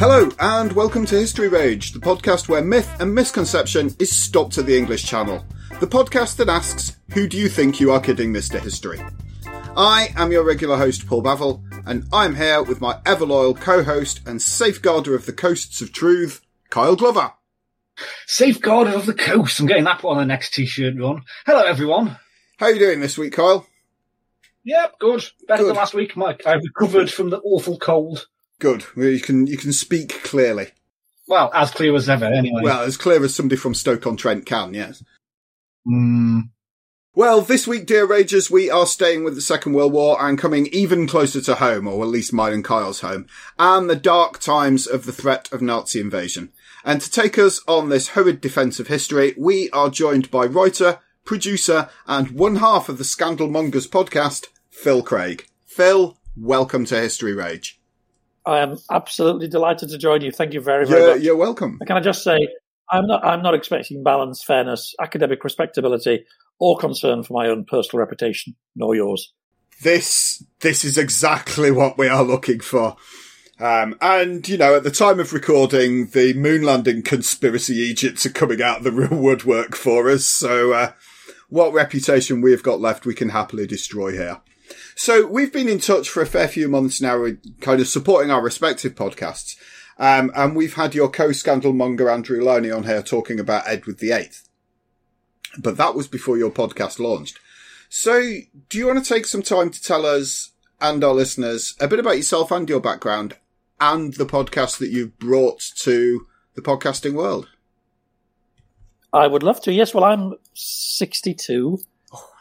Hello, 0.00 0.30
and 0.40 0.72
welcome 0.72 1.04
to 1.04 1.14
History 1.14 1.48
Rage, 1.48 1.92
the 1.92 1.98
podcast 1.98 2.48
where 2.48 2.64
myth 2.64 2.90
and 3.00 3.14
misconception 3.14 3.94
is 3.98 4.10
stopped 4.10 4.56
at 4.56 4.64
the 4.64 4.74
English 4.74 5.04
Channel. 5.04 5.44
The 5.78 5.86
podcast 5.86 6.36
that 6.36 6.48
asks, 6.48 6.96
Who 7.12 7.28
do 7.28 7.36
you 7.36 7.50
think 7.50 7.78
you 7.78 7.92
are 7.92 8.00
kidding, 8.00 8.32
Mr. 8.32 8.58
History? 8.58 8.98
I 9.76 10.08
am 10.16 10.32
your 10.32 10.42
regular 10.42 10.78
host, 10.78 11.06
Paul 11.06 11.22
Bavill, 11.22 11.62
and 11.84 12.06
I'm 12.14 12.34
here 12.34 12.62
with 12.62 12.80
my 12.80 12.98
ever 13.04 13.26
loyal 13.26 13.52
co 13.52 13.82
host 13.82 14.22
and 14.26 14.40
safeguarder 14.40 15.14
of 15.14 15.26
the 15.26 15.34
coasts 15.34 15.82
of 15.82 15.92
truth, 15.92 16.40
Kyle 16.70 16.96
Glover. 16.96 17.34
Safeguarder 18.26 18.94
of 18.94 19.04
the 19.04 19.12
coast. 19.12 19.60
I'm 19.60 19.66
getting 19.66 19.84
that 19.84 19.98
put 19.98 20.12
on 20.12 20.16
the 20.16 20.24
next 20.24 20.54
t-shirt 20.54 20.94
run. 20.98 21.24
Hello, 21.44 21.60
everyone. 21.60 22.16
How 22.56 22.66
are 22.66 22.72
you 22.72 22.78
doing 22.78 23.00
this 23.00 23.18
week, 23.18 23.34
Kyle? 23.34 23.66
Yep, 24.64 24.98
good. 24.98 25.24
Better 25.46 25.64
Good. 25.64 25.68
than 25.68 25.76
last 25.76 25.92
week, 25.92 26.16
Mike. 26.16 26.46
I've 26.46 26.62
recovered 26.62 27.10
from 27.10 27.28
the 27.28 27.40
awful 27.40 27.76
cold. 27.76 28.26
Good. 28.60 28.84
You 28.94 29.18
can 29.20 29.46
you 29.46 29.56
can 29.56 29.72
speak 29.72 30.22
clearly. 30.22 30.68
Well, 31.26 31.50
as 31.54 31.70
clear 31.70 31.94
as 31.96 32.08
ever, 32.08 32.26
anyway. 32.26 32.60
Well, 32.62 32.82
as 32.82 32.96
clear 32.96 33.24
as 33.24 33.34
somebody 33.34 33.56
from 33.56 33.74
Stoke 33.74 34.06
on 34.06 34.16
Trent 34.16 34.46
can, 34.46 34.74
yes. 34.74 35.02
Hmm. 35.86 36.40
Well, 37.14 37.40
this 37.40 37.66
week, 37.66 37.86
dear 37.86 38.06
Ragers, 38.06 38.50
we 38.50 38.70
are 38.70 38.86
staying 38.86 39.24
with 39.24 39.34
the 39.34 39.40
Second 39.40 39.72
World 39.72 39.92
War 39.92 40.16
and 40.20 40.38
coming 40.38 40.66
even 40.66 41.06
closer 41.06 41.40
to 41.40 41.56
home, 41.56 41.88
or 41.88 42.02
at 42.02 42.10
least 42.10 42.32
mine 42.32 42.52
and 42.52 42.64
Kyle's 42.64 43.00
home, 43.00 43.26
and 43.58 43.88
the 43.88 43.96
dark 43.96 44.38
times 44.38 44.86
of 44.86 45.06
the 45.06 45.12
threat 45.12 45.50
of 45.52 45.62
Nazi 45.62 46.00
invasion. 46.00 46.52
And 46.84 47.00
to 47.00 47.10
take 47.10 47.38
us 47.38 47.60
on 47.66 47.88
this 47.88 48.10
horrid 48.10 48.40
defence 48.40 48.78
of 48.78 48.88
history, 48.88 49.34
we 49.38 49.70
are 49.70 49.90
joined 49.90 50.30
by 50.30 50.44
writer, 50.44 50.98
producer, 51.24 51.88
and 52.06 52.32
one 52.32 52.56
half 52.56 52.88
of 52.88 52.98
the 52.98 53.04
Scandal 53.04 53.48
Mongers 53.48 53.88
podcast, 53.88 54.46
Phil 54.70 55.02
Craig. 55.02 55.46
Phil, 55.66 56.18
welcome 56.36 56.84
to 56.86 57.00
History 57.00 57.34
Rage. 57.34 57.79
I 58.46 58.60
am 58.60 58.78
absolutely 58.90 59.48
delighted 59.48 59.90
to 59.90 59.98
join 59.98 60.22
you. 60.22 60.32
Thank 60.32 60.54
you 60.54 60.60
very, 60.60 60.86
very 60.86 61.00
You're, 61.00 61.14
much. 61.14 61.22
you're 61.22 61.36
welcome. 61.36 61.78
Can 61.86 61.96
I 61.96 62.00
just 62.00 62.22
say, 62.22 62.48
I'm 62.90 63.06
not, 63.06 63.24
I'm 63.24 63.42
not 63.42 63.54
expecting 63.54 64.02
balance, 64.02 64.42
fairness, 64.42 64.94
academic 65.00 65.44
respectability, 65.44 66.24
or 66.58 66.76
concern 66.78 67.22
for 67.22 67.34
my 67.34 67.48
own 67.48 67.64
personal 67.64 68.00
reputation, 68.00 68.54
nor 68.74 68.94
yours. 68.94 69.32
this 69.82 70.44
this 70.60 70.84
is 70.84 70.98
exactly 70.98 71.70
what 71.70 71.96
we 71.98 72.08
are 72.08 72.22
looking 72.22 72.60
for. 72.60 72.96
Um, 73.58 73.96
and 74.00 74.48
you 74.48 74.56
know, 74.56 74.74
at 74.76 74.84
the 74.84 74.90
time 74.90 75.20
of 75.20 75.32
recording, 75.32 76.06
the 76.08 76.32
moon 76.34 76.62
landing 76.62 77.02
conspiracy 77.02 77.74
Egypts 77.76 78.24
are 78.24 78.30
coming 78.30 78.62
out 78.62 78.78
of 78.78 78.84
the 78.84 78.92
real 78.92 79.20
woodwork 79.20 79.76
for 79.76 80.08
us. 80.10 80.24
So, 80.24 80.72
uh, 80.72 80.92
what 81.48 81.72
reputation 81.72 82.40
we 82.40 82.52
have 82.52 82.62
got 82.62 82.80
left, 82.80 83.04
we 83.04 83.14
can 83.14 83.30
happily 83.30 83.66
destroy 83.66 84.12
here. 84.12 84.40
So 85.00 85.26
we've 85.26 85.50
been 85.50 85.66
in 85.66 85.78
touch 85.78 86.10
for 86.10 86.20
a 86.20 86.26
fair 86.26 86.46
few 86.46 86.68
months 86.68 87.00
now, 87.00 87.24
kind 87.62 87.80
of 87.80 87.88
supporting 87.88 88.30
our 88.30 88.42
respective 88.42 88.94
podcasts. 88.94 89.56
Um, 89.98 90.30
and 90.36 90.54
we've 90.54 90.74
had 90.74 90.94
your 90.94 91.08
co-scandal 91.08 91.72
monger 91.72 92.10
Andrew 92.10 92.38
Lownie 92.38 92.76
on 92.76 92.82
here 92.82 93.02
talking 93.02 93.40
about 93.40 93.66
Edward 93.66 93.98
VIII. 93.98 94.28
But 95.56 95.78
that 95.78 95.94
was 95.94 96.06
before 96.06 96.36
your 96.36 96.50
podcast 96.50 96.98
launched. 96.98 97.38
So, 97.88 98.20
do 98.68 98.76
you 98.76 98.88
want 98.88 99.02
to 99.02 99.14
take 99.14 99.24
some 99.24 99.40
time 99.40 99.70
to 99.70 99.82
tell 99.82 100.04
us 100.04 100.50
and 100.82 101.02
our 101.02 101.14
listeners 101.14 101.76
a 101.80 101.88
bit 101.88 101.98
about 101.98 102.18
yourself 102.18 102.50
and 102.50 102.68
your 102.68 102.80
background 102.80 103.38
and 103.80 104.12
the 104.12 104.26
podcast 104.26 104.80
that 104.80 104.90
you've 104.90 105.18
brought 105.18 105.60
to 105.76 106.26
the 106.56 106.62
podcasting 106.62 107.14
world? 107.14 107.48
I 109.14 109.28
would 109.28 109.42
love 109.42 109.62
to. 109.62 109.72
Yes, 109.72 109.94
well, 109.94 110.04
I'm 110.04 110.34
62. 110.52 111.78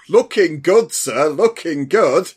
Looking 0.09 0.59
good, 0.59 0.91
sir. 0.91 1.29
Looking 1.29 1.87
good. 1.87 2.33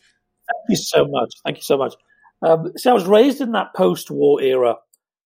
Thank 0.52 0.70
you 0.70 0.76
so 0.76 1.06
much. 1.08 1.30
Thank 1.44 1.56
you 1.58 1.62
so 1.62 1.76
much. 1.76 1.94
Um, 2.42 2.72
see, 2.76 2.90
I 2.90 2.94
was 2.94 3.06
raised 3.06 3.40
in 3.40 3.52
that 3.52 3.74
post-war 3.74 4.42
era, 4.42 4.76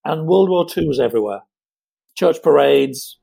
and 0.05 0.27
World 0.27 0.51
War 0.51 0.67
II 0.77 0.89
was 0.89 1.01
everywhere. 1.01 1.41
Church 2.17 2.43
parades, 2.43 3.19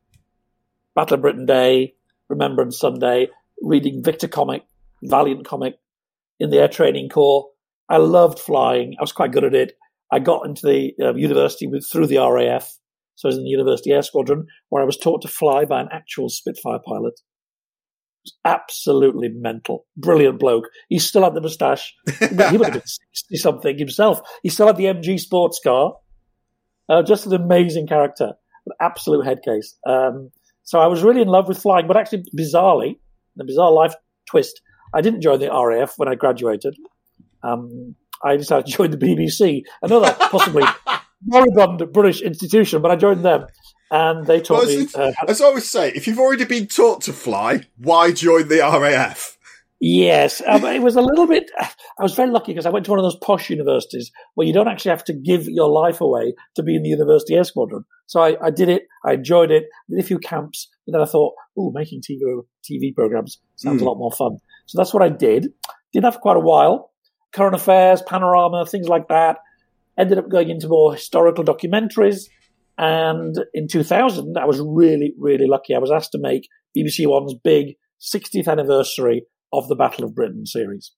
Battle 0.96 1.16
of 1.16 1.22
Britain 1.22 1.46
Day, 1.46 1.96
Remembrance 2.30 2.80
Sunday, 2.80 3.30
reading 3.62 4.03
Victor 4.03 4.28
comic, 4.28 4.63
Valiant 5.03 5.46
comic, 5.46 5.75
in 6.40 6.50
the 6.50 6.58
Air 6.58 6.68
Training 6.68 7.09
Corps. 7.09 7.50
I 7.90 7.97
loved 7.97 8.40
flying. 8.40 8.96
I 9.00 9.03
was 9.03 9.12
quite 9.12 9.31
good 9.31 9.44
at 9.44 9.53
it. 9.53 9.74
I 10.12 10.19
got 10.19 10.46
into 10.46 10.66
the 10.66 10.94
uh, 11.03 11.16
university 11.16 11.68
with, 11.68 11.86
through 11.86 12.08
the 12.08 12.18
RAF, 12.18 12.78
so 13.16 13.28
I 13.28 13.30
was 13.30 13.38
in 13.38 13.44
the 13.44 13.50
University 13.50 13.92
Air 13.92 14.02
Squadron, 14.02 14.47
where 14.69 14.81
I 14.81 14.86
was 14.86 14.97
taught 14.97 15.22
to 15.24 15.28
fly 15.28 15.66
by 15.66 15.81
an 15.81 15.90
actual 15.92 16.30
Spitfire 16.30 16.80
pilot. 16.86 17.19
Absolutely 18.46 19.30
mental. 19.30 19.86
Brilliant 19.98 20.40
bloke. 20.40 20.70
He 20.90 21.00
still 21.00 21.24
had 21.24 21.34
the 21.34 21.42
moustache. 21.42 21.94
he 22.20 22.26
would 22.58 22.66
have 22.66 22.74
been 22.74 22.82
60 22.86 23.36
something 23.38 23.78
himself. 23.78 24.22
He 24.44 24.50
still 24.50 24.68
had 24.68 24.78
the 24.78 24.86
MG 24.86 25.20
sports 25.20 25.60
car. 25.64 25.96
Uh, 26.90 27.04
just 27.04 27.26
an 27.26 27.34
amazing 27.34 27.88
character. 27.88 28.34
An 28.66 28.74
absolute 28.80 29.26
head 29.26 29.42
case. 29.44 29.76
Um, 29.86 30.32
so 30.64 30.80
I 30.80 30.88
was 30.88 31.04
really 31.04 31.22
in 31.22 31.28
love 31.28 31.48
with 31.48 31.62
flying, 31.62 31.88
but 31.88 31.98
actually, 31.98 32.24
bizarrely, 32.38 32.98
the 33.36 33.44
bizarre 33.44 33.72
life 33.72 33.96
twist, 34.30 34.62
I 34.94 35.02
didn't 35.02 35.22
join 35.22 35.40
the 35.40 35.50
RAF 35.50 35.96
when 35.98 36.08
I 36.08 36.16
graduated. 36.16 36.78
Um, 37.42 37.96
I 38.24 38.38
decided 38.38 38.68
to 38.68 38.72
join 38.72 38.92
the 38.92 38.98
BBC, 38.98 39.64
another 39.81 40.14
possibly 40.14 40.64
moribund 41.26 41.92
British 41.92 42.22
institution, 42.22 42.81
but 42.81 42.92
I 42.92 42.96
joined 42.96 43.26
them. 43.26 43.46
And 43.94 44.25
they 44.25 44.42
taught 44.42 44.66
Well, 44.66 44.75
me. 44.75 44.84
as, 44.86 44.95
Uh, 44.95 45.12
as 45.28 45.40
I 45.40 45.45
always 45.45 45.69
say, 45.69 45.92
if 45.92 46.07
you've 46.07 46.18
already 46.18 46.45
been 46.45 46.66
taught 46.66 47.01
to 47.01 47.13
fly, 47.13 47.62
why 47.78 48.12
join 48.12 48.48
the 48.48 48.57
RAF? 48.57 49.38
Yes, 49.80 50.42
um, 50.48 50.66
it 50.66 50.81
was 50.81 50.95
a 50.95 51.01
little 51.01 51.28
bit. 51.28 51.51
I 51.60 52.01
was 52.01 52.16
very 52.16 52.31
lucky 52.31 52.54
because 52.54 52.66
I 52.66 52.72
went 52.72 52.86
to 52.86 52.92
one 52.92 52.98
of 53.00 53.04
those 53.04 53.18
posh 53.18 53.51
universities 53.51 54.12
where 54.34 54.48
you 54.48 54.54
don't 54.54 54.68
actually 54.68 54.90
have 54.90 55.04
to 55.04 55.13
give 55.13 55.48
your 55.48 55.69
life 55.69 56.01
away 56.01 56.34
to 56.56 56.63
be 56.63 56.75
in 56.75 56.81
the 56.81 56.90
university 56.90 57.36
air 57.36 57.44
squadron. 57.44 57.86
So 58.07 58.19
I, 58.22 58.36
I 58.44 58.50
did 58.50 58.68
it. 58.68 58.88
I 59.06 59.13
enjoyed 59.13 59.51
it. 59.51 59.66
Did 59.90 60.00
a 60.00 60.04
few 60.04 60.18
camps, 60.18 60.69
but 60.88 60.94
then 60.94 61.01
I 61.01 61.06
thought, 61.06 61.34
oh, 61.56 61.72
making 61.72 62.01
TV 62.01 62.19
TV 62.68 62.95
programs 62.95 63.40
sounds 63.57 63.81
a 63.81 63.86
lot 63.86 64.00
more 64.00 64.12
fun. 64.12 64.38
So 64.66 64.78
that's 64.80 64.94
what 64.94 65.04
I 65.04 65.10
did. 65.10 65.50
Did 65.92 66.04
that 66.04 66.16
for 66.16 66.19
quite 66.19 66.38
a 66.38 66.40
while. 66.40 66.92
Current 67.31 67.54
affairs, 67.54 68.01
panorama, 68.01 68.66
things 68.66 68.88
like 68.88 69.07
that. 69.10 69.38
Ended 70.00 70.18
up 70.18 70.30
going 70.30 70.50
into 70.50 70.68
more 70.68 70.94
historical 70.94 71.44
documentaries. 71.44 72.28
And 72.78 73.36
in 73.54 73.68
2000, 73.68 74.38
I 74.38 74.46
was 74.46 74.60
really, 74.60 75.14
really 75.18 75.48
lucky. 75.48 75.75
I 75.75 75.80
was 75.80 75.92
asked 75.92 76.12
to 76.14 76.20
make 76.20 76.48
BBC 76.75 77.08
One's 77.08 77.36
big 77.44 77.75
60th 78.02 78.48
anniversary 78.48 79.25
of 79.52 79.68
the 79.68 79.75
Battle 79.75 80.06
of 80.06 80.16
Britain 80.16 80.46
series. 80.46 80.92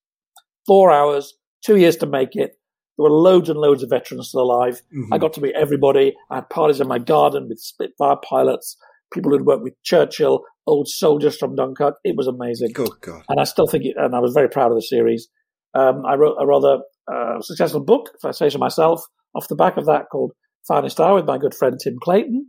Four 0.66 0.90
hours, 0.90 1.34
two 1.64 1.76
years 1.76 1.96
to 1.96 2.06
make 2.06 2.34
it. 2.34 2.52
There 2.96 3.04
were 3.04 3.10
loads 3.10 3.50
and 3.50 3.58
loads 3.58 3.82
of 3.82 3.90
veterans 3.90 4.28
still 4.28 4.40
alive. 4.40 4.80
Mhm. 4.94 5.08
I 5.12 5.18
got 5.18 5.34
to 5.34 5.42
meet 5.42 5.54
everybody. 5.54 6.14
I 6.30 6.36
had 6.36 6.48
parties 6.48 6.80
in 6.80 6.88
my 6.88 6.98
garden 6.98 7.48
with 7.48 7.60
Spitfire 7.60 8.16
pilots, 8.24 8.76
people 9.12 9.30
who'd 9.30 9.44
worked 9.46 9.62
with 9.62 9.74
Churchill, 9.82 10.42
old 10.66 10.88
soldiers 10.88 11.36
from 11.36 11.54
Dunkirk. 11.54 11.96
It 12.04 12.16
was 12.16 12.26
amazing. 12.26 12.72
Good 12.72 13.00
God. 13.02 13.22
And 13.28 13.38
I 13.38 13.44
still 13.44 13.66
think, 13.66 13.84
it, 13.84 13.94
and 13.98 14.16
I 14.16 14.18
was 14.20 14.32
very 14.32 14.48
proud 14.48 14.70
of 14.70 14.76
the 14.76 14.82
series. 14.82 15.28
Um, 15.74 16.04
I 16.06 16.14
wrote 16.14 16.36
a 16.40 16.46
rather 16.46 16.78
uh, 17.12 17.40
successful 17.42 17.80
book, 17.84 18.10
if 18.14 18.24
I 18.24 18.30
say 18.30 18.48
so 18.48 18.58
myself, 18.58 19.04
off 19.34 19.46
the 19.48 19.54
back 19.54 19.76
of 19.76 19.84
that 19.86 20.06
called 20.10 20.32
Finest 20.68 21.00
Hour 21.00 21.14
with 21.16 21.26
my 21.26 21.38
good 21.38 21.54
friend 21.54 21.78
Tim 21.82 21.96
Clayton. 22.00 22.46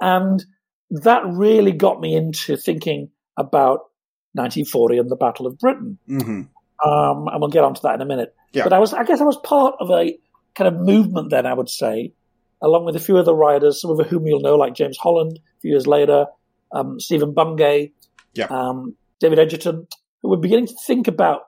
And 0.00 0.44
that 0.90 1.22
really 1.26 1.72
got 1.72 2.00
me 2.00 2.14
into 2.14 2.56
thinking 2.56 3.10
about 3.38 3.80
1940 4.34 4.98
and 4.98 5.10
the 5.10 5.16
Battle 5.16 5.46
of 5.46 5.58
Britain. 5.58 5.98
hmm 6.06 6.42
Um, 6.84 7.28
and 7.28 7.40
we'll 7.40 7.48
get 7.50 7.64
onto 7.64 7.80
that 7.82 7.94
in 7.94 8.02
a 8.02 8.06
minute. 8.06 8.34
Yeah. 8.52 8.64
But 8.64 8.72
I 8.74 8.78
was, 8.78 8.92
I 8.92 9.04
guess 9.04 9.20
I 9.20 9.24
was 9.24 9.38
part 9.42 9.74
of 9.80 9.90
a 9.90 10.16
kind 10.54 10.68
of 10.68 10.80
movement 10.80 11.30
then, 11.30 11.46
I 11.46 11.54
would 11.54 11.70
say, 11.70 12.12
along 12.62 12.84
with 12.84 12.96
a 12.96 13.00
few 13.00 13.16
other 13.16 13.32
writers, 13.34 13.80
some 13.80 13.90
of 13.98 14.06
whom 14.06 14.26
you'll 14.26 14.40
know, 14.40 14.56
like 14.56 14.74
James 14.74 14.98
Holland, 14.98 15.38
a 15.38 15.60
few 15.60 15.70
years 15.70 15.86
later, 15.86 16.26
um, 16.72 17.00
Stephen 17.00 17.32
Bungay, 17.32 17.92
Yeah. 18.34 18.46
um, 18.46 18.94
David 19.20 19.38
Edgerton, 19.38 19.86
who 20.22 20.28
were 20.30 20.36
beginning 20.36 20.66
to 20.66 20.74
think 20.86 21.08
about 21.08 21.42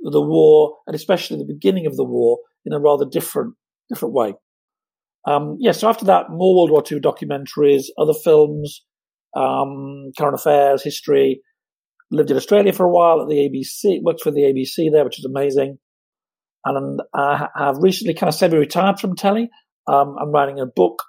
the 0.00 0.20
war 0.20 0.78
and 0.86 0.94
especially 0.96 1.38
the 1.38 1.44
beginning 1.44 1.86
of 1.86 1.96
the 1.96 2.04
war 2.04 2.38
in 2.64 2.72
a 2.72 2.80
rather 2.80 3.04
different, 3.04 3.54
different 3.88 4.12
way. 4.14 4.34
Um, 5.26 5.56
yeah, 5.58 5.72
so 5.72 5.88
after 5.88 6.04
that, 6.06 6.30
more 6.30 6.54
World 6.56 6.70
War 6.70 6.82
II 6.90 7.00
documentaries, 7.00 7.84
other 7.98 8.12
films, 8.12 8.82
um, 9.34 10.12
current 10.18 10.34
affairs, 10.34 10.82
history. 10.82 11.40
Lived 12.10 12.30
in 12.30 12.36
Australia 12.36 12.72
for 12.72 12.84
a 12.86 12.90
while 12.90 13.22
at 13.22 13.28
the 13.28 13.36
ABC, 13.36 14.00
worked 14.02 14.20
for 14.22 14.30
the 14.30 14.42
ABC 14.42 14.92
there, 14.92 15.04
which 15.04 15.18
is 15.18 15.24
amazing. 15.24 15.78
And 16.64 17.00
I 17.14 17.48
have 17.56 17.78
recently 17.78 18.14
kind 18.14 18.28
of 18.28 18.34
semi-retired 18.34 19.00
from 19.00 19.16
telly. 19.16 19.50
Um, 19.86 20.16
I'm 20.20 20.30
writing 20.30 20.60
a 20.60 20.66
book 20.66 21.02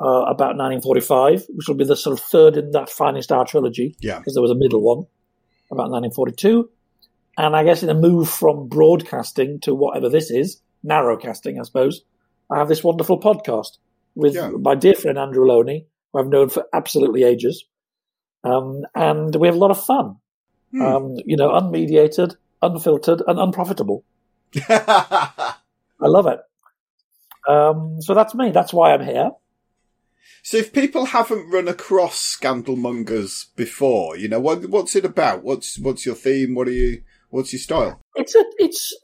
uh, 0.00 0.22
about 0.28 0.56
1945, 0.56 1.46
which 1.50 1.68
will 1.68 1.74
be 1.74 1.84
the 1.84 1.96
sort 1.96 2.18
of 2.18 2.24
third 2.24 2.56
in 2.56 2.70
that 2.72 2.88
Finest 2.90 3.32
Hour 3.32 3.44
trilogy, 3.46 3.96
Yeah. 4.00 4.18
because 4.18 4.34
there 4.34 4.42
was 4.42 4.50
a 4.50 4.54
middle 4.54 4.82
one 4.82 5.06
about 5.70 5.90
1942. 5.90 6.68
And 7.38 7.56
I 7.56 7.64
guess 7.64 7.82
in 7.82 7.90
a 7.90 7.94
move 7.94 8.28
from 8.28 8.68
broadcasting 8.68 9.60
to 9.62 9.74
whatever 9.74 10.08
this 10.08 10.30
is, 10.30 10.60
narrowcasting, 10.86 11.58
I 11.58 11.62
suppose, 11.64 12.02
I 12.50 12.58
have 12.58 12.68
this 12.68 12.82
wonderful 12.84 13.20
podcast 13.20 13.78
with 14.14 14.34
Yeah. 14.34 14.50
my 14.50 14.74
dear 14.74 14.94
friend 14.94 15.18
Andrew 15.18 15.44
Lownie, 15.46 15.86
who 16.12 16.18
I've 16.20 16.28
known 16.28 16.48
for 16.48 16.66
absolutely 16.72 17.22
ages. 17.24 17.64
Um, 18.42 18.82
and 18.94 19.34
we 19.36 19.46
have 19.48 19.54
a 19.56 19.58
lot 19.58 19.70
of 19.70 19.82
fun. 19.84 20.16
Hmm. 20.72 20.82
Um, 20.82 21.16
you 21.24 21.36
know, 21.36 21.50
unmediated, 21.50 22.36
unfiltered, 22.62 23.22
and 23.26 23.38
unprofitable. 23.38 24.04
I 24.68 25.54
love 26.00 26.26
it. 26.26 26.40
Um, 27.50 28.00
so 28.00 28.14
that's 28.14 28.34
me. 28.34 28.50
That's 28.50 28.72
why 28.72 28.92
I'm 28.92 29.04
here. 29.04 29.30
so 30.42 30.56
if 30.56 30.72
people 30.72 31.06
haven't 31.06 31.50
run 31.50 31.68
across 31.68 32.36
Scandalmongers 32.38 33.46
before, 33.56 34.16
you 34.16 34.28
know, 34.28 34.40
what, 34.40 34.66
what's 34.70 34.94
it 34.96 35.04
about? 35.04 35.42
What's, 35.42 35.78
what's 35.78 36.06
your 36.06 36.14
theme? 36.14 36.54
What 36.54 36.68
are 36.68 36.72
you, 36.72 37.02
what's 37.30 37.52
your 37.52 37.60
style? 37.60 38.00
It's 38.14 38.34
a, 38.34 38.44
it's 38.58 38.94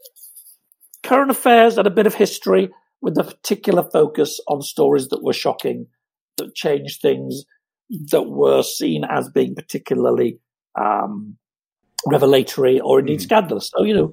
current 1.03 1.31
affairs 1.31 1.77
and 1.77 1.87
a 1.87 1.91
bit 1.91 2.07
of 2.07 2.15
history 2.15 2.69
with 3.01 3.17
a 3.17 3.23
particular 3.23 3.83
focus 3.83 4.39
on 4.47 4.61
stories 4.61 5.09
that 5.09 5.23
were 5.23 5.33
shocking, 5.33 5.87
that 6.37 6.55
changed 6.55 7.01
things, 7.01 7.43
that 8.11 8.23
were 8.23 8.63
seen 8.63 9.03
as 9.09 9.29
being 9.29 9.55
particularly 9.55 10.39
um, 10.79 11.37
revelatory 12.05 12.79
or 12.79 12.99
indeed 12.99 13.19
Mm. 13.19 13.23
scandalous. 13.23 13.71
So, 13.75 13.83
you 13.83 13.93
know, 13.93 14.11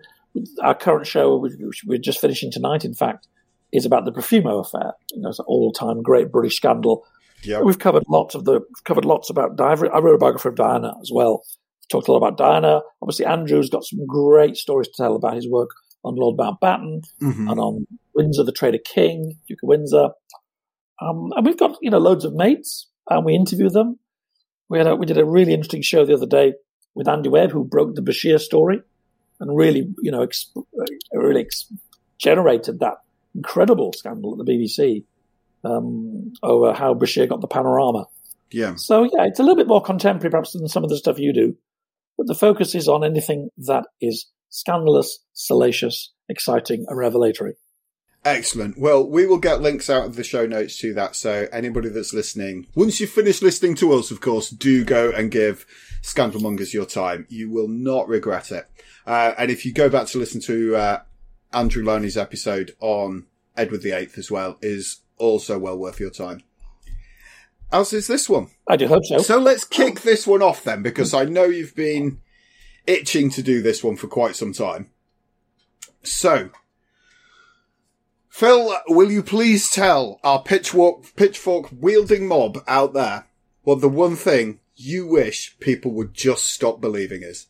our 0.63 0.75
current 0.75 1.07
show, 1.07 1.37
which 1.37 1.83
we're 1.87 1.99
just 1.99 2.21
finishing 2.21 2.51
tonight, 2.51 2.85
in 2.85 2.95
fact, 2.95 3.29
is 3.73 3.85
about 3.85 4.05
the 4.05 4.13
Profumo 4.13 4.61
affair. 4.61 4.95
You 5.13 5.23
know, 5.23 5.29
it's 5.29 5.39
an 5.39 5.45
all-time 5.49 6.03
great 6.03 6.31
British 6.31 6.57
scandal. 6.57 7.05
Yeah. 7.43 7.61
We've 7.61 7.79
covered 7.79 8.05
lots 8.09 8.35
of 8.35 8.45
the 8.45 8.63
covered 8.85 9.05
lots 9.05 9.29
about 9.31 9.57
Diana. 9.57 9.89
I 9.89 9.99
wrote 9.99 10.15
a 10.15 10.19
biography 10.19 10.49
of 10.49 10.55
Diana 10.55 10.95
as 11.03 11.11
well. 11.13 11.43
Talked 11.91 12.09
a 12.09 12.13
lot 12.13 12.19
about 12.19 12.39
Diana. 12.39 12.81
Obviously, 13.03 13.27
Andrew's 13.27 13.69
got 13.69 13.85
some 13.85 14.07
great 14.07 14.57
stories 14.57 14.89
to 14.89 15.03
tell 15.03 15.15
about 15.15 15.35
his 15.35 15.49
work 15.49 15.69
on 16.05 16.17
Lord 16.17 16.37
Mountbatten 16.37 17.03
Mhm. 17.23 17.51
and 17.51 17.61
on 17.61 17.87
Windsor, 18.15 18.45
the 18.45 18.53
Traitor 18.53 18.79
King, 18.85 19.39
Duke 19.49 19.63
of 19.63 19.69
Windsor. 19.69 20.11
Um, 21.01 21.33
and 21.37 21.45
we've 21.47 21.59
got 21.59 21.77
you 21.83 21.91
know 21.91 21.99
loads 21.99 22.25
of 22.25 22.35
mates, 22.35 22.89
and 23.11 23.25
we 23.25 23.35
interview 23.35 23.69
them. 23.71 23.99
We 24.69 24.79
had 24.79 24.87
a, 24.87 24.97
we 24.97 25.07
did 25.07 25.19
a 25.19 25.25
really 25.25 25.53
interesting 25.53 25.83
show 25.83 26.05
the 26.07 26.15
other 26.15 26.27
day 26.27 26.55
with 26.95 27.09
Andy 27.09 27.29
Webb, 27.29 27.51
who 27.51 27.65
broke 27.65 27.95
the 27.95 28.03
Bashir 28.03 28.39
story, 28.39 28.81
and 29.41 29.57
really 29.57 29.89
you 30.03 30.11
know 30.13 30.25
exp- 30.27 30.57
uh, 30.57 31.19
really 31.19 31.41
ex- 31.43 31.73
generated 32.19 32.81
that 32.81 32.99
incredible 33.35 33.93
scandal 33.93 34.33
at 34.39 34.45
the 34.47 34.53
BBC 34.53 35.05
um, 35.65 36.33
over 36.43 36.73
how 36.73 36.95
Bashir 36.95 37.29
got 37.29 37.41
the 37.41 37.49
panorama. 37.49 38.07
Yeah. 38.53 38.75
So 38.77 39.03
yeah, 39.03 39.25
it's 39.25 39.41
a 39.41 39.43
little 39.43 39.57
bit 39.57 39.67
more 39.67 39.83
contemporary 39.83 40.31
perhaps 40.31 40.53
than 40.53 40.69
some 40.69 40.85
of 40.85 40.91
the 40.91 40.97
stuff 40.97 41.19
you 41.19 41.33
do, 41.33 41.57
but 42.17 42.29
the 42.29 42.35
focus 42.37 42.75
is 42.77 42.87
on 42.89 43.03
anything 43.03 43.49
that 43.67 43.87
is 44.01 44.27
scandalous, 44.55 45.19
salacious, 45.33 46.13
exciting, 46.29 46.87
and 46.89 46.97
revelatory. 46.97 47.57
Excellent. 48.25 48.79
Well, 48.79 49.05
we 49.05 49.27
will 49.27 49.39
get 49.39 49.61
links 49.61 49.91
out 49.91 50.07
of 50.07 50.15
the 50.15 50.23
show 50.23 50.47
notes 50.47 50.79
to 50.79 50.95
that. 50.95 51.17
So 51.17 51.49
anybody 51.53 51.89
that's 51.89 52.15
listening, 52.15 52.69
once 52.77 53.01
you've 53.01 53.11
finished 53.11 53.43
listening 53.43 53.75
to 53.77 53.93
us, 53.93 54.13
of 54.13 54.21
course, 54.21 54.49
do 54.49 54.85
go 54.85 55.11
and 55.11 55.31
give 55.31 55.67
Scandalmongers 56.03 56.73
your 56.73 56.87
time. 56.87 57.27
You 57.29 57.51
will 57.51 57.67
not 57.69 58.09
regret 58.09 58.53
it. 58.53 58.67
Uh, 59.05 59.35
and 59.37 59.51
if 59.51 59.67
you 59.67 59.73
go 59.73 59.91
back 59.91 60.07
to 60.09 60.19
listen 60.19 60.41
to, 60.43 60.77
uh, 60.77 61.03
Andrew 61.53 61.85
Lownie's 61.85 62.17
episode 62.17 62.77
on 62.81 63.27
Edward 63.57 63.83
VIII 63.83 64.11
as 64.17 64.31
well, 64.31 64.57
is 64.63 65.01
also 65.19 65.59
well 65.59 65.77
worth 65.77 65.99
your 65.99 66.11
time. 66.11 66.43
As 67.73 67.93
is 67.93 68.07
this 68.07 68.29
one. 68.29 68.51
I 68.69 68.77
do 68.77 68.87
hope 68.87 69.05
so. 69.05 69.19
So 69.19 69.39
let's 69.39 69.65
kick 69.65 70.03
this 70.03 70.29
one 70.29 70.43
off 70.43 70.63
then, 70.63 70.83
because 70.83 71.13
I 71.13 71.25
know 71.25 71.45
you've 71.45 71.75
been 71.75 72.21
itching 72.87 73.31
to 73.31 73.43
do 73.43 73.63
this 73.63 73.83
one 73.83 73.97
for 73.97 74.09
quite 74.09 74.37
some 74.37 74.53
time. 74.53 74.91
So, 76.03 76.51
Phil, 78.29 78.77
will 78.89 79.11
you 79.11 79.23
please 79.23 79.71
tell 79.71 80.21
our 80.25 80.43
pitchfork, 80.43 81.15
pitchfork 81.17 81.69
wielding 81.73 82.27
mob 82.27 82.59
out 82.67 82.93
there 82.93 83.27
what 83.63 83.81
the 83.81 83.89
one 83.89 84.17
thing 84.17 84.61
you 84.77 85.07
wish 85.07 85.57
people 85.61 85.93
would 85.93 86.13
just 86.13 86.47
stop 86.47 86.81
believing 86.81 87.23
is? 87.23 87.47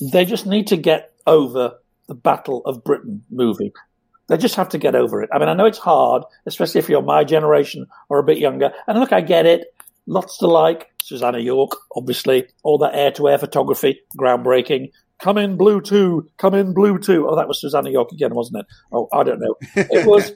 They 0.00 0.24
just 0.24 0.46
need 0.46 0.68
to 0.68 0.76
get 0.76 1.12
over 1.26 1.78
the 2.06 2.14
Battle 2.14 2.62
of 2.64 2.84
Britain 2.84 3.24
movie. 3.30 3.72
They 4.28 4.36
just 4.36 4.56
have 4.56 4.68
to 4.70 4.78
get 4.78 4.94
over 4.94 5.22
it. 5.22 5.30
I 5.32 5.38
mean, 5.38 5.48
I 5.48 5.54
know 5.54 5.66
it's 5.66 5.78
hard, 5.78 6.22
especially 6.46 6.80
if 6.80 6.88
you're 6.88 7.02
my 7.02 7.24
generation 7.24 7.86
or 8.08 8.18
a 8.18 8.24
bit 8.24 8.38
younger. 8.38 8.72
And 8.86 9.00
look, 9.00 9.12
I 9.12 9.20
get 9.20 9.46
it. 9.46 9.74
Lots 10.08 10.38
to 10.38 10.46
like. 10.46 10.86
Susannah 11.02 11.38
York, 11.38 11.72
obviously. 11.94 12.46
All 12.62 12.78
that 12.78 12.94
air 12.94 13.10
to 13.12 13.28
air 13.28 13.36
photography, 13.36 14.00
groundbreaking. 14.18 14.90
Come 15.22 15.36
in 15.36 15.58
blue 15.58 15.82
two. 15.82 16.30
Come 16.38 16.54
in 16.54 16.72
blue 16.72 16.98
two. 16.98 17.28
Oh, 17.28 17.36
that 17.36 17.46
was 17.46 17.60
Susannah 17.60 17.90
York 17.90 18.10
again, 18.12 18.34
wasn't 18.34 18.60
it? 18.60 18.66
Oh, 18.90 19.08
I 19.12 19.22
don't 19.22 19.38
know. 19.38 19.54
It 19.76 20.06
was. 20.06 20.32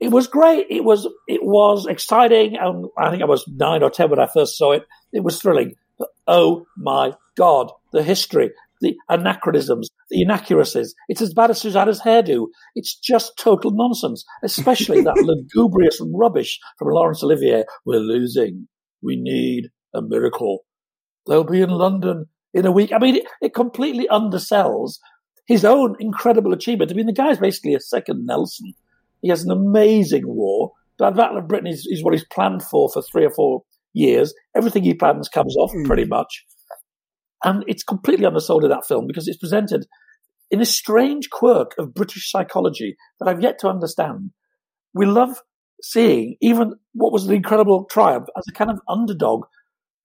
It 0.00 0.10
was 0.10 0.26
great. 0.26 0.66
It 0.68 0.82
was 0.82 1.06
it 1.28 1.44
was 1.44 1.86
exciting, 1.86 2.56
and 2.56 2.86
I 2.98 3.10
think 3.10 3.22
I 3.22 3.26
was 3.26 3.46
nine 3.46 3.84
or 3.84 3.90
ten 3.90 4.10
when 4.10 4.18
I 4.18 4.26
first 4.26 4.58
saw 4.58 4.72
it. 4.72 4.84
It 5.12 5.22
was 5.22 5.40
thrilling. 5.40 5.74
But 5.96 6.08
oh 6.26 6.66
my 6.76 7.12
god, 7.36 7.70
the 7.92 8.02
history, 8.02 8.50
the 8.80 8.96
anachronisms, 9.08 9.90
the 10.10 10.22
inaccuracies. 10.22 10.94
It's 11.08 11.22
as 11.22 11.32
bad 11.32 11.50
as 11.50 11.60
Susannah's 11.60 12.00
hairdo. 12.00 12.48
It's 12.74 12.98
just 12.98 13.38
total 13.38 13.70
nonsense, 13.70 14.24
especially 14.42 15.02
that 15.02 15.14
lugubrious 15.54 16.00
rubbish 16.12 16.58
from 16.78 16.88
Laurence 16.88 17.22
Olivier. 17.22 17.64
We're 17.84 18.00
losing. 18.00 18.66
We 19.02 19.16
need 19.16 19.70
a 19.94 20.02
miracle. 20.02 20.60
They'll 21.26 21.44
be 21.44 21.62
in 21.62 21.70
London 21.70 22.26
in 22.54 22.66
a 22.66 22.72
week. 22.72 22.92
I 22.92 22.98
mean, 22.98 23.16
it, 23.16 23.24
it 23.40 23.54
completely 23.54 24.06
undersells 24.08 24.98
his 25.46 25.64
own 25.64 25.96
incredible 26.00 26.52
achievement. 26.52 26.90
I 26.90 26.94
mean, 26.94 27.06
the 27.06 27.12
guy's 27.12 27.38
basically 27.38 27.74
a 27.74 27.80
second 27.80 28.26
Nelson. 28.26 28.72
He 29.20 29.28
has 29.28 29.44
an 29.44 29.50
amazing 29.50 30.26
war. 30.26 30.72
But 30.98 31.16
Battle 31.16 31.38
of 31.38 31.48
Britain 31.48 31.66
is, 31.66 31.86
is 31.90 32.04
what 32.04 32.14
he's 32.14 32.26
planned 32.26 32.62
for 32.62 32.88
for 32.92 33.02
three 33.02 33.24
or 33.24 33.30
four 33.34 33.62
years. 33.92 34.34
Everything 34.56 34.84
he 34.84 34.94
plans 34.94 35.28
comes 35.28 35.56
off 35.56 35.72
hmm. 35.72 35.84
pretty 35.84 36.04
much. 36.04 36.44
And 37.44 37.64
it's 37.66 37.82
completely 37.82 38.26
undersold 38.26 38.62
in 38.62 38.70
that 38.70 38.86
film 38.86 39.06
because 39.06 39.26
it's 39.26 39.38
presented 39.38 39.86
in 40.50 40.60
a 40.60 40.66
strange 40.66 41.30
quirk 41.30 41.72
of 41.78 41.94
British 41.94 42.30
psychology 42.30 42.96
that 43.18 43.28
I've 43.28 43.42
yet 43.42 43.58
to 43.60 43.68
understand. 43.68 44.30
We 44.94 45.06
love 45.06 45.40
seeing 45.82 46.36
even 46.40 46.74
what 46.94 47.12
was 47.12 47.26
an 47.26 47.34
incredible 47.34 47.84
triumph 47.90 48.26
as 48.36 48.44
a 48.48 48.52
kind 48.52 48.70
of 48.70 48.80
underdog 48.88 49.44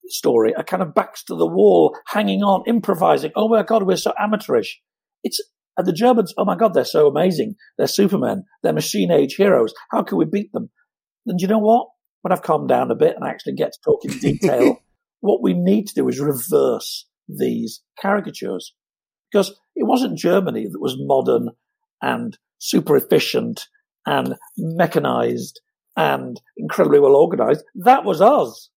story, 0.08 0.54
a 0.58 0.64
kind 0.64 0.82
of 0.82 0.94
backs 0.94 1.24
to 1.26 1.36
the 1.36 1.48
wall, 1.48 1.96
hanging 2.08 2.42
on, 2.42 2.64
improvising. 2.68 3.32
Oh 3.36 3.48
my 3.48 3.64
God, 3.64 3.84
we're 3.84 3.98
so 3.98 4.14
amateurish. 4.20 4.80
It's 5.24 5.42
and 5.78 5.86
the 5.86 5.94
Germans, 5.94 6.34
oh 6.38 6.46
my 6.46 6.56
God, 6.56 6.74
they're 6.74 6.84
so 6.84 7.08
amazing. 7.08 7.56
They're 7.78 7.88
Supermen. 7.88 8.46
They're 8.64 8.74
machine 8.74 9.12
age 9.12 9.36
heroes. 9.36 9.74
How 9.92 10.02
can 10.02 10.18
we 10.18 10.26
beat 10.26 10.52
them? 10.52 10.72
And 11.28 11.40
you 11.40 11.48
know 11.48 11.60
what? 11.60 11.88
When 12.22 12.32
I've 12.32 12.42
calmed 12.42 12.68
down 12.68 12.90
a 12.90 12.96
bit 12.96 13.16
and 13.16 13.24
actually 13.24 13.54
get 13.54 13.74
to 13.74 13.80
talk 13.86 14.04
in 14.04 14.18
detail, 14.18 14.82
what 15.20 15.44
we 15.44 15.54
need 15.54 15.88
to 15.88 15.94
do 15.94 16.08
is 16.10 16.20
reverse 16.20 17.06
these 17.30 17.84
caricatures. 18.02 18.74
Because 19.32 19.50
it 19.76 19.86
wasn't 19.86 20.18
Germany 20.18 20.68
that 20.72 20.82
was 20.82 20.96
modern 20.98 21.50
and 22.02 22.38
super 22.58 22.98
efficient 22.98 23.68
and 24.06 24.36
mechanized 24.58 25.62
and 25.98 26.40
incredibly 26.56 27.00
well 27.00 27.16
organized. 27.16 27.64
That 27.76 28.06
was 28.06 28.22
us. 28.22 28.70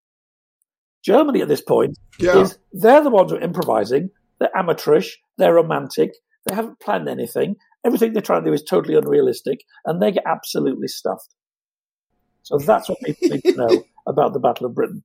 Germany 1.04 1.40
at 1.42 1.48
this 1.48 1.60
point 1.62 1.96
Yeah. 2.18 2.38
is 2.40 2.58
they're 2.72 3.02
the 3.04 3.10
ones 3.10 3.30
who 3.30 3.36
are 3.38 3.42
improvising. 3.42 4.10
They're 4.38 4.56
amateurish. 4.56 5.18
They're 5.38 5.54
romantic. 5.54 6.12
They 6.46 6.54
haven't 6.54 6.80
planned 6.80 7.08
anything. 7.08 7.56
Everything 7.84 8.12
they're 8.12 8.22
trying 8.22 8.42
to 8.44 8.50
do 8.50 8.54
is 8.54 8.62
totally 8.62 8.94
unrealistic, 8.96 9.60
and 9.84 10.02
they 10.02 10.12
get 10.12 10.24
absolutely 10.26 10.88
stuffed. 10.88 11.34
So 12.42 12.58
that's 12.58 12.88
what 12.88 12.98
people 13.00 13.28
need 13.28 13.42
to 13.44 13.56
know 13.56 13.84
about 14.06 14.32
the 14.32 14.40
Battle 14.40 14.66
of 14.66 14.74
Britain. 14.74 15.04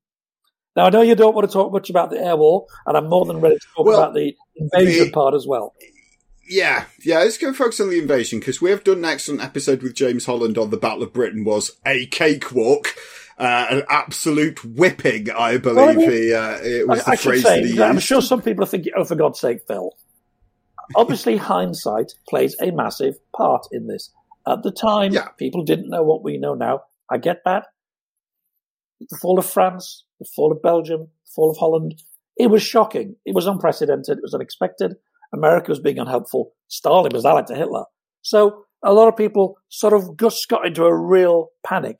Now, 0.75 0.86
I 0.86 0.89
know 0.89 1.01
you 1.01 1.15
don't 1.15 1.34
want 1.36 1.48
to 1.50 1.53
talk 1.53 1.72
much 1.72 1.89
about 1.89 2.10
the 2.10 2.17
air 2.19 2.36
war, 2.36 2.65
and 2.86 2.98
I'm 2.98 3.07
more 3.07 3.25
than 3.25 3.39
ready 3.39 3.55
to 3.55 3.67
talk 3.77 3.86
Well, 3.86 3.98
about 4.01 4.13
the 4.13 4.36
invasion 4.57 5.05
the- 5.07 5.12
part 5.12 5.34
as 5.34 5.45
well. 5.48 5.74
Yeah, 6.48 6.86
yeah, 7.04 7.20
let's 7.20 7.38
go 7.38 7.54
focus 7.54 7.80
on 7.80 7.90
the 7.90 8.00
invasion 8.00 8.40
because 8.40 8.62
we 8.62 8.70
have 8.70 8.84
done 8.84 9.00
an 9.00 9.06
excellent 9.06 9.42
episode 9.44 9.82
with 9.82 9.96
James 9.96 10.25
Holland 10.25 10.58
on 10.58 10.70
the 10.70 10.78
Battle 10.78 11.04
of 11.04 11.12
Britain 11.14 11.44
was 11.44 11.72
a 11.86 12.06
cakewalk, 12.08 12.90
uh, 13.40 13.66
an 13.72 13.84
absolute 13.90 14.64
whipping, 14.64 15.32
I 15.32 15.58
believe 15.58 15.75
Well, 15.75 15.90
I 15.90 15.94
mean, 15.96 16.12
he, 16.12 16.34
uh, 16.34 16.58
it 16.62 16.88
was 16.88 17.02
I, 17.02 17.04
the 17.04 17.12
I 17.12 17.16
phrase 17.16 17.44
say, 17.44 17.72
that 17.74 17.90
I'm 17.90 18.00
sure 18.00 18.22
some 18.22 18.42
people 18.44 18.64
are 18.64 18.68
thinking, 18.68 18.94
oh, 18.96 19.04
for 19.06 19.16
God's 19.16 19.40
sake, 19.40 19.62
Phil. 19.68 19.92
Obviously, 20.96 21.38
hindsight 21.38 22.14
plays 22.30 22.56
a 22.62 22.70
massive 22.72 23.16
part 23.36 23.66
in 23.72 23.88
this. 23.88 24.12
At 24.48 24.62
the 24.62 24.72
time, 24.72 25.14
Yeah. 25.14 25.30
people 25.40 25.64
didn't 25.64 25.90
know 25.90 26.04
what 26.04 26.24
we 26.24 26.38
know 26.38 26.54
now. 26.54 26.84
I 27.10 27.18
get 27.18 27.42
that. 27.46 27.66
The 29.00 29.18
fall 29.20 29.40
of 29.40 29.48
France, 29.48 30.06
the 30.20 30.28
fall 30.36 30.52
of 30.52 30.62
Belgium, 30.62 31.02
the 31.25 31.32
fall 31.36 31.50
of 31.50 31.58
Holland, 31.58 31.96
it 32.38 32.48
was 32.48 32.62
shocking. 32.62 33.16
It 33.25 33.34
was 33.34 33.48
unprecedented. 33.48 34.18
It 34.20 34.22
was 34.22 34.36
unexpected. 34.36 34.96
America 35.34 35.70
was 35.70 35.79
being 35.79 36.00
unhelpful. 36.00 36.53
Stalin 36.67 37.12
was 37.13 37.25
allied 37.25 37.48
to 37.48 37.55
Hitler. 37.55 37.86
So 38.22 38.65
a 38.84 38.94
lot 38.94 39.08
of 39.08 39.17
people 39.17 39.58
sort 39.70 39.94
of 39.94 40.17
just 40.17 40.48
got 40.48 40.65
into 40.65 40.84
a 40.84 40.96
real 40.96 41.50
panic. 41.65 41.98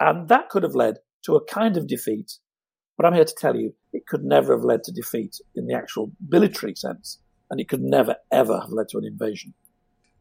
And 0.00 0.28
that 0.28 0.48
could 0.48 0.62
have 0.62 0.74
led 0.74 0.96
to 1.24 1.36
a 1.36 1.44
kind 1.44 1.76
of 1.76 1.86
defeat. 1.86 2.32
But 2.96 3.06
I'm 3.06 3.14
here 3.14 3.24
to 3.24 3.34
tell 3.36 3.56
you, 3.56 3.74
it 3.92 4.06
could 4.06 4.24
never 4.24 4.54
have 4.54 4.64
led 4.64 4.84
to 4.84 4.92
defeat 4.92 5.36
in 5.54 5.66
the 5.66 5.74
actual 5.74 6.12
military 6.28 6.74
sense. 6.74 7.20
And 7.50 7.60
it 7.60 7.68
could 7.68 7.82
never, 7.82 8.16
ever 8.32 8.60
have 8.60 8.72
led 8.72 8.88
to 8.90 8.98
an 8.98 9.04
invasion. 9.04 9.54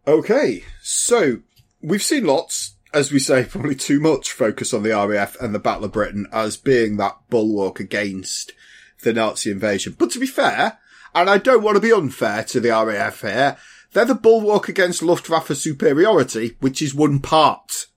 Okay, 0.08 0.64
so 0.82 1.40
we've 1.82 2.04
seen 2.04 2.26
lots, 2.26 2.76
as 2.94 3.12
we 3.12 3.20
say, 3.20 3.44
probably 3.50 3.76
too 3.76 4.00
much 4.00 4.32
focus 4.32 4.74
on 4.74 4.84
the 4.84 4.92
RAF 4.92 5.40
and 5.42 5.54
the 5.54 5.60
Battle 5.60 5.86
of 5.86 5.92
Britain 5.92 6.28
as 6.32 6.58
being 6.58 6.98
that 6.98 7.18
bulwark 7.30 7.80
against 7.80 8.54
the 9.02 9.14
Nazi 9.14 9.52
invasion. 9.52 9.96
But 9.98 10.12
to 10.12 10.20
be 10.20 10.28
fair, 10.28 10.80
and 11.16 11.30
I 11.30 11.38
don't 11.38 11.64
want 11.64 11.76
to 11.76 11.82
be 11.82 11.92
unfair 11.92 12.44
to 12.44 12.60
the 12.60 12.70
RAF 12.70 13.22
here, 13.22 13.58
they're 13.94 14.06
the 14.06 14.14
bulwark 14.14 14.70
against 14.70 15.02
Luftwaffe 15.02 15.56
superiority, 15.56 16.58
which 16.60 16.82
is 16.82 16.94
one 16.94 17.20
part 17.20 17.88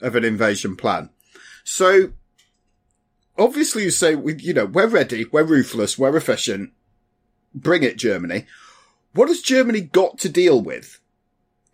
of 0.00 0.14
an 0.14 0.24
invasion 0.24 0.76
plan. 0.76 1.10
So, 1.64 2.12
obviously 3.38 3.82
you 3.84 3.90
say, 3.90 4.16
you 4.38 4.54
know, 4.54 4.66
we're 4.66 4.86
ready, 4.86 5.24
we're 5.32 5.42
ruthless, 5.42 5.98
we're 5.98 6.16
efficient, 6.16 6.70
bring 7.54 7.82
it 7.82 7.96
Germany. 7.96 8.46
What 9.14 9.28
has 9.28 9.40
Germany 9.40 9.80
got 9.80 10.18
to 10.18 10.28
deal 10.28 10.60
with? 10.60 11.00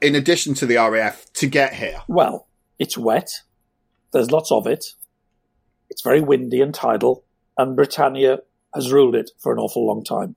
in 0.02 0.16
addition 0.16 0.52
to 0.54 0.66
the 0.66 0.76
RAF 0.76 1.32
to 1.34 1.46
get 1.46 1.74
here? 1.74 2.02
Well, 2.08 2.48
it's 2.78 2.98
wet. 2.98 3.30
There's 4.12 4.30
lots 4.30 4.50
of 4.50 4.66
it. 4.66 4.84
It's 5.88 6.02
very 6.02 6.20
windy 6.20 6.60
and 6.60 6.74
tidal. 6.74 7.24
And 7.56 7.76
Britannia 7.76 8.40
has 8.74 8.92
ruled 8.92 9.14
it 9.14 9.30
for 9.38 9.52
an 9.52 9.58
awful 9.58 9.86
long 9.86 10.02
time. 10.04 10.34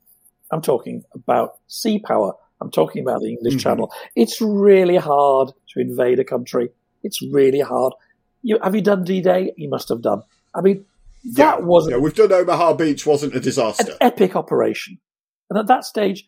I'm 0.51 0.61
talking 0.61 1.03
about 1.13 1.51
sea 1.67 1.99
power. 1.99 2.33
I'm 2.61 2.71
talking 2.71 3.01
about 3.01 3.21
the 3.21 3.29
English 3.31 3.55
Mhm. 3.55 3.59
Channel. 3.59 3.93
It's 4.15 4.39
really 4.41 4.95
hard 4.97 5.49
to 5.73 5.79
invade 5.79 6.19
a 6.19 6.23
country. 6.23 6.69
It's 7.03 7.21
really 7.21 7.59
hard. 7.59 7.93
You, 8.41 8.59
have 8.63 8.75
you 8.75 8.81
done 8.81 9.03
D-Day? 9.03 9.53
You 9.57 9.69
must 9.69 9.89
have 9.89 10.01
done. 10.01 10.21
I 10.53 10.61
mean, 10.61 10.85
that 11.33 11.63
wasn't 11.63 11.95
Yeah, 11.95 12.01
we've 12.01 12.15
done 12.15 12.31
Omaha 12.31 12.73
Beach, 12.75 13.05
wasn't 13.05 13.35
a 13.35 13.39
disaster. 13.39 13.91
an 13.91 13.97
epic 14.01 14.35
operation. 14.35 14.99
And 15.49 15.59
at 15.59 15.67
that 15.67 15.83
stage, 15.83 16.25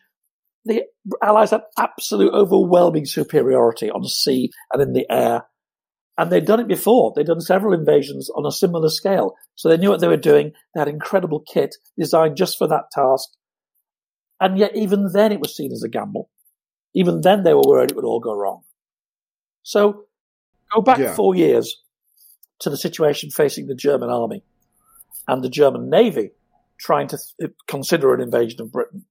the 0.64 0.82
Allies 1.22 1.50
had 1.52 1.62
absolute 1.78 2.32
overwhelming 2.34 3.06
superiority 3.06 3.90
on 3.90 4.04
sea 4.04 4.50
and 4.72 4.82
in 4.82 4.92
the 4.92 5.06
air. 5.10 5.46
And 6.18 6.30
they'd 6.32 6.44
done 6.44 6.58
it 6.60 6.66
before. 6.68 7.12
They'd 7.14 7.26
done 7.26 7.40
several 7.40 7.72
invasions 7.72 8.28
on 8.30 8.44
a 8.44 8.50
similar 8.50 8.88
scale. 8.88 9.34
So 9.54 9.68
they 9.68 9.76
knew 9.76 9.88
what 9.88 10.00
they 10.00 10.08
were 10.08 10.16
doing. 10.16 10.52
They 10.74 10.80
had 10.80 10.88
incredible 10.88 11.40
kit 11.40 11.76
designed 11.96 12.36
just 12.36 12.58
for 12.58 12.66
that 12.66 12.90
task. 12.92 13.28
And 14.40 14.58
yet 14.58 14.76
even 14.76 15.10
then 15.12 15.32
it 15.32 15.40
was 15.40 15.56
seen 15.56 15.72
as 15.72 15.82
a 15.82 15.88
gamble. 15.88 16.30
Even 16.94 17.20
then 17.20 17.42
they 17.42 17.54
were 17.54 17.62
worried 17.66 17.90
it 17.90 17.96
would 17.96 18.04
all 18.04 18.20
go 18.20 18.34
wrong. 18.34 18.62
So 19.62 20.04
go 20.74 20.80
back 20.80 20.98
Yeah. 20.98 21.14
four 21.14 21.34
years 21.34 21.82
to 22.60 22.70
the 22.70 22.76
situation 22.76 23.30
facing 23.30 23.66
the 23.66 23.74
German 23.74 24.10
army 24.10 24.42
and 25.26 25.42
the 25.42 25.48
German 25.48 25.90
navy 25.90 26.30
trying 26.78 27.08
to 27.08 27.18
th- 27.18 27.50
uh, 27.50 27.52
consider 27.66 28.14
an 28.14 28.20
invasion 28.20 28.60
of 28.60 28.72
Britain. 28.72 29.04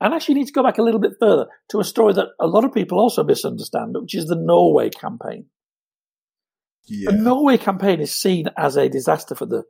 And 0.00 0.12
actually 0.12 0.34
need 0.34 0.46
to 0.46 0.52
go 0.52 0.62
back 0.62 0.78
a 0.78 0.82
little 0.82 1.00
bit 1.00 1.12
further 1.18 1.46
to 1.70 1.80
a 1.80 1.84
story 1.84 2.12
that 2.14 2.28
a 2.38 2.46
lot 2.46 2.64
of 2.64 2.74
people 2.74 2.98
also 2.98 3.24
misunderstand, 3.24 3.96
which 3.98 4.14
is 4.14 4.26
the 4.26 4.36
Norway 4.36 4.90
campaign. 4.90 5.46
Yeah. 6.84 7.10
The 7.10 7.16
Norway 7.16 7.56
campaign 7.58 8.00
is 8.00 8.12
seen 8.12 8.48
as 8.56 8.76
a 8.76 8.88
disaster 8.88 9.34
for 9.34 9.46
the 9.46 9.64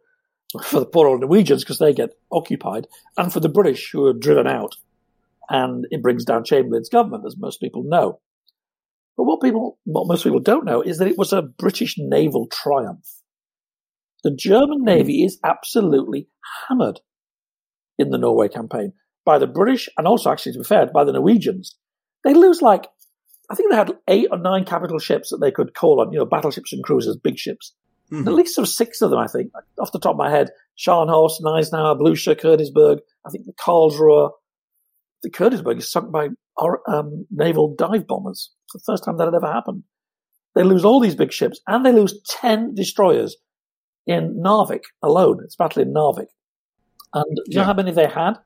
for 0.64 0.80
the 0.80 0.86
poor 0.86 1.06
old 1.06 1.20
Norwegians 1.20 1.64
because 1.64 1.78
they 1.78 1.92
get 1.92 2.10
occupied, 2.30 2.86
and 3.16 3.32
for 3.32 3.40
the 3.40 3.48
British 3.48 3.90
who 3.92 4.06
are 4.06 4.12
driven 4.12 4.46
out, 4.46 4.76
and 5.48 5.86
it 5.90 6.02
brings 6.02 6.24
down 6.24 6.44
Chamberlain's 6.44 6.88
government, 6.88 7.24
as 7.26 7.36
most 7.38 7.60
people 7.60 7.82
know. 7.84 8.20
But 9.16 9.24
what 9.24 9.40
people, 9.40 9.78
what 9.84 10.06
most 10.06 10.24
people 10.24 10.40
don't 10.40 10.64
know, 10.64 10.82
is 10.82 10.98
that 10.98 11.08
it 11.08 11.18
was 11.18 11.32
a 11.32 11.42
British 11.42 11.94
naval 11.98 12.48
triumph. 12.52 13.06
The 14.24 14.34
German 14.34 14.82
navy 14.82 15.24
is 15.24 15.38
absolutely 15.44 16.28
hammered 16.68 17.00
in 17.98 18.10
the 18.10 18.18
Norway 18.18 18.48
campaign 18.48 18.92
by 19.24 19.38
the 19.38 19.46
British, 19.46 19.88
and 19.96 20.06
also, 20.06 20.30
actually, 20.30 20.52
to 20.52 20.58
be 20.58 20.64
fair, 20.64 20.86
by 20.86 21.04
the 21.04 21.12
Norwegians. 21.12 21.76
They 22.24 22.34
lose 22.34 22.60
like 22.60 22.86
I 23.50 23.54
think 23.54 23.70
they 23.70 23.76
had 23.76 23.92
eight 24.08 24.28
or 24.30 24.38
nine 24.38 24.64
capital 24.64 24.98
ships 24.98 25.30
that 25.30 25.38
they 25.38 25.50
could 25.50 25.74
call 25.74 26.00
on, 26.00 26.12
you 26.12 26.18
know, 26.18 26.24
battleships 26.24 26.72
and 26.72 26.82
cruisers, 26.82 27.16
big 27.16 27.38
ships. 27.38 27.74
Mhm. 28.10 28.26
At 28.26 28.34
least 28.34 28.56
there 28.56 28.62
were 28.62 28.66
six 28.66 29.02
of 29.02 29.10
them, 29.10 29.18
I 29.18 29.26
think, 29.26 29.52
off 29.80 29.92
the 29.92 29.98
top 29.98 30.12
of 30.12 30.16
my 30.16 30.30
head. 30.30 30.50
Scharnhorst, 30.78 31.40
Gneisenauer, 31.42 31.98
Blucher, 31.98 32.34
Königsberg. 32.34 33.00
I 33.26 33.30
think 33.30 33.46
the 33.46 33.52
Karlsruhe. 33.54 34.30
The 35.22 35.30
Königsberg 35.30 35.78
is 35.78 35.90
sunk 35.90 36.12
by 36.12 36.28
our, 36.58 36.80
um, 36.88 37.26
naval 37.30 37.74
dive 37.74 38.06
bombers. 38.06 38.50
It's 38.66 38.84
the 38.84 38.92
first 38.92 39.04
time 39.04 39.16
that 39.16 39.24
had 39.24 39.34
ever 39.34 39.50
happened. 39.52 39.82
They 40.54 40.62
lose 40.62 40.84
all 40.84 41.00
these 41.00 41.14
big 41.16 41.32
ships, 41.32 41.60
and 41.66 41.84
they 41.84 41.92
lose 41.92 42.20
10 42.28 42.74
destroyers 42.74 43.36
in 44.06 44.40
Narvik 44.40 44.84
alone. 45.02 45.40
It's 45.42 45.56
battle 45.56 45.82
in 45.82 45.92
Narvik. 45.92 46.28
And 47.12 47.36
do 47.36 47.42
you 47.48 47.56
know 47.58 47.64
how 47.64 47.74
many 47.74 47.90
they 47.92 48.06
had? 48.06 48.38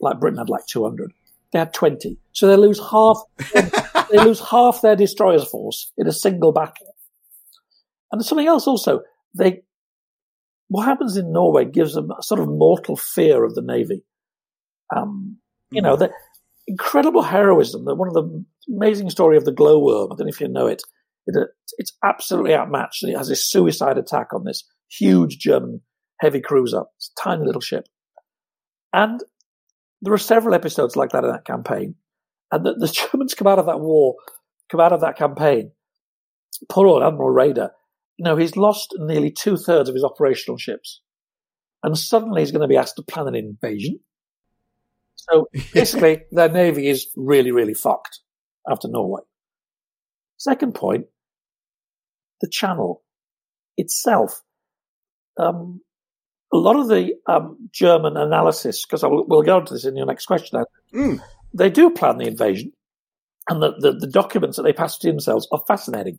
Like 0.00 0.20
Britain 0.20 0.38
had 0.38 0.48
like 0.50 0.66
200. 0.66 1.12
They 1.52 1.58
had 1.58 1.72
20. 1.72 2.18
So 2.32 2.46
they 2.46 2.56
lose 2.56 2.78
half, 2.90 3.20
they 4.10 4.18
lose 4.18 4.40
half 4.40 4.82
their 4.82 4.96
destroyers 4.96 5.44
force 5.48 5.92
in 5.96 6.06
a 6.06 6.12
single 6.12 6.52
battle. 6.52 6.87
And 8.10 8.20
there's 8.20 8.28
something 8.28 8.46
else 8.46 8.66
also. 8.66 9.00
They, 9.36 9.62
what 10.68 10.84
happens 10.84 11.16
in 11.16 11.32
Norway 11.32 11.64
gives 11.64 11.94
them 11.94 12.10
a 12.10 12.22
sort 12.22 12.40
of 12.40 12.48
mortal 12.48 12.96
fear 12.96 13.44
of 13.44 13.54
the 13.54 13.62
navy. 13.62 14.04
Um, 14.94 15.38
you 15.70 15.82
know, 15.82 15.96
the 15.96 16.10
incredible 16.66 17.22
heroism. 17.22 17.84
The, 17.84 17.94
one 17.94 18.08
of 18.08 18.14
the 18.14 18.44
amazing 18.74 19.10
story 19.10 19.36
of 19.36 19.44
the 19.44 19.52
glowworm. 19.52 20.12
I 20.12 20.16
don't 20.16 20.26
know 20.26 20.30
if 20.30 20.40
you 20.40 20.48
know 20.48 20.66
it. 20.66 20.82
it 21.26 21.36
it's 21.76 21.96
absolutely 22.04 22.54
outmatched. 22.54 23.04
It 23.04 23.16
has 23.16 23.30
a 23.30 23.36
suicide 23.36 23.98
attack 23.98 24.28
on 24.32 24.44
this 24.44 24.64
huge 24.90 25.38
German 25.38 25.82
heavy 26.20 26.40
cruiser. 26.40 26.82
It's 26.96 27.12
a 27.18 27.22
tiny 27.22 27.44
little 27.44 27.60
ship. 27.60 27.86
And 28.92 29.22
there 30.00 30.12
are 30.12 30.18
several 30.18 30.54
episodes 30.54 30.96
like 30.96 31.10
that 31.10 31.24
in 31.24 31.30
that 31.30 31.44
campaign. 31.44 31.96
And 32.50 32.64
the, 32.64 32.74
the 32.74 32.88
Germans 33.12 33.34
come 33.34 33.48
out 33.48 33.58
of 33.58 33.66
that 33.66 33.80
war, 33.80 34.14
come 34.70 34.80
out 34.80 34.92
of 34.92 35.00
that 35.00 35.16
campaign. 35.16 35.72
Poor 36.68 36.86
old 36.86 37.02
Admiral 37.02 37.34
Raeder, 37.34 37.70
you 38.18 38.24
know, 38.24 38.36
he's 38.36 38.56
lost 38.56 38.94
nearly 38.98 39.30
two 39.30 39.56
thirds 39.56 39.88
of 39.88 39.94
his 39.94 40.04
operational 40.04 40.58
ships. 40.58 41.00
And 41.82 41.96
suddenly 41.96 42.42
he's 42.42 42.50
going 42.50 42.62
to 42.62 42.68
be 42.68 42.76
asked 42.76 42.96
to 42.96 43.02
plan 43.02 43.28
an 43.28 43.36
invasion. 43.36 44.00
So 45.14 45.48
basically, 45.72 46.22
their 46.32 46.48
navy 46.48 46.88
is 46.88 47.08
really, 47.16 47.52
really 47.52 47.74
fucked 47.74 48.20
after 48.68 48.88
Norway. 48.88 49.22
Second 50.36 50.74
point, 50.74 51.06
the 52.40 52.48
channel 52.48 53.02
itself. 53.76 54.42
Um, 55.36 55.80
a 56.52 56.56
lot 56.56 56.76
of 56.76 56.88
the 56.88 57.14
um, 57.26 57.68
German 57.72 58.16
analysis, 58.16 58.84
because 58.84 59.04
we'll 59.04 59.42
go 59.42 59.58
into 59.58 59.74
this 59.74 59.84
in 59.84 59.96
your 59.96 60.06
next 60.06 60.26
question, 60.26 60.64
Mm. 60.94 61.20
they 61.52 61.68
do 61.68 61.90
plan 61.90 62.16
the 62.16 62.26
invasion, 62.26 62.72
and 63.48 63.62
the, 63.62 63.74
the, 63.78 63.92
the 63.92 64.06
documents 64.06 64.56
that 64.56 64.62
they 64.62 64.72
pass 64.72 64.96
to 64.98 65.06
themselves 65.06 65.46
are 65.52 65.62
fascinating. 65.68 66.18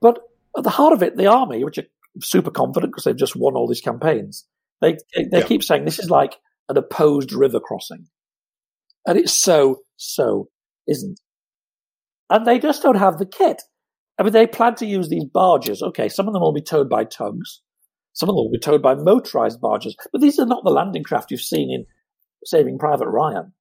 But 0.00 0.20
at 0.60 0.64
the 0.64 0.70
heart 0.70 0.92
of 0.92 1.02
it, 1.02 1.16
the 1.16 1.26
army, 1.26 1.64
which 1.64 1.78
are 1.78 1.84
super 2.22 2.50
confident 2.50 2.92
because 2.92 3.04
they've 3.04 3.16
just 3.16 3.36
won 3.36 3.54
all 3.54 3.66
these 3.68 3.80
campaigns, 3.80 4.46
they 4.80 4.96
they, 5.14 5.26
Yeah. 5.40 5.42
keep 5.42 5.62
saying 5.62 5.84
this 5.84 5.98
is 5.98 6.10
like 6.10 6.36
an 6.68 6.76
opposed 6.76 7.32
river 7.32 7.60
crossing, 7.60 8.06
and 9.06 9.18
it's 9.18 9.32
so 9.34 9.80
so 9.96 10.48
isn't. 10.86 11.20
and 12.30 12.46
they 12.46 12.58
just 12.58 12.82
don't 12.82 12.96
have 12.96 13.18
the 13.18 13.26
kit. 13.26 13.62
I 14.18 14.22
mean, 14.22 14.32
they 14.32 14.46
plan 14.46 14.74
to 14.76 14.86
use 14.86 15.08
these 15.08 15.24
barges. 15.24 15.82
Okay, 15.82 16.08
some 16.08 16.26
of 16.28 16.32
them 16.34 16.42
will 16.42 16.52
be 16.52 16.62
towed 16.62 16.88
by 16.88 17.04
tugs. 17.04 17.62
Some 18.12 18.28
of 18.28 18.34
them 18.34 18.44
will 18.44 18.50
be 18.52 18.58
towed 18.58 18.82
by 18.82 18.94
motorized 18.94 19.60
barges. 19.60 19.96
But 20.12 20.20
these 20.20 20.38
are 20.38 20.46
not 20.46 20.62
the 20.64 20.70
landing 20.70 21.02
craft 21.04 21.30
you've 21.30 21.40
seen 21.40 21.70
in 21.70 21.86
Saving 22.44 22.78
Private 22.78 23.08
Ryan. 23.08 23.52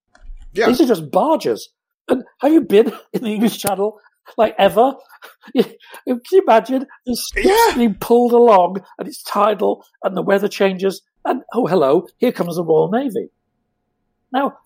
Yeah. 0.53 0.67
These 0.67 0.81
are 0.81 0.85
just 0.87 1.11
barges. 1.11 1.69
And 2.09 2.23
have 2.41 2.51
you 2.51 2.61
been 2.61 2.91
in 3.13 3.21
the 3.23 3.33
English 3.33 3.57
Channel 3.57 3.99
like 4.37 4.55
ever? 4.57 4.93
Can 5.55 5.75
you 6.05 6.43
imagine 6.47 6.85
this 7.05 7.25
Yeah. 7.35 7.73
being 7.75 7.95
pulled 7.95 8.33
along 8.33 8.83
and 8.97 9.07
it's 9.07 9.23
tidal 9.23 9.85
and 10.03 10.15
the 10.15 10.21
weather 10.21 10.47
changes 10.47 11.01
and 11.25 11.43
oh 11.53 11.67
hello, 11.67 12.07
here 12.17 12.31
comes 12.31 12.55
the 12.55 12.63
Royal 12.63 12.89
Navy. 12.89 13.29
Now, 14.31 14.57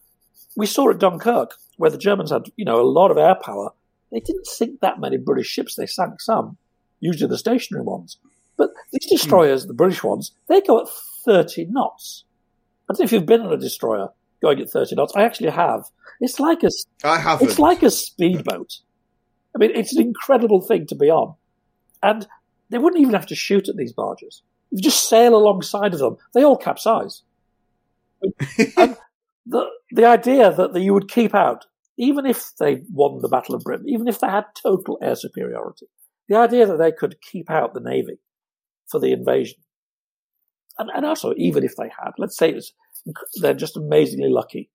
we 0.56 0.66
saw 0.66 0.90
at 0.90 1.00
Dunkirk 1.00 1.52
where 1.78 1.90
the 1.90 1.98
Germans 1.98 2.32
had, 2.32 2.44
you 2.56 2.66
know, 2.66 2.80
a 2.80 2.84
lot 2.84 3.12
of 3.12 3.18
air 3.18 3.36
power. 3.36 3.72
They 4.12 4.20
didn't 4.20 4.46
sink 4.46 4.80
that 4.82 5.00
many 5.00 5.18
British 5.18 5.48
ships. 5.48 5.76
They 5.76 5.88
sank 5.88 6.22
some, 6.22 6.58
usually 7.00 7.30
the 7.30 7.38
stationary 7.38 7.84
ones. 7.84 8.18
But 8.58 8.70
these 8.92 9.10
hmm. 9.10 9.16
destroyers, 9.16 9.66
the 9.66 9.74
British 9.74 10.04
ones, 10.04 10.32
they 10.48 10.62
go 10.62 10.82
at 10.82 10.88
30 11.26 11.66
knots. 11.70 12.26
I 12.90 12.94
don't 12.94 13.00
know 13.00 13.06
if 13.06 13.12
you've 13.12 13.26
been 13.26 13.42
on 13.42 13.54
a 13.54 13.58
destroyer 13.58 14.10
going 14.42 14.60
at 14.60 14.70
30 14.70 14.96
knots. 14.96 15.14
I 15.16 15.24
actually 15.24 15.50
have. 15.50 15.86
It's 16.20 16.40
like 16.40 16.64
a, 16.64 16.70
I 17.04 17.18
haven't. 17.18 17.50
it's 17.50 17.60
like 17.60 17.82
a 17.82 17.90
speedboat. 17.90 18.80
I 19.56 19.60
mean, 19.60 19.72
it's 19.74 19.96
an 19.96 20.02
incredible 20.02 20.62
thing 20.62 20.88
to 20.88 20.96
be 20.96 21.10
on. 21.10 21.36
And 22.02 22.28
they 22.70 22.78
wouldn't 22.78 23.02
even 23.02 23.14
have 23.14 23.28
to 23.28 23.36
shoot 23.36 23.70
at 23.70 23.78
these 23.78 23.94
barges. 23.94 24.42
You 24.72 24.82
just 24.82 25.08
sail 25.08 25.36
alongside 25.36 25.94
of 25.94 26.00
them. 26.00 26.18
They 26.34 26.44
all 26.44 26.58
capsize. 26.58 27.22
and 28.78 28.98
the, 29.46 29.68
the 29.92 30.06
idea 30.06 30.52
that, 30.52 30.74
that 30.74 30.82
you 30.82 30.94
would 30.94 31.10
keep 31.10 31.36
out, 31.36 31.66
even 31.98 32.26
if 32.26 32.52
they 32.60 32.84
won 32.92 33.20
the 33.22 33.28
Battle 33.28 33.56
of 33.56 33.64
Britain, 33.64 33.88
even 33.88 34.08
if 34.08 34.20
they 34.20 34.28
had 34.28 34.46
total 34.62 34.98
air 35.02 35.16
superiority, 35.16 35.86
the 36.28 36.38
idea 36.38 36.66
that 36.66 36.78
they 36.78 36.92
could 36.92 37.22
keep 37.22 37.52
out 37.52 37.74
the 37.74 37.80
Navy 37.80 38.20
for 38.90 39.00
the 39.00 39.12
invasion. 39.12 39.60
And, 40.80 40.90
and 40.96 41.06
also, 41.06 41.34
even 41.38 41.64
if 41.64 41.76
they 41.76 41.92
had, 42.04 42.12
let's 42.18 42.38
say 42.38 42.52
it's, 42.52 42.74
they're 43.40 43.54
just 43.54 43.78
amazingly 43.78 44.30
lucky. 44.30 44.72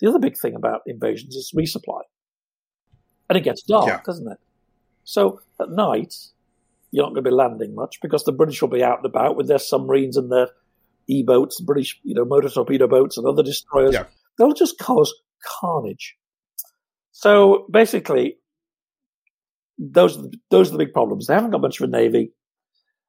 The 0.00 0.08
other 0.08 0.18
big 0.18 0.36
thing 0.38 0.54
about 0.54 0.82
invasions 0.86 1.34
is 1.34 1.52
resupply. 1.56 2.02
And 3.30 3.38
it 3.38 3.42
gets 3.42 3.62
dark, 3.62 3.86
Yeah. 3.86 4.00
doesn't 4.04 4.30
it? 4.30 4.38
So 5.04 5.40
at 5.60 5.70
night, 5.70 6.14
you're 6.90 7.04
not 7.04 7.14
going 7.14 7.24
to 7.24 7.30
be 7.30 7.34
landing 7.34 7.74
much 7.74 8.00
because 8.02 8.24
the 8.24 8.32
British 8.32 8.60
will 8.60 8.68
be 8.68 8.82
out 8.82 8.98
and 8.98 9.06
about 9.06 9.36
with 9.36 9.46
their 9.46 9.60
submarines 9.60 10.16
and 10.16 10.30
their 10.30 10.48
E-boats, 11.06 11.60
British, 11.60 11.98
you 12.02 12.14
know, 12.14 12.24
motor 12.24 12.48
torpedo 12.48 12.88
boats 12.88 13.16
and 13.16 13.26
other 13.26 13.42
destroyers. 13.42 13.94
Yeah. 13.94 14.04
They'll 14.36 14.52
just 14.52 14.78
cause 14.78 15.14
carnage. 15.44 16.16
So 17.12 17.66
basically, 17.70 18.36
those 19.78 20.18
are 20.18 20.22
the, 20.22 20.38
those 20.50 20.68
are 20.68 20.72
the 20.72 20.84
big 20.84 20.92
problems. 20.92 21.26
They 21.26 21.34
haven't 21.34 21.50
got 21.52 21.60
much 21.60 21.80
of 21.80 21.88
a 21.88 21.90
navy. 21.90 22.32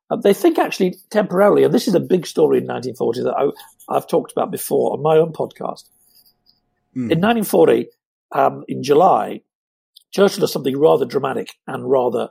Uh, 0.09 0.17
they 0.17 0.33
think 0.33 0.59
actually 0.59 0.97
temporarily, 1.09 1.63
and 1.63 1.73
this 1.73 1.87
is 1.87 1.95
a 1.95 1.99
big 1.99 2.27
story 2.27 2.59
in 2.59 2.65
1940 2.65 3.23
that 3.23 3.33
I, 3.35 3.95
I've 3.95 4.07
talked 4.07 4.31
about 4.31 4.51
before 4.51 4.93
on 4.93 5.01
my 5.01 5.17
own 5.17 5.31
podcast. 5.33 5.85
Mm. 6.95 7.11
In 7.11 7.21
1940, 7.21 7.87
um, 8.33 8.63
in 8.67 8.83
July, 8.83 9.41
Churchill 10.11 10.41
does 10.41 10.53
something 10.53 10.77
rather 10.77 11.05
dramatic 11.05 11.49
and 11.67 11.89
rather, 11.89 12.29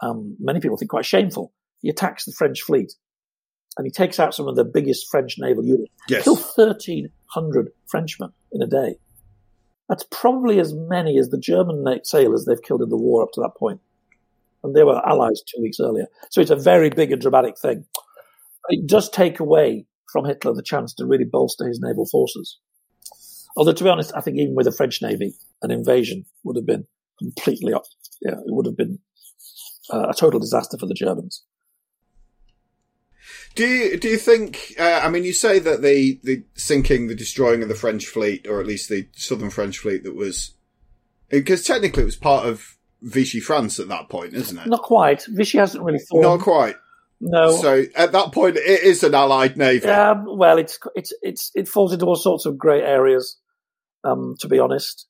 um, 0.00 0.36
many 0.40 0.60
people 0.60 0.76
think 0.76 0.90
quite 0.90 1.06
shameful. 1.06 1.52
He 1.80 1.88
attacks 1.88 2.24
the 2.24 2.32
French 2.32 2.62
fleet 2.62 2.92
and 3.76 3.86
he 3.86 3.90
takes 3.90 4.20
out 4.20 4.34
some 4.34 4.48
of 4.48 4.56
the 4.56 4.64
biggest 4.64 5.10
French 5.10 5.36
naval 5.38 5.64
units. 5.64 5.92
Yes. 6.08 6.24
Killed 6.24 6.40
1,300 6.40 7.70
Frenchmen 7.88 8.32
in 8.52 8.62
a 8.62 8.66
day. 8.66 8.96
That's 9.88 10.06
probably 10.10 10.58
as 10.58 10.74
many 10.74 11.18
as 11.18 11.30
the 11.30 11.38
German 11.38 11.84
sailors 12.04 12.44
they've 12.44 12.62
killed 12.62 12.82
in 12.82 12.88
the 12.88 12.96
war 12.96 13.22
up 13.22 13.32
to 13.34 13.40
that 13.40 13.56
point. 13.58 13.80
And 14.62 14.74
they 14.74 14.84
were 14.84 15.06
allies 15.06 15.42
two 15.42 15.60
weeks 15.60 15.78
earlier. 15.80 16.06
So 16.30 16.40
it's 16.40 16.50
a 16.50 16.56
very 16.56 16.90
big 16.90 17.12
and 17.12 17.20
dramatic 17.20 17.58
thing. 17.58 17.84
It 18.68 18.86
does 18.86 19.10
take 19.10 19.40
away 19.40 19.86
from 20.12 20.24
Hitler 20.24 20.54
the 20.54 20.62
chance 20.62 20.94
to 20.94 21.06
really 21.06 21.24
bolster 21.24 21.66
his 21.66 21.80
naval 21.80 22.06
forces. 22.06 22.58
Although, 23.56 23.72
to 23.72 23.84
be 23.84 23.90
honest, 23.90 24.12
I 24.14 24.20
think 24.20 24.38
even 24.38 24.54
with 24.54 24.66
the 24.66 24.72
French 24.72 25.02
Navy, 25.02 25.34
an 25.62 25.70
invasion 25.70 26.24
would 26.44 26.56
have 26.56 26.66
been 26.66 26.86
completely, 27.18 27.72
up- 27.72 27.84
yeah, 28.20 28.32
it 28.32 28.46
would 28.46 28.66
have 28.66 28.76
been 28.76 28.98
uh, 29.92 30.08
a 30.08 30.14
total 30.14 30.40
disaster 30.40 30.78
for 30.78 30.86
the 30.86 30.94
Germans. 30.94 31.42
Do 33.54 33.66
you 33.66 33.98
do 33.98 34.08
you 34.08 34.16
think? 34.16 34.74
Uh, 34.78 35.00
I 35.02 35.10
mean, 35.10 35.24
you 35.24 35.32
say 35.32 35.58
that 35.58 35.82
the 35.82 36.18
the 36.22 36.44
sinking, 36.54 37.08
the 37.08 37.14
destroying 37.14 37.62
of 37.62 37.68
the 37.68 37.74
French 37.74 38.06
fleet, 38.06 38.46
or 38.48 38.60
at 38.60 38.66
least 38.66 38.88
the 38.88 39.08
southern 39.12 39.50
French 39.50 39.78
fleet, 39.78 40.04
that 40.04 40.16
was 40.16 40.54
because 41.28 41.64
technically 41.64 42.02
it 42.02 42.06
was 42.06 42.16
part 42.16 42.46
of 42.46 42.78
Vichy 43.02 43.40
France 43.40 43.78
at 43.78 43.88
that 43.88 44.08
point, 44.08 44.32
isn't 44.34 44.58
it? 44.58 44.66
Not 44.66 44.82
quite. 44.82 45.24
Vichy 45.28 45.58
hasn't 45.58 45.84
really 45.84 45.98
formed. 45.98 46.22
Not 46.22 46.40
quite. 46.40 46.76
No. 47.20 47.52
So 47.56 47.84
at 47.94 48.12
that 48.12 48.32
point, 48.32 48.56
it 48.56 48.82
is 48.82 49.04
an 49.04 49.14
Allied 49.14 49.56
navy. 49.56 49.86
Um, 49.86 50.24
well, 50.26 50.58
it's 50.58 50.78
it's 50.94 51.12
it's 51.22 51.50
it 51.54 51.68
falls 51.68 51.92
into 51.92 52.06
all 52.06 52.16
sorts 52.16 52.46
of 52.46 52.58
grey 52.58 52.82
areas, 52.82 53.38
um, 54.02 54.34
to 54.40 54.48
be 54.48 54.58
honest. 54.58 55.06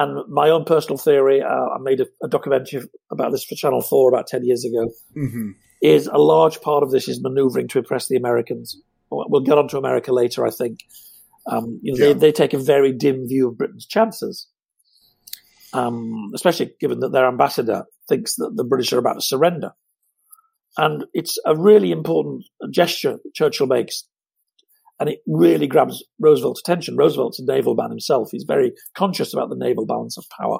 And 0.00 0.28
my 0.28 0.48
own 0.48 0.64
personal 0.64 0.96
theory, 0.96 1.42
uh, 1.42 1.46
I 1.74 1.78
made 1.80 2.00
a, 2.00 2.06
a 2.22 2.28
documentary 2.28 2.82
about 3.10 3.32
this 3.32 3.44
for 3.44 3.56
Channel 3.56 3.82
Four 3.82 4.08
about 4.08 4.28
ten 4.28 4.44
years 4.44 4.64
ago. 4.64 4.90
hmm 5.14 5.50
Is 5.82 6.06
a 6.06 6.18
large 6.18 6.60
part 6.60 6.82
of 6.84 6.90
this 6.92 7.08
is 7.08 7.20
manoeuvring 7.20 7.68
to 7.68 7.78
impress 7.78 8.06
the 8.08 8.16
Americans. 8.16 8.80
We'll 9.10 9.42
get 9.42 9.58
on 9.58 9.68
to 9.68 9.78
America 9.78 10.12
later, 10.12 10.46
I 10.46 10.50
think. 10.50 10.80
Um, 11.46 11.80
you 11.82 11.92
know, 11.92 12.06
Yeah. 12.06 12.12
they, 12.12 12.18
they 12.20 12.32
take 12.32 12.52
a 12.54 12.58
very 12.58 12.92
dim 12.92 13.26
view 13.26 13.48
of 13.48 13.58
Britain's 13.58 13.86
chances, 13.86 14.46
um, 15.72 16.30
especially 16.34 16.74
given 16.80 17.00
that 17.00 17.12
their 17.12 17.26
ambassador 17.26 17.84
thinks 18.08 18.36
that 18.36 18.52
the 18.54 18.64
British 18.64 18.92
are 18.92 18.98
about 18.98 19.14
to 19.14 19.20
surrender. 19.22 19.72
And 20.76 21.04
it's 21.12 21.38
a 21.44 21.56
really 21.56 21.90
important 21.90 22.44
gesture 22.70 23.14
that 23.22 23.34
Churchill 23.34 23.66
makes. 23.66 24.04
And 25.00 25.08
it 25.08 25.20
really 25.26 25.66
grabs 25.66 26.04
Roosevelt's 26.18 26.60
attention. 26.60 26.96
Roosevelt's 26.96 27.38
a 27.38 27.44
naval 27.44 27.74
man 27.74 27.90
himself. 27.90 28.30
He's 28.32 28.44
very 28.44 28.72
conscious 28.94 29.32
about 29.32 29.48
the 29.48 29.56
naval 29.56 29.86
balance 29.86 30.18
of 30.18 30.24
power. 30.30 30.58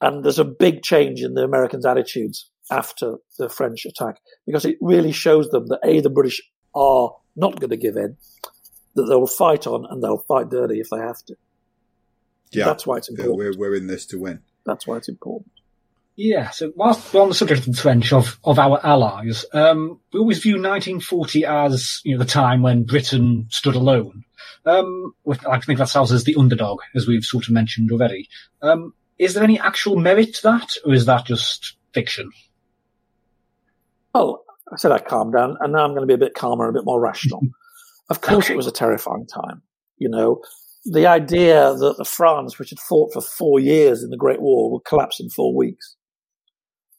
And 0.00 0.24
there's 0.24 0.38
a 0.38 0.44
big 0.44 0.82
change 0.82 1.22
in 1.22 1.34
the 1.34 1.42
Americans' 1.42 1.86
attitudes 1.86 2.50
after 2.70 3.14
the 3.38 3.48
French 3.48 3.86
attack 3.86 4.16
because 4.46 4.64
it 4.64 4.76
really 4.80 5.12
shows 5.12 5.48
them 5.48 5.66
that 5.68 5.80
A, 5.84 6.00
the 6.00 6.10
British 6.10 6.42
are 6.74 7.14
not 7.36 7.58
going 7.58 7.70
to 7.70 7.76
give 7.76 7.96
in, 7.96 8.16
that 8.94 9.04
they'll 9.04 9.26
fight 9.26 9.66
on 9.66 9.86
and 9.88 10.02
they'll 10.02 10.24
fight 10.28 10.50
dirty 10.50 10.80
if 10.80 10.90
they 10.90 10.98
have 10.98 11.22
to. 11.26 11.36
Yeah, 12.50 12.66
That's 12.66 12.86
why 12.86 12.98
it's 12.98 13.08
important. 13.08 13.38
we're 13.38 13.56
we're 13.56 13.74
in 13.74 13.86
this 13.86 14.04
to 14.06 14.18
win. 14.18 14.40
That's 14.66 14.86
why 14.86 14.98
it's 14.98 15.08
important. 15.08 15.52
Yeah, 16.14 16.50
so 16.50 16.72
whilst 16.76 17.12
we're 17.14 17.22
on 17.22 17.28
the 17.30 17.34
subject 17.34 17.66
of 17.66 17.74
the 17.74 17.80
French, 17.80 18.12
of, 18.12 18.38
of 18.44 18.58
our 18.58 18.84
allies, 18.84 19.46
um, 19.54 19.98
we 20.12 20.20
always 20.20 20.38
view 20.42 20.54
1940 20.54 21.46
as, 21.46 22.00
you 22.04 22.12
know, 22.12 22.18
the 22.22 22.28
time 22.30 22.60
when 22.60 22.84
Britain 22.84 23.46
stood 23.48 23.74
alone. 23.74 24.24
Um, 24.66 25.14
with, 25.24 25.44
I 25.46 25.58
think 25.58 25.78
of 25.78 25.80
ourselves 25.80 26.12
as 26.12 26.24
the 26.24 26.36
underdog, 26.38 26.80
as 26.94 27.06
we've 27.06 27.24
sort 27.24 27.46
of 27.48 27.54
mentioned 27.54 27.90
already. 27.90 28.28
Um, 28.60 28.92
is 29.18 29.34
there 29.34 29.42
any 29.42 29.58
actual 29.58 29.96
merit 29.96 30.34
to 30.34 30.42
that, 30.44 30.68
or 30.84 30.92
is 30.92 31.06
that 31.06 31.24
just 31.24 31.76
fiction? 31.94 32.30
Well, 34.14 34.44
I 34.70 34.76
said 34.76 34.92
I'd 34.92 35.06
calm 35.06 35.30
down, 35.32 35.56
and 35.60 35.72
now 35.72 35.84
I'm 35.84 35.90
going 35.90 36.02
to 36.02 36.06
be 36.06 36.14
a 36.14 36.18
bit 36.18 36.34
calmer 36.34 36.68
and 36.68 36.76
a 36.76 36.78
bit 36.78 36.84
more 36.86 37.00
rational. 37.00 37.40
of 38.10 38.20
course, 38.20 38.44
Okay. 38.46 38.54
it 38.54 38.56
was 38.58 38.66
a 38.66 38.72
terrifying 38.72 39.26
time. 39.26 39.62
You 39.96 40.10
know, 40.10 40.42
the 40.84 41.06
idea 41.06 41.72
that 41.74 41.94
the 41.96 42.04
France, 42.04 42.58
which 42.58 42.70
had 42.70 42.80
fought 42.80 43.12
for 43.14 43.22
four 43.22 43.58
years 43.60 44.02
in 44.02 44.10
the 44.10 44.16
Great 44.16 44.42
War, 44.42 44.70
would 44.70 44.84
collapse 44.84 45.18
in 45.20 45.30
four 45.30 45.56
weeks 45.56 45.96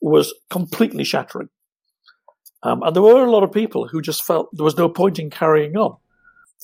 was 0.04 0.34
completely 0.50 1.04
shattering. 1.04 1.50
Um, 2.62 2.84
and 2.84 2.96
there 2.96 3.04
were 3.04 3.26
a 3.26 3.32
lot 3.32 3.44
of 3.44 3.52
people 3.52 3.88
who 3.88 4.02
just 4.02 4.24
felt 4.24 4.50
there 4.54 4.64
was 4.64 4.78
no 4.78 4.90
point 4.90 5.20
in 5.20 5.30
carrying 5.30 5.76
on. 5.76 5.98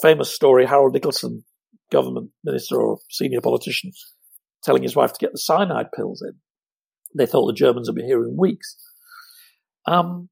Famous 0.02 0.34
story: 0.34 0.66
Harold 0.66 0.94
Nicolson, 0.94 1.44
government 1.92 2.32
minister 2.44 2.82
or 2.82 3.00
senior 3.10 3.42
politician, 3.42 3.92
telling 4.64 4.84
his 4.84 4.96
wife 4.96 5.14
to 5.14 5.20
get 5.20 5.32
the 5.32 5.38
cyanide 5.38 5.92
pills 5.94 6.22
in. 6.22 6.34
They 7.18 7.26
thought 7.26 7.48
the 7.48 7.54
Germans 7.54 7.90
would 7.90 7.96
be 7.96 8.04
here 8.04 8.24
in 8.24 8.38
weeks. 8.38 8.78
Um, 9.86 10.30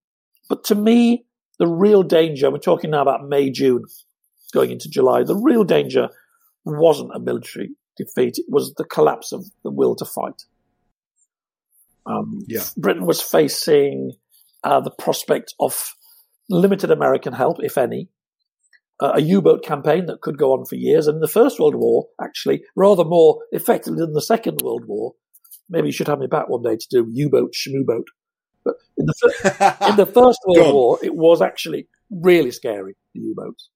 but 0.49 0.63
to 0.65 0.75
me, 0.75 1.25
the 1.59 1.67
real 1.67 2.03
danger, 2.03 2.51
we're 2.51 2.59
talking 2.59 2.91
now 2.91 3.01
about 3.01 3.27
May, 3.27 3.49
June, 3.49 3.83
going 4.53 4.71
into 4.71 4.89
July, 4.89 5.23
the 5.23 5.35
real 5.35 5.63
danger 5.63 6.09
wasn't 6.65 7.15
a 7.15 7.19
military 7.19 7.71
defeat, 7.97 8.37
it 8.37 8.45
was 8.47 8.73
the 8.75 8.83
collapse 8.83 9.31
of 9.31 9.45
the 9.63 9.71
will 9.71 9.95
to 9.95 10.05
fight. 10.05 10.43
Um, 12.07 12.39
Yeah. 12.47 12.63
Britain 12.77 13.05
was 13.05 13.21
facing 13.21 14.13
uh, 14.63 14.79
the 14.79 14.91
prospect 14.91 15.53
of 15.59 15.93
limited 16.49 16.91
American 16.91 17.33
help, 17.33 17.57
if 17.61 17.77
any, 17.77 18.09
uh, 18.99 19.11
a 19.15 19.21
U-boat 19.21 19.63
campaign 19.63 20.05
that 20.07 20.21
could 20.21 20.37
go 20.37 20.53
on 20.53 20.65
for 20.65 20.75
years, 20.75 21.07
and 21.07 21.15
in 21.15 21.21
the 21.21 21.27
First 21.27 21.59
World 21.59 21.75
War, 21.75 22.07
actually, 22.21 22.63
rather 22.75 23.03
more 23.03 23.39
effectively 23.51 23.99
than 23.99 24.13
the 24.13 24.21
Second 24.21 24.61
World 24.63 24.85
War. 24.87 25.13
Maybe 25.69 25.87
you 25.87 25.91
should 25.91 26.07
have 26.07 26.19
me 26.19 26.27
back 26.27 26.49
one 26.49 26.63
day 26.63 26.77
to 26.77 26.87
do 26.89 27.07
U-boat, 27.11 27.53
schmoo-boat. 27.53 28.07
But 28.63 28.75
in 28.97 29.05
the, 29.05 29.13
fir- 29.13 29.89
in 29.89 29.95
the 29.97 30.05
First 30.13 30.39
World. 30.47 30.73
War, 30.73 30.99
it 31.03 31.13
was 31.15 31.41
actually 31.41 31.87
really 32.09 32.51
scary, 32.51 32.95
the 33.13 33.21
U-boats. 33.21 33.69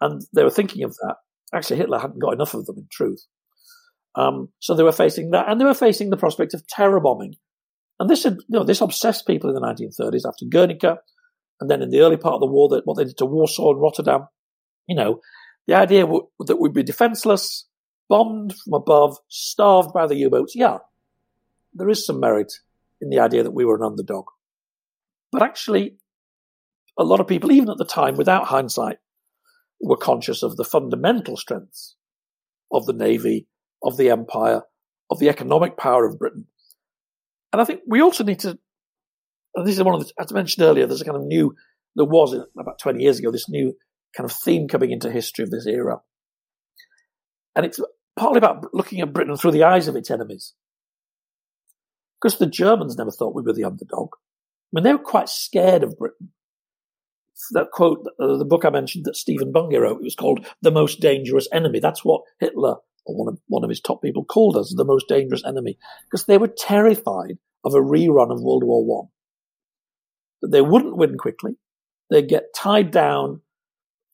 And 0.00 0.22
they 0.34 0.42
were 0.42 0.50
thinking 0.50 0.82
of 0.84 0.94
that. 0.96 1.16
Actually, 1.54 1.76
Hitler 1.78 2.00
hadn't 2.00 2.20
got 2.20 2.34
enough 2.34 2.54
of 2.54 2.66
them, 2.66 2.76
in 2.78 2.88
truth. 2.90 3.24
Um, 4.16 4.48
so 4.58 4.74
they 4.74 4.82
were 4.82 4.92
facing 4.92 5.30
that, 5.30 5.48
and 5.48 5.60
they 5.60 5.64
were 5.64 5.74
facing 5.74 6.10
the 6.10 6.16
prospect 6.16 6.52
of 6.54 6.66
terror 6.66 7.00
bombing. 7.00 7.34
And 7.98 8.10
this 8.10 8.24
had, 8.24 8.34
you 8.48 8.58
know, 8.58 8.64
this 8.64 8.80
obsessed 8.80 9.26
people 9.26 9.48
in 9.50 9.54
the 9.54 9.60
1930s 9.60 10.26
after 10.26 10.46
Guernica, 10.46 10.98
and 11.60 11.70
then 11.70 11.82
in 11.82 11.90
the 11.90 12.00
early 12.00 12.16
part 12.16 12.34
of 12.34 12.40
the 12.40 12.46
war, 12.46 12.68
that 12.70 12.82
what 12.84 12.96
they 12.96 13.04
did 13.04 13.16
to 13.18 13.26
Warsaw 13.26 13.72
and 13.72 13.80
Rotterdam. 13.80 14.26
You 14.88 14.96
know, 14.96 15.20
the 15.66 15.74
idea 15.74 16.02
w- 16.02 16.26
that 16.40 16.60
we'd 16.60 16.74
be 16.74 16.82
defenseless, 16.82 17.66
bombed 18.08 18.54
from 18.54 18.74
above, 18.74 19.16
starved 19.28 19.92
by 19.94 20.06
the 20.06 20.16
U-boats. 20.16 20.54
Yeah, 20.56 20.78
there 21.72 21.88
is 21.88 22.04
some 22.04 22.20
merit 22.20 22.52
in 23.00 23.10
the 23.10 23.20
idea 23.20 23.42
that 23.42 23.52
we 23.54 23.64
were 23.64 23.76
an 23.76 23.82
underdog. 23.82 24.26
But 25.30 25.42
actually, 25.42 25.96
a 26.98 27.04
lot 27.04 27.20
of 27.20 27.28
people, 27.28 27.52
even 27.52 27.70
at 27.70 27.78
the 27.78 27.84
time, 27.84 28.16
without 28.16 28.46
hindsight, 28.46 28.98
were 29.80 29.96
conscious 29.96 30.42
of 30.42 30.56
the 30.56 30.64
fundamental 30.64 31.36
strengths 31.36 31.96
of 32.72 32.86
the 32.86 32.92
Navy, 32.92 33.46
of 33.82 33.96
the 33.96 34.10
Empire, 34.10 34.62
of 35.10 35.18
the 35.18 35.28
economic 35.28 35.76
power 35.76 36.06
of 36.06 36.18
Britain. 36.18 36.46
And 37.54 37.60
I 37.60 37.66
think 37.66 37.82
we 37.86 38.02
also 38.02 38.24
need 38.24 38.40
to, 38.40 38.58
and 39.54 39.64
this 39.64 39.76
is 39.76 39.82
one 39.84 39.94
of 39.94 40.04
the, 40.04 40.12
as 40.18 40.32
I 40.32 40.34
mentioned 40.34 40.66
earlier, 40.66 40.88
there's 40.88 41.02
a 41.02 41.04
kind 41.04 41.16
of 41.16 41.22
new, 41.22 41.54
there 41.94 42.04
was 42.04 42.34
about 42.58 42.80
20 42.80 43.00
years 43.00 43.20
ago, 43.20 43.30
this 43.30 43.48
new 43.48 43.74
kind 44.16 44.28
of 44.28 44.34
theme 44.34 44.66
coming 44.66 44.90
into 44.90 45.08
history 45.08 45.44
of 45.44 45.52
this 45.52 45.64
era. 45.64 46.00
And 47.54 47.64
it's 47.64 47.78
partly 48.18 48.38
about 48.38 48.74
looking 48.74 49.02
at 49.02 49.12
Britain 49.12 49.36
through 49.36 49.52
the 49.52 49.62
eyes 49.62 49.86
of 49.86 49.94
its 49.94 50.10
enemies. 50.10 50.52
Because 52.20 52.40
the 52.40 52.46
Germans 52.46 52.98
never 52.98 53.12
thought 53.12 53.36
we 53.36 53.42
were 53.42 53.52
the 53.52 53.62
underdog. 53.62 54.08
I 54.14 54.70
mean, 54.72 54.82
they 54.82 54.92
were 54.92 54.98
quite 54.98 55.28
scared 55.28 55.84
of 55.84 55.96
Britain. 55.96 56.32
That 57.52 57.70
quote, 57.72 58.04
uh, 58.20 58.36
the 58.36 58.44
book 58.44 58.64
I 58.64 58.70
mentioned 58.70 59.04
that 59.04 59.14
Stephen 59.14 59.52
Bungay 59.52 59.76
wrote, 59.76 60.00
it 60.00 60.02
was 60.02 60.16
called 60.16 60.44
The 60.60 60.72
Most 60.72 60.98
Dangerous 60.98 61.46
Enemy. 61.52 61.78
That's 61.78 62.04
what 62.04 62.22
Hitler, 62.40 62.78
or 63.06 63.16
one 63.16 63.32
of, 63.32 63.38
one 63.48 63.64
of 63.64 63.70
his 63.70 63.80
top 63.80 64.02
people, 64.02 64.24
called 64.24 64.56
us, 64.56 64.74
the 64.76 64.84
most 64.84 65.08
dangerous 65.08 65.44
enemy. 65.44 65.78
Because 66.06 66.26
they 66.26 66.38
were 66.38 66.48
terrified 66.48 67.38
of 67.64 67.74
a 67.74 67.80
rerun 67.80 68.32
of 68.32 68.42
World 68.42 68.64
War 68.64 68.84
One. 68.84 69.08
That 70.42 70.50
they 70.50 70.62
wouldn't 70.62 70.96
win 70.96 71.16
quickly. 71.18 71.52
They'd 72.10 72.28
get 72.28 72.54
tied 72.54 72.90
down 72.90 73.40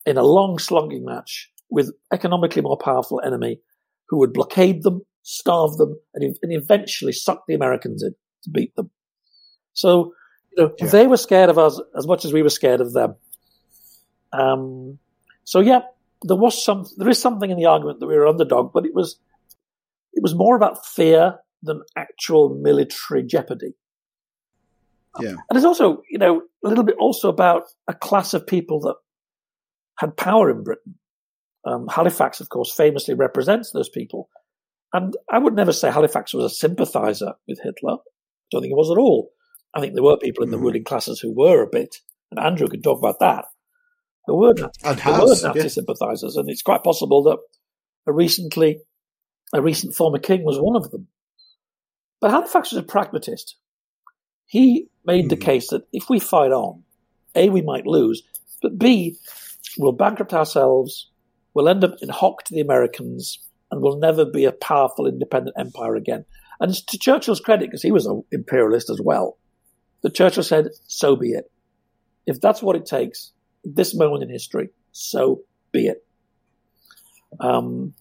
in 0.07 0.16
a 0.16 0.22
long 0.22 0.59
slugging 0.59 1.05
match 1.05 1.50
with 1.70 1.92
economically 2.12 2.62
more 2.62 2.76
powerful 2.76 3.20
enemy 3.24 3.61
who 4.09 4.18
would 4.18 4.33
blockade 4.33 4.83
them, 4.83 5.03
starve 5.22 5.76
them, 5.76 5.98
and, 6.14 6.37
and 6.42 6.53
eventually 6.53 7.12
suck 7.12 7.44
the 7.46 7.55
Americans 7.55 8.03
in 8.03 8.14
to 8.44 8.50
beat 8.50 8.74
them. 8.74 8.90
So, 9.72 10.14
you 10.53 10.64
know, 10.64 10.74
yeah. 10.79 10.87
they 10.87 11.07
were 11.07 11.16
scared 11.16 11.50
of 11.50 11.59
us 11.59 11.81
as 11.96 12.07
much 12.07 12.24
as 12.24 12.33
we 12.33 12.42
were 12.42 12.50
scared 12.50 12.81
of 12.81 12.92
them. 12.92 13.14
Um, 14.33 14.98
so 15.44 15.61
yeah, 15.61 15.81
there 16.22 16.37
was 16.37 16.62
some, 16.64 16.87
there 16.96 17.09
is 17.09 17.20
something 17.20 17.50
in 17.50 17.56
the 17.56 17.66
argument 17.66 18.00
that 18.00 18.06
we 18.06 18.16
were 18.16 18.26
underdog, 18.26 18.72
but 18.72 18.87
it 18.87 18.94
was, 18.94 19.18
it 20.12 20.22
was 20.22 20.35
more 20.35 20.56
about 20.56 20.87
fear 20.87 21.38
than 21.62 21.83
actual 21.96 22.59
military 22.61 23.22
jeopardy. 23.22 23.74
Yeah. 25.18 25.30
And 25.30 25.56
it's 25.56 25.64
also, 25.64 26.02
you 26.11 26.18
know, 26.18 26.42
a 26.64 26.68
little 26.68 26.85
bit 26.85 26.96
also 26.98 27.28
about 27.28 27.64
a 27.88 27.94
class 27.94 28.35
of 28.35 28.46
people 28.46 28.80
that 28.80 28.96
had 29.98 30.16
power 30.16 30.50
in 30.50 30.62
Britain. 30.62 30.96
Um, 31.66 31.88
Halifax, 31.88 32.40
of 32.40 32.48
course, 32.48 32.72
famously 32.72 33.14
represents 33.14 33.72
those 33.72 33.88
people. 33.88 34.28
And 34.92 35.14
I 35.30 35.38
would 35.38 35.54
never 35.54 35.72
say 35.72 35.90
Halifax 35.90 36.33
was 36.33 36.44
a 36.44 36.54
sympathizer 36.54 37.35
with 37.46 37.61
Hitler. 37.62 37.94
I 37.94 38.50
don't 38.50 38.62
think 38.62 38.70
he 38.70 38.74
was 38.74 38.90
at 38.90 39.00
all. 39.00 39.30
I 39.74 39.80
think 39.80 39.94
there 39.94 40.02
were 40.02 40.16
people 40.16 40.42
in 40.42 40.50
the 40.50 40.56
mm. 40.56 40.62
ruling 40.62 40.85
classes 40.85 41.20
who 41.20 41.33
were 41.33 41.62
a 41.62 41.68
bit, 41.70 41.96
and 42.30 42.40
Andrew 42.40 42.66
could 42.66 42.83
talk 42.83 42.98
about 42.98 43.20
that. 43.20 43.44
There 44.26 44.35
were, 44.35 44.54
there 44.54 44.70
were 45.06 45.26
Nazi 45.26 45.50
yeah. 45.54 45.68
sympathizers, 45.68 46.37
and 46.37 46.48
it's 46.48 46.62
quite 46.62 46.85
possible 46.85 47.22
that 47.24 47.38
a 48.06 48.12
recently, 48.12 48.80
a 49.52 49.62
recent 49.62 49.94
former 49.94 50.18
king 50.18 50.44
was 50.44 50.59
one 50.59 50.76
of 50.76 50.90
them. 50.90 51.09
But 52.20 52.30
Halifax 52.30 52.72
was 52.72 52.83
a 52.83 52.87
pragmatist. 52.87 53.56
He 54.46 54.88
made 55.04 55.30
the 55.30 55.37
hmm. 55.37 55.42
case 55.42 55.68
that 55.68 55.87
if 55.92 56.11
we 56.11 56.18
fight 56.18 56.52
on, 56.52 56.83
A, 57.35 57.48
we 57.48 57.62
might 57.62 57.87
lose, 57.87 58.22
but 58.62 58.78
B, 58.78 59.16
we'll 59.78 59.92
bankrupt 59.92 60.35
ourselves, 60.35 61.11
we'll 61.54 61.68
end 61.68 61.85
up 61.85 61.96
in 62.02 62.09
hock 62.09 62.44
to 62.44 62.54
the 62.54 62.61
Americans, 62.61 63.38
and 63.70 63.80
we'll 63.80 63.98
never 63.98 64.24
be 64.24 64.44
a 64.44 64.52
powerful 64.52 65.06
independent 65.06 65.56
empire 65.59 65.94
again. 65.94 66.24
And 66.59 66.74
to 66.74 66.98
Churchill's 66.98 67.40
credit, 67.40 67.66
because 67.66 67.83
he 67.83 67.92
was 67.92 68.06
an 68.06 68.22
imperialist 68.30 68.90
as 68.90 69.00
well, 69.00 69.38
the 70.02 70.11
Churchill 70.11 70.42
said, 70.42 70.68
so 70.87 71.16
be 71.16 71.30
it. 71.30 71.50
If 72.26 72.40
that's 72.40 72.62
what 72.62 72.76
it 72.76 72.87
takes, 72.87 73.33
this 73.64 73.94
moment 73.94 74.23
in 74.23 74.31
history, 74.31 74.70
so 74.92 75.42
be 75.73 75.87
it. 75.87 76.05
Um, 77.38 77.94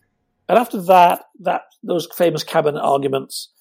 and 0.48 0.58
after 0.58 0.82
that, 0.84 1.26
that 1.42 1.62
those 1.84 2.08
famous 2.16 2.44
cabinet 2.44 2.82
arguments, 2.82 3.52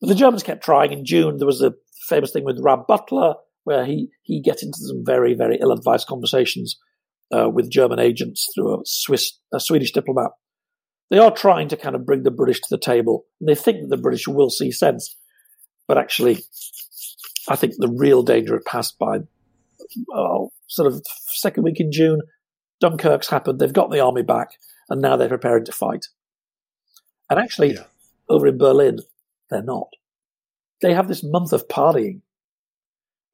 the 0.00 0.14
Germans 0.14 0.42
kept 0.42 0.64
trying. 0.64 0.92
In 0.92 1.04
June, 1.04 1.38
there 1.38 1.46
was 1.46 1.62
a 1.62 1.74
famous 2.08 2.32
thing 2.32 2.44
with 2.44 2.60
Rab 2.60 2.86
Butler, 2.86 3.34
where 3.64 3.84
he 3.84 4.08
he 4.22 4.40
gets 4.40 4.62
into 4.62 4.78
some 4.80 5.04
very 5.04 5.34
very 5.34 5.58
ill-advised 5.60 6.06
conversations 6.06 6.78
uh, 7.34 7.48
with 7.48 7.70
German 7.70 7.98
agents 7.98 8.48
through 8.54 8.74
a 8.74 8.78
Swiss, 8.84 9.38
a 9.52 9.60
Swedish 9.60 9.92
diplomat. 9.92 10.32
They 11.08 11.18
are 11.18 11.30
trying 11.30 11.68
to 11.68 11.76
kind 11.76 11.94
of 11.94 12.04
bring 12.04 12.24
the 12.24 12.32
British 12.32 12.60
to 12.62 12.68
the 12.70 12.78
table, 12.78 13.26
and 13.40 13.48
they 13.48 13.54
think 13.54 13.80
that 13.80 13.88
the 13.88 14.02
British 14.02 14.26
will 14.26 14.50
see 14.50 14.72
sense. 14.72 15.16
But 15.86 15.98
actually, 15.98 16.38
I 17.48 17.54
think 17.54 17.74
the 17.76 17.88
real 17.88 18.24
danger 18.24 18.54
had 18.54 18.64
passed 18.64 18.98
by 18.98 19.20
oh, 20.12 20.50
sort 20.68 20.92
of 20.92 21.02
second 21.28 21.64
week 21.64 21.80
in 21.80 21.92
June. 21.92 22.22
Dunkirk's 22.80 23.28
happened. 23.28 23.58
They've 23.58 23.72
got 23.72 23.90
the 23.90 24.00
army 24.00 24.22
back, 24.22 24.50
and 24.88 25.00
now 25.00 25.16
they're 25.16 25.28
preparing 25.28 25.64
to 25.64 25.72
fight. 25.72 26.06
And 27.30 27.40
actually, 27.40 27.74
yeah. 27.74 27.84
over 28.28 28.46
in 28.46 28.58
Berlin, 28.58 28.98
they're 29.50 29.62
not. 29.62 29.88
They 30.82 30.92
have 30.94 31.08
this 31.08 31.24
month 31.24 31.52
of 31.52 31.68
partying. 31.68 32.20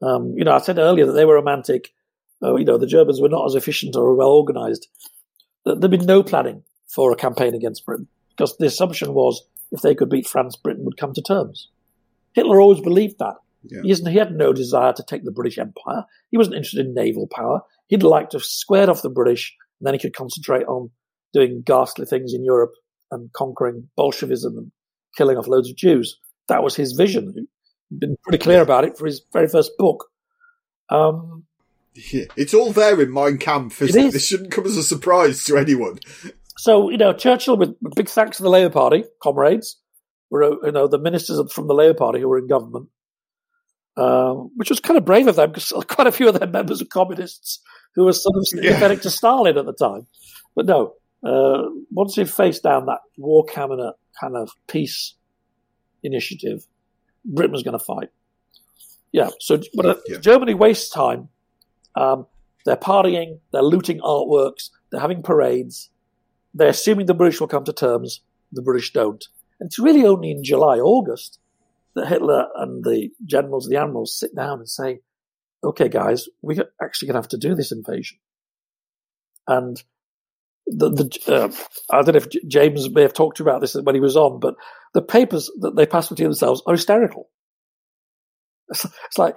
Um, 0.01 0.35
you 0.37 0.45
know, 0.45 0.53
I 0.53 0.59
said 0.59 0.79
earlier 0.79 1.07
that 1.07 1.13
they 1.13 1.25
were 1.25 1.35
romantic 1.35 1.93
uh, 2.43 2.57
you 2.57 2.65
know, 2.65 2.79
the 2.79 2.87
Germans 2.87 3.21
were 3.21 3.29
not 3.29 3.47
as 3.47 3.55
efficient 3.55 3.97
or 3.97 4.15
well 4.15 4.31
organized. 4.31 4.89
There'd 5.65 5.81
been 5.81 6.07
no 6.07 6.23
planning 6.23 6.65
for 6.89 7.13
a 7.13 7.17
campaign 7.17 7.55
against 7.55 7.87
Britain 7.87 8.09
because 8.31 8.57
the 8.57 8.67
assumption 8.67 9.15
was 9.15 9.47
if 9.71 9.81
they 9.81 9.95
could 9.95 10.11
beat 10.11 10.27
France, 10.27 10.57
Britain 10.57 10.85
would 10.85 10.97
come 10.97 11.13
to 11.15 11.23
terms. 11.23 11.69
Hitler 12.33 12.61
always 12.61 12.81
believed 12.81 13.19
that. 13.21 13.37
Yeah. 13.65 13.81
He, 13.83 13.95
he, 13.95 14.19
had 14.19 14.33
no 14.33 14.53
desire 14.53 14.93
to 14.93 15.05
take 15.07 15.25
the 15.25 15.31
British 15.31 15.59
Empire. 15.59 16.05
He 16.31 16.37
wasn't 16.37 16.57
interested 16.57 16.85
in 16.87 16.95
naval 16.95 17.29
power. 17.29 17.61
He'd 17.87 18.03
like 18.03 18.31
to 18.31 18.41
square 18.41 18.91
off 18.91 19.03
the 19.03 19.11
British, 19.11 19.55
and 19.81 19.87
then 19.87 19.95
he 19.95 20.01
could 20.01 20.15
concentrate 20.15 20.65
on 20.67 20.91
doing 21.33 21.63
ghastly 21.65 22.07
things 22.07 22.35
in 22.35 22.45
Europe 22.45 22.73
and 23.11 23.33
conquering 23.33 23.89
Bolshevism 23.97 24.57
and 24.57 24.73
killing 25.17 25.37
off 25.37 25.47
loads 25.47 25.71
of 25.71 25.77
Jews. 25.77 26.19
That 26.49 26.63
was 26.63 26.75
his 26.75 26.93
vision. 26.93 27.33
He'd 27.35 28.01
been 28.01 28.17
pretty 28.23 28.39
clear 28.39 28.63
about 28.63 28.85
it 28.85 28.99
for 28.99 29.07
his 29.07 29.23
very 29.33 29.49
first 29.49 29.73
book. 29.79 30.07
Um, 30.91 31.45
yeah, 31.95 32.25
it's 32.37 32.55
all 32.55 32.73
there 32.73 33.01
in 33.01 33.13
Mein 33.13 33.39
Kampf. 33.39 33.83
Isn't 33.83 34.01
it, 34.01 34.07
is. 34.07 34.13
This 34.15 34.27
shouldn't 34.27 34.51
come 34.51 34.67
as 34.67 34.77
a 34.77 34.83
surprise 34.83 35.45
to 35.45 35.57
anyone. 35.57 35.99
So 36.57 36.91
you 36.91 36.99
know, 36.99 37.13
Churchill, 37.13 37.57
with 37.57 37.77
big 37.95 38.09
thanks 38.09 38.39
to 38.39 38.43
the 38.43 38.51
Labour 38.51 38.73
Party 38.73 39.05
comrades, 39.23 39.79
were 40.31 40.65
you 40.65 40.73
know 40.73 40.89
the 40.89 40.99
ministers 40.99 41.53
from 41.53 41.67
the 41.67 41.75
Labour 41.75 41.95
Party 41.95 42.21
who 42.21 42.29
were 42.29 42.39
in 42.39 42.47
government, 42.47 42.89
um, 43.97 44.51
which 44.57 44.71
was 44.71 44.81
kind 44.81 44.97
of 44.97 45.05
brave 45.05 45.27
of 45.27 45.37
them 45.37 45.51
because 45.51 45.73
quite 45.89 46.07
a 46.07 46.13
few 46.13 46.29
of 46.29 46.39
their 46.39 46.49
members 46.49 46.81
were 46.81 46.87
communists 46.87 47.61
who 47.95 48.05
were 48.05 48.13
sort 48.13 48.37
of 48.37 48.47
sympathetic 48.47 48.99
yeah. 48.99 49.03
to 49.03 49.11
Stalin 49.11 49.59
at 49.59 49.67
the 49.67 49.73
time. 49.73 50.07
But 50.55 50.67
no, 50.67 50.95
uh, 51.25 51.69
once 51.91 52.15
he 52.15 52.25
faced 52.25 52.63
down 52.63 52.87
that 52.87 53.01
war 53.17 53.45
cabinet 53.45 53.95
kind 54.19 54.37
of 54.37 54.51
peace 54.67 55.15
initiative, 56.03 56.67
Britain 57.25 57.53
was 57.53 57.63
going 57.63 57.79
to 57.79 57.85
fight. 57.85 58.11
Yeah, 59.13 59.29
so 59.41 59.61
but 59.75 59.87
uh, 59.87 59.95
yeah. 60.07 60.19
Germany 60.19 60.55
wastes 60.55 60.89
time 60.89 61.29
um, 61.95 62.27
they're 62.65 62.77
partying, 62.77 63.41
they're 63.53 63.63
looting 63.63 64.01
artworks, 64.01 64.71
they're 64.91 65.01
having 65.01 65.23
parades. 65.23 65.91
They're 66.55 66.69
assuming 66.69 67.07
the 67.07 67.15
British 67.15 67.41
will 67.41 67.49
come 67.49 67.65
to 67.65 67.73
terms. 67.73 68.21
The 68.53 68.63
British 68.63 68.93
don't. 68.93 69.27
And 69.59 69.69
it's 69.69 69.79
really 69.79 70.05
only 70.05 70.31
in 70.31 70.45
July, 70.45 70.79
August 70.79 71.39
that 71.95 72.09
Hitler 72.09 72.47
and 72.57 72.85
the 72.85 73.11
generals, 73.25 73.69
the 73.69 73.77
admirals 73.77 74.19
sit 74.19 74.35
down 74.35 74.59
and 74.59 74.69
say, 74.69 75.01
okay, 75.65 75.89
guys, 75.89 76.29
we're 76.43 76.65
actually 76.83 77.07
going 77.07 77.15
to 77.15 77.21
have 77.21 77.29
to 77.29 77.39
do 77.39 77.55
this 77.55 77.73
invasion. 77.73 78.19
And 79.47 79.83
the, 80.67 80.91
the 80.91 81.35
uh, 81.35 81.53
I 81.91 82.03
don't 82.03 82.15
know 82.15 82.19
if 82.19 82.49
James 82.49 82.89
may 82.91 83.03
have 83.03 83.13
talked 83.13 83.41
about 83.41 83.61
this 83.61 83.75
when 83.75 83.95
he 83.95 84.01
was 84.01 84.17
on, 84.17 84.41
but 84.41 84.55
the 84.95 85.03
papers 85.03 85.51
that 85.61 85.77
they 85.77 85.87
pass 85.87 86.09
between 86.09 86.29
themselves 86.29 86.63
are 86.67 86.75
hysterical. 86.75 87.29
It's, 88.71 89.19
like, 89.19 89.37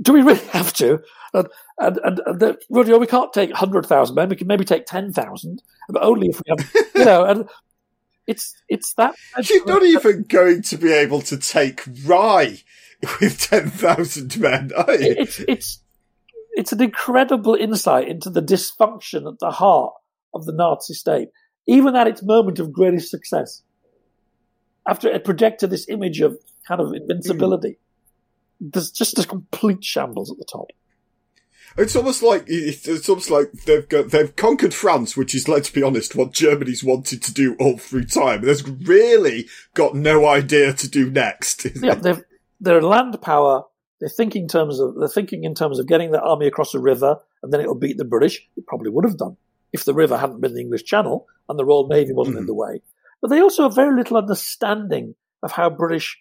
do 0.00 0.12
we 0.12 0.22
really 0.22 0.44
have 0.48 0.72
to? 0.74 1.00
And, 1.34 1.48
and, 1.78 1.98
and, 2.04 2.20
and 2.24 2.40
the, 2.40 2.58
well, 2.68 2.84
you 2.84 2.92
know, 2.92 2.98
we 2.98 3.08
can't 3.08 3.32
take 3.32 3.50
100,000 3.50 4.14
men. 4.14 4.28
We 4.28 4.36
can 4.36 4.46
maybe 4.46 4.64
take 4.64 4.86
10,000, 4.86 5.62
but 5.88 6.02
only 6.02 6.28
if 6.28 6.40
we 6.40 6.54
have, 6.56 6.86
you 6.94 7.04
know, 7.04 7.24
and 7.24 7.48
it's, 8.28 8.54
it's 8.68 8.94
that. 8.94 9.14
You're 9.48 9.66
not 9.66 9.82
even 9.82 10.22
going 10.28 10.62
to 10.62 10.76
be 10.76 10.92
able 10.92 11.22
to 11.22 11.36
take 11.36 11.82
Rye 12.04 12.58
with 13.20 13.40
10,000 13.40 14.38
men, 14.38 14.70
are 14.76 14.94
you? 14.94 15.14
It's, 15.18 15.40
it's, 15.48 15.82
it's 16.52 16.72
an 16.72 16.82
incredible 16.82 17.54
insight 17.54 18.08
into 18.08 18.30
the 18.30 18.42
dysfunction 18.42 19.26
at 19.26 19.38
the 19.40 19.50
heart 19.50 19.94
of 20.34 20.44
the 20.44 20.52
Nazi 20.52 20.94
state, 20.94 21.28
even 21.66 21.96
at 21.96 22.06
its 22.06 22.22
moment 22.22 22.58
of 22.58 22.72
greatest 22.72 23.10
success. 23.10 23.62
after 24.88 25.08
it 25.08 25.24
projected 25.24 25.70
this 25.70 25.88
image 25.88 26.20
of 26.20 26.38
kind 26.66 26.80
of 26.80 26.92
invincibility. 26.94 27.78
Hmm. 28.60 28.68
There's 28.72 28.90
just 28.90 29.18
a 29.18 29.26
complete 29.26 29.84
shambles 29.84 30.30
at 30.30 30.38
the 30.38 30.44
top. 30.44 30.68
It's 31.76 31.96
almost 31.96 32.22
like 32.22 32.44
it's 32.46 33.08
almost 33.08 33.30
like 33.30 33.52
they've 33.52 33.88
got 33.88 34.10
they've 34.10 34.34
conquered 34.34 34.74
France, 34.74 35.16
which 35.16 35.34
is, 35.34 35.48
let's 35.48 35.70
be 35.70 35.82
honest, 35.82 36.16
what 36.16 36.32
Germany's 36.32 36.82
wanted 36.82 37.22
to 37.22 37.32
do 37.32 37.54
all 37.58 37.78
through 37.78 38.04
time. 38.04 38.42
They've 38.42 38.88
really 38.88 39.48
got 39.74 39.94
no 39.94 40.26
idea 40.26 40.72
to 40.72 40.88
do 40.88 41.10
next. 41.10 41.66
Yeah, 41.80 41.94
they've 41.94 42.22
they're 42.60 42.82
land 42.82 43.20
power. 43.22 43.64
They're 44.00 44.08
thinking 44.08 44.42
in 44.42 44.48
terms 44.48 44.80
of 44.80 44.96
they're 44.96 45.08
thinking 45.08 45.44
in 45.44 45.54
terms 45.54 45.78
of 45.78 45.86
getting 45.86 46.10
the 46.10 46.20
army 46.20 46.46
across 46.46 46.74
a 46.74 46.80
river, 46.80 47.18
and 47.42 47.52
then 47.52 47.60
it'll 47.60 47.74
beat 47.74 47.98
the 47.98 48.04
British. 48.04 48.46
It 48.56 48.66
probably 48.66 48.90
would 48.90 49.04
have 49.04 49.16
done 49.16 49.36
if 49.72 49.84
the 49.84 49.94
river 49.94 50.16
hadn't 50.16 50.40
been 50.40 50.54
the 50.54 50.60
English 50.60 50.84
Channel 50.84 51.26
and 51.48 51.58
the 51.58 51.64
Royal 51.64 51.88
Navy 51.88 52.12
wasn't 52.12 52.36
mm. 52.36 52.40
in 52.40 52.46
the 52.46 52.54
way. 52.54 52.82
But 53.20 53.28
they 53.28 53.40
also 53.40 53.64
have 53.64 53.74
very 53.74 53.94
little 53.96 54.16
understanding 54.16 55.14
of 55.42 55.52
how 55.52 55.70
British 55.70 56.18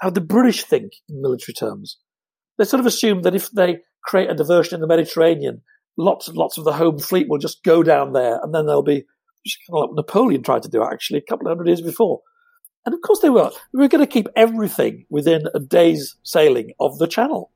how 0.00 0.10
the 0.10 0.20
British 0.20 0.64
think 0.64 0.92
in 1.08 1.20
military 1.20 1.54
terms. 1.54 1.98
They 2.56 2.64
sort 2.64 2.80
of 2.80 2.86
assume 2.86 3.22
that 3.22 3.34
if 3.34 3.50
they 3.50 3.80
create 4.04 4.30
a 4.30 4.34
diversion 4.34 4.74
in 4.76 4.80
the 4.80 4.86
Mediterranean, 4.86 5.62
lots 5.96 6.28
and 6.28 6.36
lots 6.36 6.58
of 6.58 6.64
the 6.64 6.72
home 6.72 6.98
fleet 6.98 7.28
will 7.28 7.38
just 7.38 7.62
go 7.62 7.82
down 7.82 8.12
there, 8.12 8.38
and 8.42 8.54
then 8.54 8.66
they'll 8.66 8.82
be 8.82 9.04
kind 9.68 9.82
of 9.82 9.90
like 9.90 9.96
Napoleon 9.96 10.42
tried 10.42 10.62
to 10.62 10.68
do 10.68 10.82
actually 10.82 11.18
a 11.18 11.22
couple 11.22 11.46
of 11.46 11.50
hundred 11.50 11.68
years 11.68 11.80
before. 11.80 12.20
And 12.84 12.94
of 12.94 13.00
course 13.02 13.20
they 13.20 13.30
were. 13.30 13.50
We 13.72 13.80
were 13.80 13.88
going 13.88 14.04
to 14.04 14.12
keep 14.12 14.28
everything 14.36 15.04
within 15.10 15.44
a 15.54 15.60
day's 15.60 16.16
sailing 16.22 16.72
of 16.80 16.98
the 16.98 17.06
channel. 17.06 17.50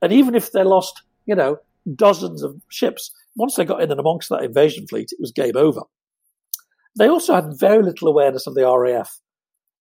And 0.00 0.12
even 0.12 0.34
if 0.34 0.52
they 0.52 0.64
lost, 0.64 1.02
you 1.26 1.34
know, 1.34 1.58
dozens 1.94 2.42
of 2.42 2.60
ships, 2.68 3.12
once 3.36 3.54
they 3.54 3.64
got 3.64 3.82
in 3.82 3.90
and 3.90 4.00
amongst 4.00 4.28
that 4.28 4.42
invasion 4.42 4.86
fleet, 4.88 5.10
it 5.12 5.20
was 5.20 5.32
game 5.32 5.56
over. 5.56 5.82
They 6.98 7.08
also 7.08 7.34
had 7.34 7.58
very 7.58 7.82
little 7.82 8.08
awareness 8.08 8.46
of 8.46 8.54
the 8.54 8.66
RAF 8.66 9.20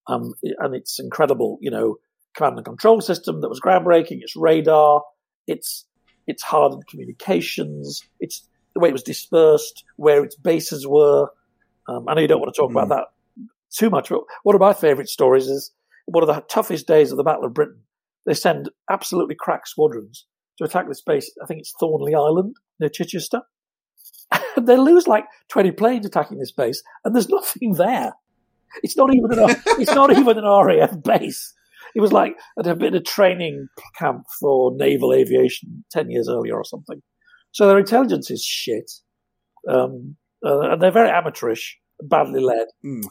um, 0.08 0.34
and 0.60 0.76
its 0.76 1.00
incredible, 1.00 1.58
you 1.62 1.72
know, 1.72 1.98
command 2.36 2.58
and 2.58 2.66
control 2.66 3.02
system 3.02 3.42
that 3.42 3.50
was 3.50 3.60
groundbreaking. 3.60 4.20
Its 4.22 4.36
radar, 4.36 5.02
its 5.48 5.86
its 6.32 6.44
hardened 6.44 6.88
communications, 6.88 8.04
its 8.20 8.48
the 8.74 8.80
way 8.80 8.90
it 8.90 8.94
was 8.94 9.04
dispersed, 9.04 9.84
where 9.98 10.24
its 10.24 10.36
bases 10.36 10.88
were. 10.88 11.28
Um, 11.88 12.08
I 12.08 12.14
know 12.14 12.22
you 12.22 12.28
don't 12.28 12.40
want 12.40 12.54
to 12.54 12.60
talk 12.60 12.72
mm. 12.72 12.82
about 12.82 12.88
hmm. 12.88 13.44
that 13.44 13.46
too 13.76 13.90
much, 13.90 14.10
but 14.10 14.22
one 14.44 14.56
of 14.56 14.62
my 14.62 14.74
favourite 14.74 15.10
stories 15.10 15.48
is 15.48 15.72
one 16.06 16.24
of 16.24 16.28
the 16.28 16.42
toughest 16.50 16.88
days 16.88 17.12
of 17.12 17.18
the 17.18 17.24
Battle 17.24 17.46
of 17.46 17.54
Britain. 17.54 17.82
They 18.26 18.34
send 18.34 18.70
absolutely 18.90 19.36
crack 19.38 19.68
squadrons 19.68 20.26
to 20.58 20.64
attack 20.64 20.88
this 20.88 21.02
base. 21.02 21.32
I 21.42 21.46
think 21.46 21.60
it's 21.60 21.74
Thorney 21.82 22.16
Island 22.16 22.56
near 22.80 22.90
Chichester. 22.90 23.42
And 24.56 24.68
they 24.68 24.78
lose 24.78 25.08
like 25.08 25.26
20 25.50 25.72
planes 25.72 26.06
attacking 26.06 26.40
this 26.40 26.52
base, 26.52 26.82
and 27.04 27.16
there's 27.16 27.30
nothing 27.38 27.74
there. 27.74 28.14
It's 28.84 28.96
not 28.96 29.14
even 29.14 29.38
an, 29.38 29.56
it's 29.80 29.94
not 29.94 30.12
even 30.18 30.38
an 30.38 30.46
RAF 30.46 31.02
base. 31.04 31.54
It 31.96 32.02
was 32.02 32.12
like 32.12 32.36
it 32.58 32.66
had 32.66 32.80
been 32.80 32.96
a 32.96 33.02
training 33.02 33.68
camp 33.98 34.26
for 34.40 34.72
naval 34.76 35.14
aviation 35.14 35.84
10 35.92 36.10
years 36.10 36.30
earlier 36.30 36.56
or 36.56 36.64
something. 36.64 37.02
So 37.52 37.68
their 37.68 37.80
intelligence 37.80 38.32
is 38.32 38.44
shit. 38.44 38.92
Um, 39.70 40.16
uh, 40.46 40.72
and 40.72 40.82
they're 40.82 40.92
very 40.92 41.10
amateurish, 41.10 41.78
badly 42.02 42.42
led, 42.42 42.68
mm. 42.84 43.04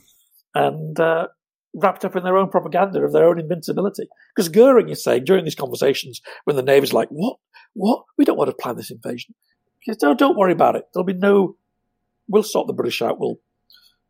and 0.55 0.99
uh, 0.99 1.29
wrapped 1.75 2.05
up 2.05 2.17
in 2.17 2.25
their 2.25 2.37
own 2.37 2.49
propaganda 2.49 3.03
of 3.05 3.13
their 3.13 3.29
own 3.29 3.39
invincibility. 3.39 4.09
Because 4.35 4.49
Goering 4.49 4.89
is 4.89 5.03
saying 5.03 5.25
during 5.25 5.45
these 5.45 5.55
conversations, 5.55 6.21
when 6.45 6.57
the 6.57 6.63
Navy's 6.63 6.93
like, 6.93 7.09
what? 7.11 7.37
What? 7.75 8.05
We 8.19 8.25
don't 8.25 8.39
want 8.39 8.51
to 8.51 8.57
plan 8.57 8.77
this 8.77 8.91
invasion. 8.91 9.35
He 9.81 9.93
Says, 9.93 9.99
don't, 9.99 10.19
don't 10.19 10.37
worry 10.37 10.53
about 10.53 10.77
it. 10.77 10.85
There'll 10.93 11.07
be 11.07 11.15
no, 11.15 11.57
we'll 12.29 12.43
sort 12.43 12.67
the 12.67 12.73
British 12.73 13.01
out. 13.01 13.21
We'll, 13.21 13.37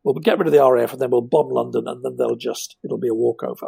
we'll 0.03 0.15
get 0.15 0.37
rid 0.37 0.47
of 0.47 0.53
the 0.53 0.63
RAF 0.63 0.93
and 0.93 1.01
then 1.01 1.11
we'll 1.11 1.21
bomb 1.21 1.49
London 1.49 1.87
and 1.87 2.03
then 2.03 2.15
they'll 2.17 2.35
just, 2.35 2.77
it'll 2.83 2.97
be 2.97 3.07
a 3.07 3.13
walkover. 3.13 3.67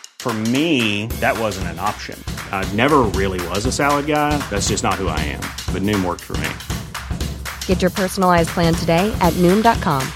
For 0.21 0.33
me, 0.53 1.07
that 1.19 1.35
wasn't 1.35 1.69
an 1.69 1.79
option. 1.79 2.23
I 2.51 2.63
never 2.75 2.99
really 3.19 3.41
was 3.47 3.65
a 3.65 3.71
salad 3.71 4.05
guy. 4.05 4.37
That's 4.51 4.67
just 4.67 4.83
not 4.83 5.01
who 5.01 5.07
I 5.07 5.19
am. 5.21 5.41
But 5.73 5.81
Noom 5.81 6.05
worked 6.05 6.21
for 6.21 6.37
me. 6.37 7.27
Get 7.65 7.81
your 7.81 7.89
personalized 7.89 8.49
plan 8.49 8.75
today 8.75 9.11
at 9.19 9.33
Noom.com. 9.41 10.07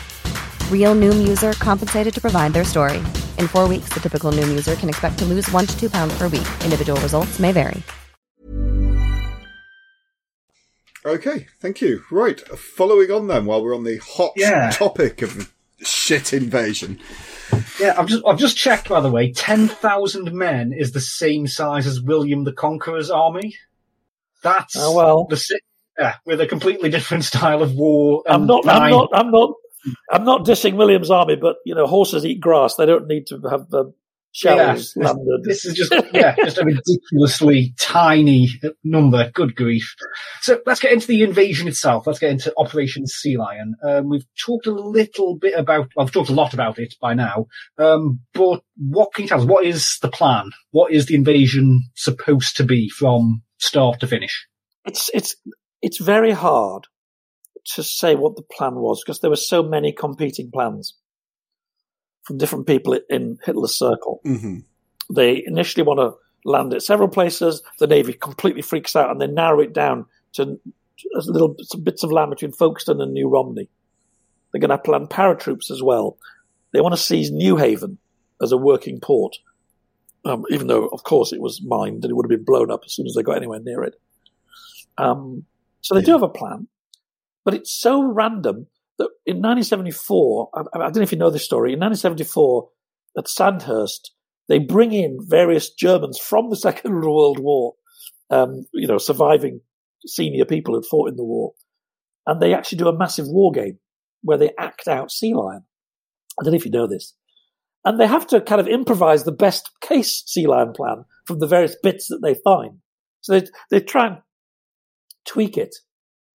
Real 0.72 0.94
Noom 0.94 1.28
user 1.28 1.54
compensated 1.54 2.14
to 2.14 2.22
provide 2.22 2.54
their 2.54 2.64
story. 2.64 2.98
In 3.40 3.48
four 3.48 3.68
weeks, 3.68 3.90
the 3.96 4.00
typical 4.00 4.32
Noom 4.32 4.48
user 4.48 4.76
can 4.76 4.90
expect 4.90 5.18
to 5.18 5.26
lose 5.26 5.52
one 5.52 5.66
to 5.66 5.76
two 5.76 5.90
pounds 5.90 6.16
per 6.20 6.28
week. 6.28 6.48
Individual 6.64 7.02
results 7.02 7.40
may 7.40 7.52
vary. 7.52 7.82
Okay, 11.04 11.48
thank 11.60 11.82
you. 11.82 12.04
Right, 12.12 12.40
following 12.42 13.10
on 13.10 13.26
then, 13.26 13.48
while 13.48 13.64
we're 13.64 13.76
on 13.76 13.86
the 13.86 13.98
hot 13.98 14.34
yeah. 14.36 14.70
topic 14.70 15.24
of 15.24 15.52
shit 15.82 16.32
invasion. 16.32 17.00
Yeah, 17.80 17.96
I've 17.98 18.08
just 18.08 18.24
I've 18.26 18.40
just 18.40 18.58
checked 18.58 18.90
by 18.90 19.02
the 19.02 19.12
way. 19.12 19.32
Ten 19.32 19.68
thousand 19.68 20.34
men 20.34 20.74
is 20.74 20.92
the 20.92 21.02
same 21.02 21.48
size 21.48 21.88
as 21.88 22.02
William 22.02 22.44
the 22.44 22.54
Conqueror's 22.54 23.10
army. 23.10 23.56
That's 24.42 24.76
oh, 24.78 24.96
well, 24.96 25.26
the 25.26 25.60
yeah, 26.00 26.16
with 26.26 26.42
a 26.42 26.48
completely 26.48 26.90
different 26.90 27.24
style 27.32 27.62
of 27.62 27.76
war. 27.76 28.24
I'm 28.28 28.46
not. 28.46 28.68
I'm 28.68 28.92
not. 28.92 29.10
I'm 29.14 29.32
not. 29.32 29.54
I'm 30.12 30.24
not 30.24 30.46
dissing 30.46 30.76
William's 30.76 31.12
army, 31.12 31.36
but 31.36 31.58
you 31.66 31.76
know, 31.76 31.86
horses 31.88 32.26
eat 32.26 32.40
grass. 32.40 32.76
They 32.76 32.86
don't 32.86 33.08
need 33.08 33.28
to 33.28 33.40
have 33.50 33.70
the 33.70 33.94
showers 34.36 34.94
yeah, 35.00 35.14
This 35.44 35.64
is 35.64 35.76
just 35.76 35.94
yeah, 36.14 36.36
just 36.36 36.58
a 36.58 36.66
ridiculously 36.66 37.74
tiny 37.80 38.50
number. 38.84 39.32
Good 39.34 39.56
grief! 39.56 39.96
So 40.42 40.60
let's 40.66 40.82
get 40.82 40.92
into 40.92 41.08
the 41.08 41.24
invasion 41.24 41.68
itself. 41.68 42.06
Let's 42.06 42.20
get 42.20 42.32
into 42.32 42.54
Operation 42.58 43.08
Sea 43.08 43.38
Lion. 43.38 43.76
Um, 43.82 44.10
we've 44.10 44.26
talked 44.46 44.68
a 44.68 44.74
little 44.74 45.38
bit 45.38 45.58
about. 45.58 45.88
Well, 45.96 46.06
I've 46.06 46.12
talked 46.12 46.30
a 46.30 46.34
lot 46.34 46.54
about 46.54 46.80
it 46.80 46.96
by 47.02 47.14
now. 47.14 47.46
Um, 47.78 48.20
but 48.34 48.62
what 48.78 49.14
can 49.14 49.24
you 49.24 49.30
tell 49.30 49.40
us? 49.40 49.48
What 49.48 49.66
is 49.66 49.98
the 50.02 50.10
plan? 50.10 50.50
What 50.72 50.92
is 50.92 51.06
the 51.06 51.16
invasion 51.16 51.84
supposed 51.96 52.58
to 52.58 52.66
be 52.66 52.90
from 52.90 53.42
start 53.58 54.02
to 54.02 54.08
finish? 54.08 54.48
It's 54.84 55.10
it's 55.14 55.36
it's 55.82 56.00
very 56.00 56.32
hard 56.32 56.88
to 57.74 57.84
say 57.84 58.16
what 58.16 58.36
the 58.36 58.44
plan 58.44 58.76
was 58.76 59.02
because 59.04 59.22
there 59.22 59.30
were 59.30 59.36
so 59.36 59.64
many 59.64 59.92
competing 59.92 60.52
plans 60.52 60.94
from 62.26 62.38
different 62.38 62.68
people 62.68 63.00
in 63.10 63.38
Hitler's 63.44 63.78
circle. 63.78 64.22
Mm-hmm. 64.26 64.60
They 65.14 65.44
initially 65.46 65.84
want 65.84 66.00
to 66.00 66.14
land 66.50 66.74
at 66.74 66.84
several 66.84 67.08
places. 67.08 67.62
The 67.80 67.88
Navy 67.88 68.14
completely 68.14 68.62
freaks 68.62 68.96
out 68.96 69.12
and 69.12 69.22
they 69.22 69.28
narrow 69.28 69.60
it 69.60 69.74
down 69.74 70.06
to 70.34 70.60
little 71.14 71.56
bits 71.84 72.04
of 72.04 72.12
land 72.12 72.32
between 72.32 72.52
Folkestone 72.52 73.02
and 73.02 73.14
New 73.14 73.30
Romney. 73.30 73.70
They're 74.52 74.62
going 74.62 74.70
to 74.70 74.78
plan 74.78 75.08
paratroops 75.08 75.70
as 75.70 75.84
well. 75.84 76.18
They 76.74 76.82
want 76.82 76.96
to 76.96 77.02
seize 77.02 77.32
Newhaven 77.32 77.98
as 78.42 78.52
a 78.52 78.58
working 78.58 79.00
port, 79.00 79.36
um, 80.26 80.44
even 80.50 80.68
though, 80.68 80.88
of 80.88 81.04
course, 81.04 81.32
it 81.32 81.42
was 81.42 81.62
mined 81.64 82.04
and 82.04 82.12
it 82.12 82.14
would 82.16 82.26
have 82.26 82.38
been 82.38 82.44
blown 82.44 82.72
up 82.72 82.82
as 82.86 82.94
soon 82.94 83.06
as 83.06 83.14
they 83.14 83.24
got 83.24 83.38
anywhere 83.38 83.60
near 83.60 83.84
it. 83.84 83.96
Um, 84.98 85.46
so 85.82 85.94
they 85.94 86.02
yeah. 86.02 86.06
do 86.06 86.12
have 86.14 86.24
a 86.24 86.30
plan, 86.30 86.68
but 87.44 87.54
it's 87.54 87.72
so 87.72 88.02
random 88.02 88.68
that 88.98 89.10
in 89.26 89.38
1974, 89.38 90.50
I, 90.54 90.60
I, 90.60 90.80
don't 90.80 90.98
know 90.98 91.02
if 91.02 91.12
you 91.12 91.18
know 91.18 91.30
this 91.30 91.46
story, 91.46 91.74
in 91.74 91.80
1974 91.80 92.70
at 93.18 93.28
Sandhurst, 93.28 94.12
they 94.48 94.60
bring 94.60 94.94
in 94.94 95.18
various 95.22 95.74
Germans 95.74 96.20
from 96.20 96.50
the 96.50 96.56
Second 96.68 96.94
World 96.94 97.40
War, 97.40 97.74
um, 98.30 98.66
you 98.74 98.88
know, 98.88 98.98
surviving 98.98 99.62
senior 100.06 100.46
people 100.46 100.76
who 100.76 100.84
fought 100.84 101.10
in 101.10 101.16
the 101.16 101.24
war. 101.24 101.54
And 102.28 102.42
they 102.42 102.54
actually 102.54 102.80
do 102.80 102.88
a 102.88 102.98
massive 102.98 103.28
war 103.28 103.52
game 103.52 103.80
where 104.22 104.38
they 104.38 104.52
act 104.58 104.88
out 104.88 105.12
Sea 105.12 105.34
Lion. 105.34 105.64
I 106.40 106.44
don't 106.44 106.54
know 106.54 106.58
if 106.58 106.66
you 106.66 106.72
know 106.72 106.88
this. 106.88 107.14
And 107.84 108.00
they 108.00 108.08
have 108.08 108.26
to 108.28 108.42
kind 108.42 108.60
of 108.60 108.68
improvise 108.68 109.24
the 109.24 109.32
best 109.32 109.70
case 109.80 110.24
Sea 110.26 110.48
Lion 110.48 110.74
plan 110.74 111.06
from 111.26 111.40
the 111.40 111.48
various 111.48 111.76
bits 111.82 112.08
that 112.08 112.20
they 112.24 112.36
find. 112.44 112.80
So 113.22 113.40
they, 113.40 113.48
they 113.70 113.80
try 113.80 114.08
and 114.08 114.18
tweak 115.28 115.58
it 115.58 115.76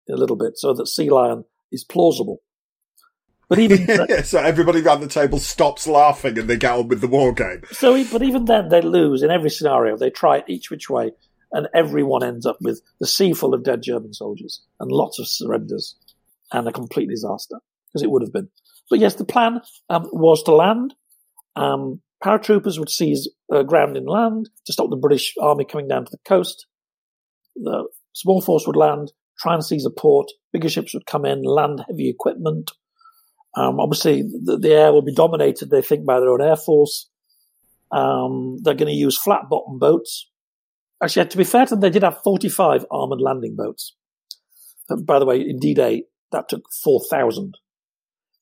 a 0.09 0.16
little 0.16 0.37
bit 0.37 0.53
so 0.57 0.73
that 0.75 0.87
Sea 0.87 1.11
Lion 1.11 1.44
is 1.73 1.85
plausible. 1.85 2.40
But 3.50 3.58
even 3.58 4.24
so, 4.24 4.38
everybody 4.38 4.80
around 4.80 5.00
the 5.00 5.08
table 5.08 5.40
stops 5.40 5.88
laughing 5.88 6.38
and 6.38 6.48
they 6.48 6.56
get 6.56 6.70
on 6.70 6.86
with 6.86 7.00
the 7.00 7.08
war 7.08 7.32
game. 7.32 7.62
So, 7.72 8.02
but 8.12 8.22
even 8.22 8.44
then, 8.44 8.68
they 8.68 8.80
lose 8.80 9.24
in 9.24 9.30
every 9.30 9.50
scenario. 9.50 9.96
They 9.96 10.08
try 10.08 10.38
it 10.38 10.44
each 10.46 10.70
which 10.70 10.88
way, 10.88 11.10
and 11.50 11.68
everyone 11.74 12.22
ends 12.22 12.46
up 12.46 12.58
with 12.60 12.80
the 13.00 13.08
sea 13.08 13.34
full 13.34 13.52
of 13.52 13.64
dead 13.64 13.82
German 13.82 14.14
soldiers 14.14 14.62
and 14.78 14.92
lots 14.92 15.18
of 15.18 15.26
surrenders 15.26 15.96
and 16.52 16.68
a 16.68 16.72
complete 16.72 17.08
disaster 17.08 17.56
because 17.88 18.04
it 18.04 18.10
would 18.10 18.22
have 18.22 18.32
been. 18.32 18.48
But 18.88 19.00
yes, 19.00 19.16
the 19.16 19.24
plan 19.24 19.60
um, 19.88 20.08
was 20.12 20.44
to 20.44 20.54
land. 20.54 20.94
Um, 21.56 22.00
paratroopers 22.22 22.78
would 22.78 22.88
seize 22.88 23.28
uh, 23.52 23.64
ground 23.64 23.96
inland 23.96 24.48
to 24.66 24.72
stop 24.72 24.90
the 24.90 24.96
British 24.96 25.34
army 25.40 25.64
coming 25.64 25.88
down 25.88 26.04
to 26.04 26.10
the 26.10 26.18
coast. 26.24 26.66
The 27.56 27.88
small 28.12 28.40
force 28.40 28.64
would 28.68 28.76
land, 28.76 29.12
try 29.40 29.54
and 29.54 29.64
seize 29.64 29.84
a 29.84 29.90
port. 29.90 30.28
Bigger 30.52 30.68
ships 30.68 30.94
would 30.94 31.06
come 31.06 31.24
in, 31.24 31.42
land 31.42 31.84
heavy 31.88 32.08
equipment. 32.08 32.70
Um, 33.54 33.80
obviously, 33.80 34.22
the, 34.22 34.58
the, 34.58 34.72
air 34.72 34.92
will 34.92 35.02
be 35.02 35.14
dominated, 35.14 35.70
they 35.70 35.82
think, 35.82 36.06
by 36.06 36.20
their 36.20 36.30
own 36.30 36.40
air 36.40 36.56
force. 36.56 37.08
Um, 37.90 38.58
they're 38.62 38.74
going 38.74 38.86
to 38.86 38.94
use 38.94 39.18
flat 39.18 39.48
bottom 39.50 39.78
boats. 39.78 40.30
Actually, 41.02 41.26
to 41.26 41.36
be 41.36 41.44
fair 41.44 41.66
to 41.66 41.70
them, 41.70 41.80
they 41.80 41.90
did 41.90 42.04
have 42.04 42.22
45 42.22 42.86
armoured 42.90 43.20
landing 43.20 43.56
boats. 43.56 43.96
Uh, 44.88 44.96
by 44.96 45.18
the 45.18 45.26
way, 45.26 45.40
in 45.40 45.58
D-Day, 45.58 46.04
that 46.30 46.48
took 46.48 46.62
4,000. 46.84 47.56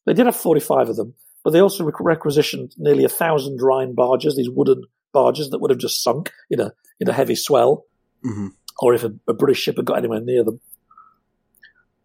They 0.04 0.12
did 0.12 0.26
have 0.26 0.36
45 0.36 0.90
of 0.90 0.96
them, 0.96 1.14
but 1.42 1.52
they 1.52 1.60
also 1.60 1.84
requisitioned 1.84 2.74
nearly 2.76 3.04
a 3.04 3.08
thousand 3.08 3.62
Rhine 3.62 3.94
barges, 3.94 4.36
these 4.36 4.50
wooden 4.50 4.82
barges 5.12 5.50
that 5.50 5.60
would 5.60 5.70
have 5.70 5.78
just 5.78 6.02
sunk 6.02 6.32
in 6.50 6.60
a, 6.60 6.72
in 7.00 7.08
a 7.08 7.12
heavy 7.12 7.34
swell, 7.34 7.84
mm-hmm. 8.24 8.48
or 8.80 8.94
if 8.94 9.04
a, 9.04 9.12
a, 9.26 9.32
British 9.32 9.60
ship 9.60 9.76
had 9.76 9.86
got 9.86 9.98
anywhere 9.98 10.20
near 10.20 10.44
them. 10.44 10.60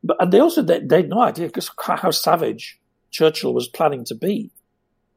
But, 0.03 0.21
and 0.21 0.31
they 0.31 0.39
also, 0.39 0.61
they, 0.61 0.79
they 0.79 0.97
had 0.97 1.09
no 1.09 1.21
idea 1.21 1.47
because 1.47 1.71
how 1.77 2.11
savage 2.11 2.79
Churchill 3.13 3.53
was 3.53 3.67
planning 3.67 4.03
to 4.05 4.15
be. 4.15 4.51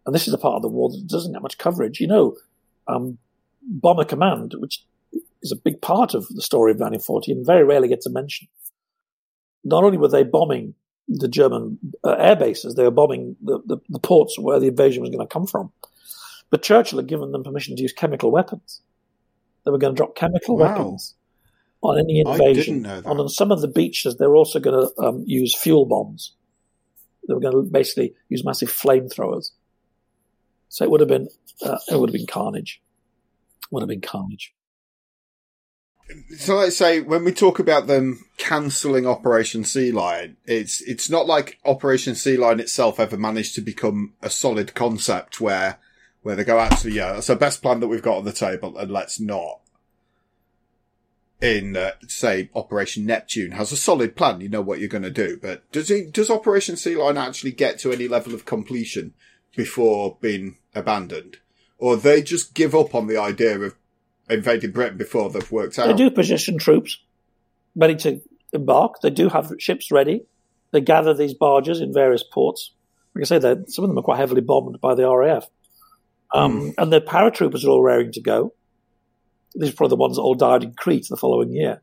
And 0.05 0.15
this 0.15 0.29
is 0.29 0.35
a 0.35 0.39
part 0.39 0.55
of 0.55 0.63
the 0.63 0.69
war 0.69 0.91
that 0.91 1.09
doesn't 1.09 1.33
get 1.33 1.43
much 1.43 1.59
coverage. 1.59 1.99
You 1.99 2.07
know, 2.07 2.37
um, 2.87 3.19
Bomber 3.63 4.05
Command, 4.05 4.55
which 4.59 4.85
is 5.43 5.51
a 5.51 5.57
big 5.57 5.81
part 5.81 6.15
of 6.15 6.29
the 6.29 6.43
story 6.43 6.71
of 6.71 6.77
1940 6.77 7.33
and 7.33 7.47
very 7.47 7.65
rarely 7.65 7.89
gets 7.89 8.07
a 8.07 8.11
mention. 8.11 8.47
Not 9.65 9.83
only 9.83 9.99
were 9.99 10.09
they 10.09 10.23
bombing 10.23 10.75
the 11.09 11.27
German 11.27 11.79
uh, 12.05 12.13
air 12.13 12.37
bases, 12.37 12.75
they 12.75 12.85
were 12.85 12.93
bombing 12.93 13.37
the, 13.43 13.61
the, 13.67 13.79
the 13.89 13.99
ports 13.99 14.39
where 14.39 14.61
the 14.61 14.69
invasion 14.69 15.03
was 15.03 15.11
going 15.11 15.27
to 15.27 15.33
come 15.33 15.47
from. 15.47 15.73
But 16.51 16.63
Churchill 16.63 16.99
had 16.99 17.09
given 17.09 17.33
them 17.33 17.43
permission 17.43 17.75
to 17.75 17.83
use 17.83 17.93
chemical 17.93 18.31
weapons. 18.31 18.83
They 19.65 19.73
were 19.73 19.79
going 19.79 19.95
to 19.95 19.97
drop 19.97 20.15
chemical 20.15 20.57
wow. 20.57 20.69
weapons 20.69 21.15
on 21.83 21.99
any 21.99 22.21
invasion. 22.21 22.87
On 22.87 23.29
some 23.29 23.51
of 23.51 23.61
the 23.61 23.69
beaches, 23.69 24.17
they 24.17 24.27
were 24.27 24.37
also 24.37 24.61
going 24.61 24.87
to 24.87 25.03
um, 25.03 25.25
use 25.27 25.57
fuel 25.57 25.87
bombs. 25.87 26.36
They 27.27 27.35
were 27.35 27.41
going 27.41 27.55
to 27.55 27.71
basically 27.71 28.15
use 28.29 28.45
massive 28.45 28.71
flamethrowers. 28.71 29.51
So 30.69 30.85
it 30.85 30.91
would 30.91 31.01
have 31.01 31.09
been, 31.09 31.29
uh, 31.62 31.79
it 31.91 31.99
would 31.99 32.11
have 32.11 32.15
been 32.15 32.27
carnage. 32.27 32.83
It 33.62 33.69
would 33.71 33.83
have 33.83 33.89
been 33.89 34.01
carnage. 34.01 34.55
So 36.39 36.57
let's 36.57 36.77
say 36.77 37.01
when 37.01 37.25
we 37.25 37.33
talk 37.33 37.59
about 37.59 37.89
them 37.89 38.25
cancelling 38.39 39.07
Operation 39.07 39.65
Sea 39.65 39.91
Lion, 39.91 40.37
it's 40.45 40.81
it's 40.83 41.11
not 41.11 41.27
like 41.27 41.59
Operation 41.65 42.15
Sea 42.15 42.37
Lion 42.37 42.61
itself 42.61 43.01
ever 43.01 43.17
managed 43.17 43.57
to 43.57 43.61
become 43.61 44.15
a 44.23 44.31
solid 44.31 44.75
concept 44.75 45.41
where 45.41 45.79
where 46.23 46.37
they 46.37 46.45
go 46.45 46.59
actually 46.59 46.93
yeah 46.93 47.12
that's 47.12 47.29
the 47.29 47.37
best 47.37 47.62
plan 47.62 47.81
that 47.81 47.89
we've 47.89 48.03
got 48.03 48.19
on 48.19 48.25
the 48.25 48.33
table 48.33 48.77
and 48.79 48.91
let's 48.91 49.21
not 49.21 49.61
in 51.40 51.77
uh, 51.77 51.92
say 52.07 52.51
Operation 52.55 53.05
Neptune 53.07 53.53
has 53.53 53.72
a 53.72 53.77
solid 53.77 54.16
plan. 54.16 54.40
You 54.40 54.49
know 54.49 54.62
what 54.62 54.79
you're 54.79 54.88
going 54.88 55.03
to 55.03 55.11
do, 55.11 55.38
but 55.40 55.70
does 55.72 55.90
it 55.90 56.12
does 56.12 56.31
Operation 56.31 56.77
Sea 56.77 56.96
Lion 56.96 57.18
actually 57.18 57.53
get 57.53 57.79
to 57.81 57.92
any 57.92 58.09
level 58.09 58.35
of 58.35 58.44
completion 58.44 59.14
before 59.55 60.16
being 60.20 60.57
abandoned, 60.75 61.38
or 61.79 61.96
they 61.96 62.22
just 62.22 62.55
give 62.55 62.75
up 62.75 62.94
on 62.94 63.07
the 63.07 63.18
idea 63.18 63.59
of 63.59 63.75
invading 64.29 64.72
Britain 64.72 64.99
before 64.99 65.31
they've 65.31 65.53
worked 65.53 65.79
out? 65.79 65.87
They 65.88 65.94
do 65.94 66.11
position 66.11 66.59
troops 66.59 66.99
ready 67.75 67.96
to 67.96 68.20
embark. 68.53 69.01
They 69.03 69.11
do 69.11 69.29
have 69.29 69.53
ships 69.59 69.90
ready. 69.90 70.25
They 70.72 70.81
gather 70.81 71.14
these 71.14 71.35
barges 71.35 71.81
in 71.81 71.92
various 71.92 72.22
ports. 72.22 72.72
Like 73.14 73.22
I 73.22 73.27
say, 73.27 73.40
some 73.68 73.85
of 73.85 73.90
them 73.90 73.99
are 73.99 74.03
quite 74.03 74.18
heavily 74.18 74.40
bombed 74.40 74.81
by 74.81 74.94
the 74.94 75.09
RAF. 75.09 75.46
Um, 76.35 76.61
mm. 76.61 76.75
And 76.77 76.92
the 76.92 77.01
paratroopers 77.01 77.64
are 77.64 77.68
all 77.68 77.83
raring 77.83 78.12
to 78.12 78.20
go. 78.20 78.53
These 79.59 79.71
are 79.71 79.77
probably 79.77 79.97
the 79.97 80.01
ones 80.01 80.16
that 80.16 80.23
all 80.23 80.35
died 80.35 80.64
in 80.64 80.75
Crete 80.75 81.07
the 81.09 81.16
following 81.16 81.53
year. 81.53 81.83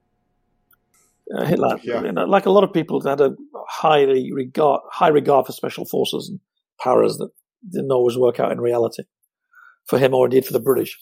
Uh, 1.33 1.45
Hitler, 1.45 1.79
yeah. 1.83 2.03
you 2.03 2.12
know, 2.12 2.25
like 2.25 2.45
a 2.45 2.51
lot 2.51 2.63
of 2.63 2.73
people, 2.73 3.01
had 3.01 3.21
a 3.21 3.36
highly 3.67 4.31
regard, 4.31 4.81
high 4.91 5.07
regard 5.07 5.45
for 5.45 5.53
special 5.53 5.86
forces 5.86 6.29
and 6.29 6.39
powers 6.79 7.17
that 7.17 7.29
didn't 7.71 7.91
always 7.91 8.17
work 8.17 8.39
out 8.39 8.51
in 8.51 8.59
reality 8.59 9.03
for 9.86 9.97
him 9.97 10.13
or 10.13 10.25
indeed 10.25 10.45
for 10.45 10.53
the 10.53 10.59
British. 10.59 10.99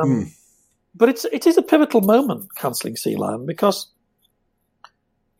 Um, 0.00 0.08
mm. 0.08 0.32
But 0.94 1.10
it's 1.10 1.24
it 1.26 1.46
is 1.46 1.58
a 1.58 1.62
pivotal 1.62 2.00
moment 2.00 2.46
cancelling 2.56 2.96
Sea 2.96 3.16
Lion 3.16 3.44
because 3.44 3.90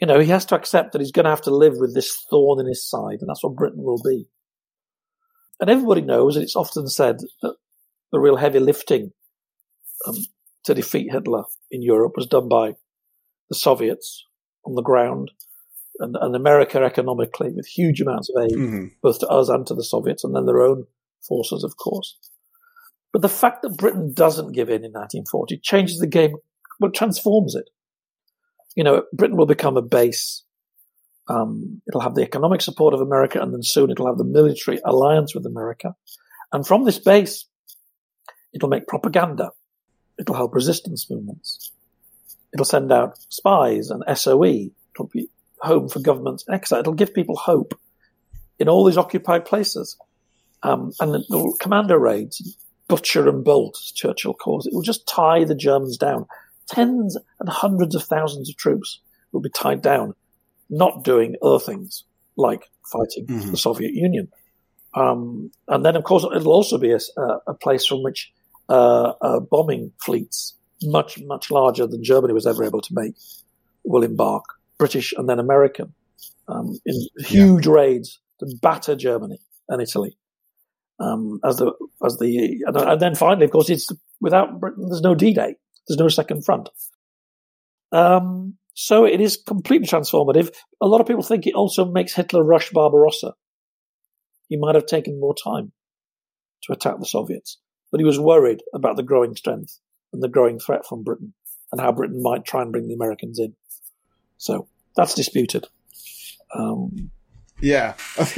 you 0.00 0.06
know 0.06 0.18
he 0.18 0.28
has 0.28 0.44
to 0.46 0.54
accept 0.54 0.92
that 0.92 1.00
he's 1.00 1.12
going 1.12 1.24
to 1.24 1.30
have 1.30 1.42
to 1.42 1.54
live 1.54 1.74
with 1.78 1.94
this 1.94 2.24
thorn 2.28 2.60
in 2.60 2.66
his 2.66 2.84
side, 2.84 3.18
and 3.20 3.28
that's 3.28 3.42
what 3.42 3.56
Britain 3.56 3.82
will 3.82 4.02
be. 4.02 4.28
And 5.60 5.70
everybody 5.70 6.02
knows, 6.02 6.36
and 6.36 6.42
it's 6.42 6.56
often 6.56 6.88
said 6.88 7.20
that 7.40 7.54
the 8.12 8.20
real 8.20 8.36
heavy 8.36 8.58
lifting 8.58 9.12
um, 10.06 10.16
to 10.64 10.74
defeat 10.74 11.12
Hitler 11.12 11.44
in 11.70 11.82
Europe 11.82 12.14
was 12.16 12.26
done 12.26 12.48
by 12.48 12.74
the 13.48 13.54
Soviets 13.54 14.24
on 14.64 14.74
the 14.74 14.82
ground 14.82 15.30
and, 15.98 16.16
and 16.20 16.36
America 16.36 16.82
economically 16.82 17.50
with 17.54 17.66
huge 17.66 18.00
amounts 18.00 18.30
of 18.30 18.42
aid, 18.42 18.56
mm-hmm. 18.56 18.86
both 19.02 19.20
to 19.20 19.28
us 19.28 19.48
and 19.48 19.66
to 19.66 19.74
the 19.74 19.84
Soviets, 19.84 20.24
and 20.24 20.34
then 20.34 20.46
their 20.46 20.60
own 20.60 20.86
forces, 21.26 21.64
of 21.64 21.76
course. 21.76 22.16
But 23.12 23.22
the 23.22 23.28
fact 23.28 23.62
that 23.62 23.78
Britain 23.78 24.12
doesn't 24.12 24.52
give 24.52 24.68
in 24.68 24.84
in 24.84 24.92
1940 24.92 25.58
changes 25.62 25.98
the 25.98 26.06
game, 26.06 26.36
well, 26.80 26.90
transforms 26.90 27.54
it. 27.54 27.70
You 28.74 28.84
know, 28.84 29.04
Britain 29.12 29.36
will 29.36 29.46
become 29.46 29.76
a 29.76 29.82
base. 29.82 30.44
Um, 31.28 31.80
it'll 31.88 32.02
have 32.02 32.14
the 32.14 32.22
economic 32.22 32.60
support 32.60 32.92
of 32.92 33.00
America, 33.00 33.40
and 33.40 33.54
then 33.54 33.62
soon 33.62 33.90
it'll 33.90 34.06
have 34.06 34.18
the 34.18 34.24
military 34.24 34.80
alliance 34.84 35.34
with 35.34 35.46
America. 35.46 35.94
And 36.52 36.66
from 36.66 36.84
this 36.84 36.98
base, 36.98 37.46
it'll 38.52 38.68
make 38.68 38.86
propaganda 38.86 39.50
It'll 40.18 40.34
help 40.34 40.54
resistance 40.54 41.10
movements. 41.10 41.72
It'll 42.52 42.64
send 42.64 42.92
out 42.92 43.18
spies 43.28 43.90
and 43.90 44.02
SOE. 44.16 44.70
It'll 44.94 45.10
be 45.12 45.28
home 45.60 45.88
for 45.88 46.00
governments 46.00 46.44
in 46.48 46.54
exile. 46.54 46.80
It'll 46.80 46.94
give 46.94 47.14
people 47.14 47.36
hope 47.36 47.78
in 48.58 48.68
all 48.68 48.84
these 48.84 48.96
occupied 48.96 49.44
places. 49.44 49.96
Um, 50.62 50.92
and 51.00 51.12
the 51.12 51.56
commando 51.60 51.96
raids, 51.96 52.56
butcher 52.88 53.28
and 53.28 53.44
bolt, 53.44 53.78
as 53.84 53.92
Churchill 53.92 54.34
calls 54.34 54.66
it, 54.66 54.70
it 54.72 54.74
will 54.74 54.82
just 54.82 55.06
tie 55.06 55.44
the 55.44 55.54
Germans 55.54 55.98
down. 55.98 56.26
Tens 56.68 57.16
and 57.38 57.48
hundreds 57.48 57.94
of 57.94 58.04
thousands 58.04 58.48
of 58.48 58.56
troops 58.56 59.00
will 59.32 59.40
be 59.40 59.50
tied 59.50 59.82
down, 59.82 60.14
not 60.70 61.04
doing 61.04 61.36
other 61.42 61.60
things 61.60 62.04
like 62.36 62.64
fighting 62.90 63.26
mm-hmm. 63.26 63.50
the 63.50 63.56
Soviet 63.56 63.92
Union. 63.94 64.28
Um, 64.94 65.50
and 65.68 65.84
then, 65.84 65.94
of 65.94 66.04
course, 66.04 66.24
it'll 66.34 66.52
also 66.52 66.78
be 66.78 66.92
a, 66.92 66.98
a 67.46 67.54
place 67.54 67.86
from 67.86 68.02
which 68.02 68.32
uh, 68.68 69.12
uh, 69.20 69.40
bombing 69.40 69.92
fleets, 70.04 70.56
much, 70.82 71.18
much 71.22 71.50
larger 71.50 71.86
than 71.86 72.02
Germany 72.02 72.32
was 72.32 72.46
ever 72.46 72.64
able 72.64 72.80
to 72.80 72.94
make, 72.94 73.14
will 73.84 74.02
embark, 74.02 74.44
British 74.78 75.14
and 75.16 75.28
then 75.28 75.38
American, 75.38 75.94
um, 76.48 76.78
in 76.84 76.94
huge 77.18 77.66
yeah. 77.66 77.72
raids 77.72 78.20
to 78.40 78.46
batter 78.60 78.94
Germany 78.94 79.38
and 79.68 79.80
Italy. 79.80 80.16
Um, 80.98 81.40
as 81.44 81.56
the, 81.56 81.72
as 82.04 82.16
the, 82.18 82.62
and, 82.66 82.76
and, 82.76 83.00
then 83.00 83.14
finally, 83.14 83.44
of 83.44 83.50
course, 83.50 83.68
it's 83.68 83.90
without 84.20 84.58
Britain, 84.60 84.86
there's 84.88 85.02
no 85.02 85.14
D-Day. 85.14 85.56
There's 85.86 85.98
no 85.98 86.08
second 86.08 86.44
front. 86.44 86.68
Um, 87.92 88.54
so 88.74 89.04
it 89.04 89.20
is 89.20 89.36
completely 89.36 89.86
transformative. 89.86 90.50
A 90.82 90.86
lot 90.86 91.00
of 91.00 91.06
people 91.06 91.22
think 91.22 91.46
it 91.46 91.54
also 91.54 91.84
makes 91.84 92.14
Hitler 92.14 92.42
rush 92.42 92.70
Barbarossa. 92.70 93.34
He 94.48 94.56
might 94.56 94.74
have 94.74 94.86
taken 94.86 95.20
more 95.20 95.34
time 95.34 95.72
to 96.64 96.72
attack 96.72 96.98
the 96.98 97.06
Soviets 97.06 97.58
but 97.96 98.00
he 98.00 98.04
was 98.04 98.20
worried 98.20 98.62
about 98.74 98.96
the 98.96 99.02
growing 99.02 99.34
strength 99.34 99.80
and 100.12 100.22
the 100.22 100.28
growing 100.28 100.58
threat 100.58 100.84
from 100.84 101.02
Britain 101.02 101.32
and 101.72 101.80
how 101.80 101.90
Britain 101.90 102.22
might 102.22 102.44
try 102.44 102.60
and 102.60 102.70
bring 102.70 102.88
the 102.88 102.94
Americans 102.94 103.38
in. 103.38 103.54
So 104.36 104.68
that's 104.94 105.14
disputed. 105.14 105.66
Um, 106.54 107.10
yeah, 107.58 107.94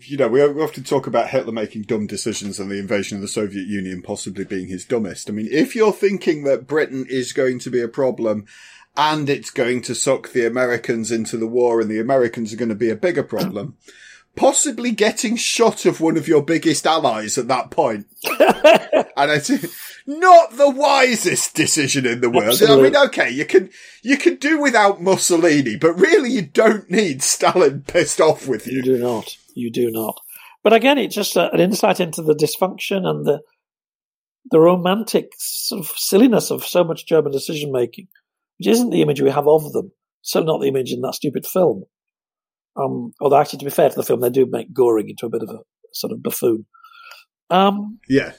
you 0.00 0.16
know, 0.16 0.26
we 0.26 0.42
often 0.42 0.82
talk 0.82 1.06
about 1.06 1.28
Hitler 1.28 1.52
making 1.52 1.82
dumb 1.82 2.08
decisions 2.08 2.58
and 2.58 2.68
the 2.68 2.80
invasion 2.80 3.18
of 3.18 3.22
the 3.22 3.28
Soviet 3.28 3.68
Union 3.68 4.02
possibly 4.02 4.44
being 4.44 4.66
his 4.66 4.84
dumbest. 4.84 5.30
I 5.30 5.32
mean, 5.32 5.46
if 5.52 5.76
you're 5.76 5.92
thinking 5.92 6.42
that 6.42 6.66
Britain 6.66 7.06
is 7.08 7.32
going 7.32 7.60
to 7.60 7.70
be 7.70 7.80
a 7.80 7.86
problem 7.86 8.46
and 8.96 9.30
it's 9.30 9.52
going 9.52 9.80
to 9.82 9.94
suck 9.94 10.32
the 10.32 10.44
Americans 10.44 11.12
into 11.12 11.36
the 11.36 11.46
war 11.46 11.80
and 11.80 11.88
the 11.88 12.00
Americans 12.00 12.52
are 12.52 12.56
going 12.56 12.68
to 12.68 12.74
be 12.74 12.90
a 12.90 12.96
bigger 12.96 13.22
problem, 13.22 13.76
possibly 14.36 14.92
getting 14.92 15.36
shot 15.36 15.84
of 15.86 16.00
one 16.00 16.16
of 16.16 16.28
your 16.28 16.42
biggest 16.42 16.86
allies 16.86 17.36
at 17.38 17.48
that 17.48 17.70
point. 17.70 18.06
and 18.24 19.30
I 19.30 19.38
think, 19.38 19.66
not 20.06 20.56
the 20.56 20.70
wisest 20.70 21.54
decision 21.54 22.06
in 22.06 22.20
the 22.20 22.30
world. 22.30 22.48
Absolutely. 22.48 22.88
I 22.88 22.90
mean, 22.90 22.96
okay, 23.08 23.30
you 23.30 23.44
can 23.44 23.70
you 24.02 24.16
can 24.16 24.36
do 24.36 24.60
without 24.60 25.00
Mussolini, 25.02 25.76
but 25.76 25.94
really 25.94 26.30
you 26.30 26.42
don't 26.42 26.90
need 26.90 27.22
Stalin 27.22 27.82
pissed 27.86 28.20
off 28.20 28.48
with 28.48 28.66
You 28.66 28.76
you. 28.76 28.82
do 28.82 28.98
not. 28.98 29.36
You 29.54 29.70
do 29.70 29.90
not. 29.90 30.20
But 30.62 30.72
again, 30.72 30.98
it's 30.98 31.14
just 31.14 31.36
a, 31.36 31.50
an 31.52 31.60
insight 31.60 32.00
into 32.00 32.22
the 32.22 32.34
dysfunction 32.34 33.06
and 33.06 33.24
the 33.26 33.40
the 34.50 34.60
romantic 34.60 35.30
sort 35.36 35.80
of 35.80 35.88
silliness 35.96 36.50
of 36.50 36.64
so 36.64 36.82
much 36.82 37.06
German 37.06 37.30
decision 37.32 37.70
making, 37.72 38.08
which 38.58 38.68
isn't 38.68 38.90
the 38.90 39.02
image 39.02 39.20
we 39.20 39.30
have 39.30 39.46
of 39.46 39.72
them. 39.72 39.92
So 40.22 40.42
not 40.42 40.60
the 40.60 40.68
image 40.68 40.92
in 40.92 41.00
that 41.02 41.14
stupid 41.14 41.46
film. 41.46 41.84
Um, 42.80 43.12
although 43.20 43.36
actually, 43.36 43.60
to 43.60 43.64
be 43.64 43.70
fair 43.70 43.90
to 43.90 43.96
the 43.96 44.02
film, 44.02 44.20
they 44.20 44.30
do 44.30 44.46
make 44.46 44.72
Goring 44.72 45.08
into 45.08 45.26
a 45.26 45.30
bit 45.30 45.42
of 45.42 45.50
a 45.50 45.58
sort 45.92 46.12
of 46.12 46.22
buffoon. 46.22 46.66
Um, 47.50 47.98
Yeah. 48.08 48.32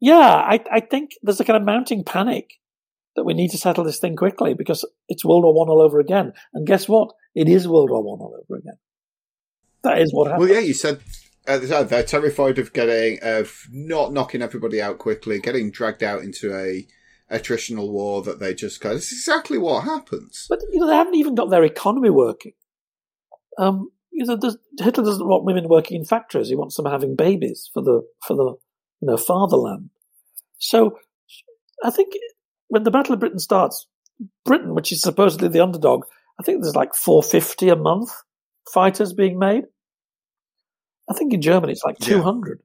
yeah, 0.00 0.16
I, 0.16 0.60
I 0.70 0.80
think 0.80 1.12
there's 1.22 1.40
a 1.40 1.44
kind 1.44 1.56
of 1.56 1.64
mounting 1.64 2.04
panic 2.04 2.54
that 3.16 3.24
we 3.24 3.34
need 3.34 3.50
to 3.50 3.58
settle 3.58 3.84
this 3.84 3.98
thing 3.98 4.16
quickly 4.16 4.54
because 4.54 4.84
it's 5.08 5.24
World 5.24 5.44
War 5.44 5.54
One 5.54 5.68
all 5.68 5.80
over 5.80 6.00
again. 6.00 6.32
And 6.52 6.66
guess 6.66 6.88
what? 6.88 7.10
It 7.34 7.48
is 7.48 7.68
World 7.68 7.90
War 7.90 8.02
One 8.02 8.20
all 8.20 8.34
over 8.42 8.58
again. 8.58 8.78
That 9.82 10.00
is 10.00 10.12
what 10.12 10.28
happened. 10.28 10.48
Well, 10.48 10.58
yeah, 10.58 10.64
you 10.64 10.74
said 10.74 11.00
uh, 11.46 11.82
they're 11.84 12.02
terrified 12.02 12.58
of 12.58 12.72
getting 12.72 13.18
of 13.22 13.66
not 13.70 14.12
knocking 14.12 14.42
everybody 14.42 14.82
out 14.82 14.98
quickly, 14.98 15.40
getting 15.40 15.70
dragged 15.70 16.02
out 16.02 16.22
into 16.22 16.54
a 16.54 16.86
attritional 17.30 17.90
war 17.90 18.22
that 18.22 18.40
they 18.40 18.54
just 18.54 18.80
kind. 18.80 18.96
It's 18.96 19.12
exactly 19.12 19.58
what 19.58 19.84
happens. 19.84 20.46
But 20.48 20.60
you 20.72 20.80
know, 20.80 20.86
they 20.86 20.94
haven't 20.94 21.14
even 21.14 21.34
got 21.34 21.50
their 21.50 21.64
economy 21.64 22.10
working. 22.10 22.52
Um, 23.58 23.90
you 24.10 24.24
know, 24.24 24.38
Hitler 24.78 25.04
doesn't 25.04 25.26
want 25.26 25.44
women 25.44 25.68
working 25.68 25.98
in 25.98 26.04
factories. 26.04 26.48
He 26.48 26.56
wants 26.56 26.76
them 26.76 26.86
having 26.86 27.16
babies 27.16 27.70
for 27.72 27.82
the 27.82 28.02
for 28.26 28.34
the 28.34 28.54
you 29.00 29.08
know 29.08 29.16
fatherland. 29.16 29.90
So, 30.58 30.98
I 31.84 31.90
think 31.90 32.14
when 32.68 32.84
the 32.84 32.90
Battle 32.90 33.14
of 33.14 33.20
Britain 33.20 33.38
starts, 33.38 33.86
Britain, 34.44 34.74
which 34.74 34.92
is 34.92 35.02
supposedly 35.02 35.48
the 35.48 35.60
underdog, 35.60 36.04
I 36.40 36.42
think 36.42 36.62
there's 36.62 36.74
like 36.76 36.94
450 36.94 37.68
a 37.68 37.76
month 37.76 38.10
fighters 38.72 39.12
being 39.12 39.38
made. 39.38 39.64
I 41.10 41.14
think 41.14 41.32
in 41.32 41.40
Germany 41.40 41.72
it's 41.72 41.84
like 41.84 41.96
Yeah. 42.00 42.16
200. 42.16 42.60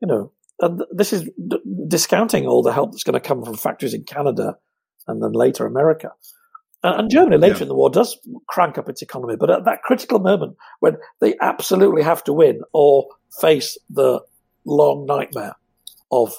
You 0.00 0.08
know, 0.08 0.32
and 0.60 0.82
this 0.90 1.12
is 1.12 1.24
d- 1.24 1.60
discounting 1.86 2.46
all 2.46 2.62
the 2.62 2.72
help 2.72 2.92
that's 2.92 3.04
going 3.04 3.20
to 3.20 3.20
come 3.20 3.44
from 3.44 3.56
factories 3.56 3.94
in 3.94 4.04
Canada 4.04 4.56
and 5.06 5.22
then 5.22 5.32
later 5.32 5.66
America. 5.66 6.12
And, 6.82 7.00
and 7.00 7.10
Germany 7.10 7.36
later 7.36 7.56
Yeah. 7.56 7.62
in 7.62 7.68
the 7.68 7.74
war 7.74 7.90
does 7.90 8.18
crank 8.48 8.78
up 8.78 8.88
its 8.88 9.02
economy, 9.02 9.36
but 9.38 9.50
at 9.50 9.64
that 9.64 9.82
critical 9.82 10.18
moment 10.18 10.56
when 10.80 10.96
they 11.20 11.36
absolutely 11.40 12.02
have 12.02 12.24
to 12.24 12.32
win 12.32 12.60
or 12.72 13.08
face 13.40 13.76
the 13.88 14.20
long 14.64 15.06
nightmare 15.06 15.54
of 16.10 16.34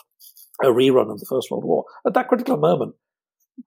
a 0.63 0.67
rerun 0.67 1.11
of 1.11 1.19
the 1.19 1.25
First 1.25 1.49
World 1.51 1.63
War, 1.65 1.85
at 2.05 2.13
that 2.13 2.27
critical 2.27 2.57
moment, 2.57 2.95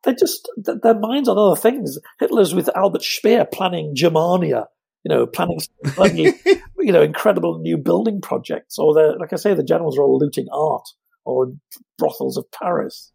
they 0.03 0.15
just 0.15 0.49
their 0.57 0.99
minds 0.99 1.29
on 1.29 1.39
other 1.39 1.61
things. 1.61 1.99
Hitler's 2.19 2.55
with 2.55 2.69
Albert 2.77 3.03
Speer 3.03 3.45
planning 3.45 3.95
Germania, 3.95 4.67
you 5.05 5.09
know, 5.15 5.27
planning 5.27 5.61
bloody, 5.95 6.33
you 6.79 6.93
know 6.93 7.03
incredible 7.03 7.59
new 7.59 7.77
building 7.77 8.21
projects, 8.21 8.79
or 8.79 8.93
like 9.19 9.33
I 9.33 9.37
say, 9.37 9.55
the 9.55 9.63
generals 9.63 9.97
are 9.99 10.03
all 10.03 10.19
looting 10.19 10.47
art 10.53 10.87
or 11.25 11.53
brothels 11.99 12.37
of 12.37 12.51
Paris. 12.51 13.13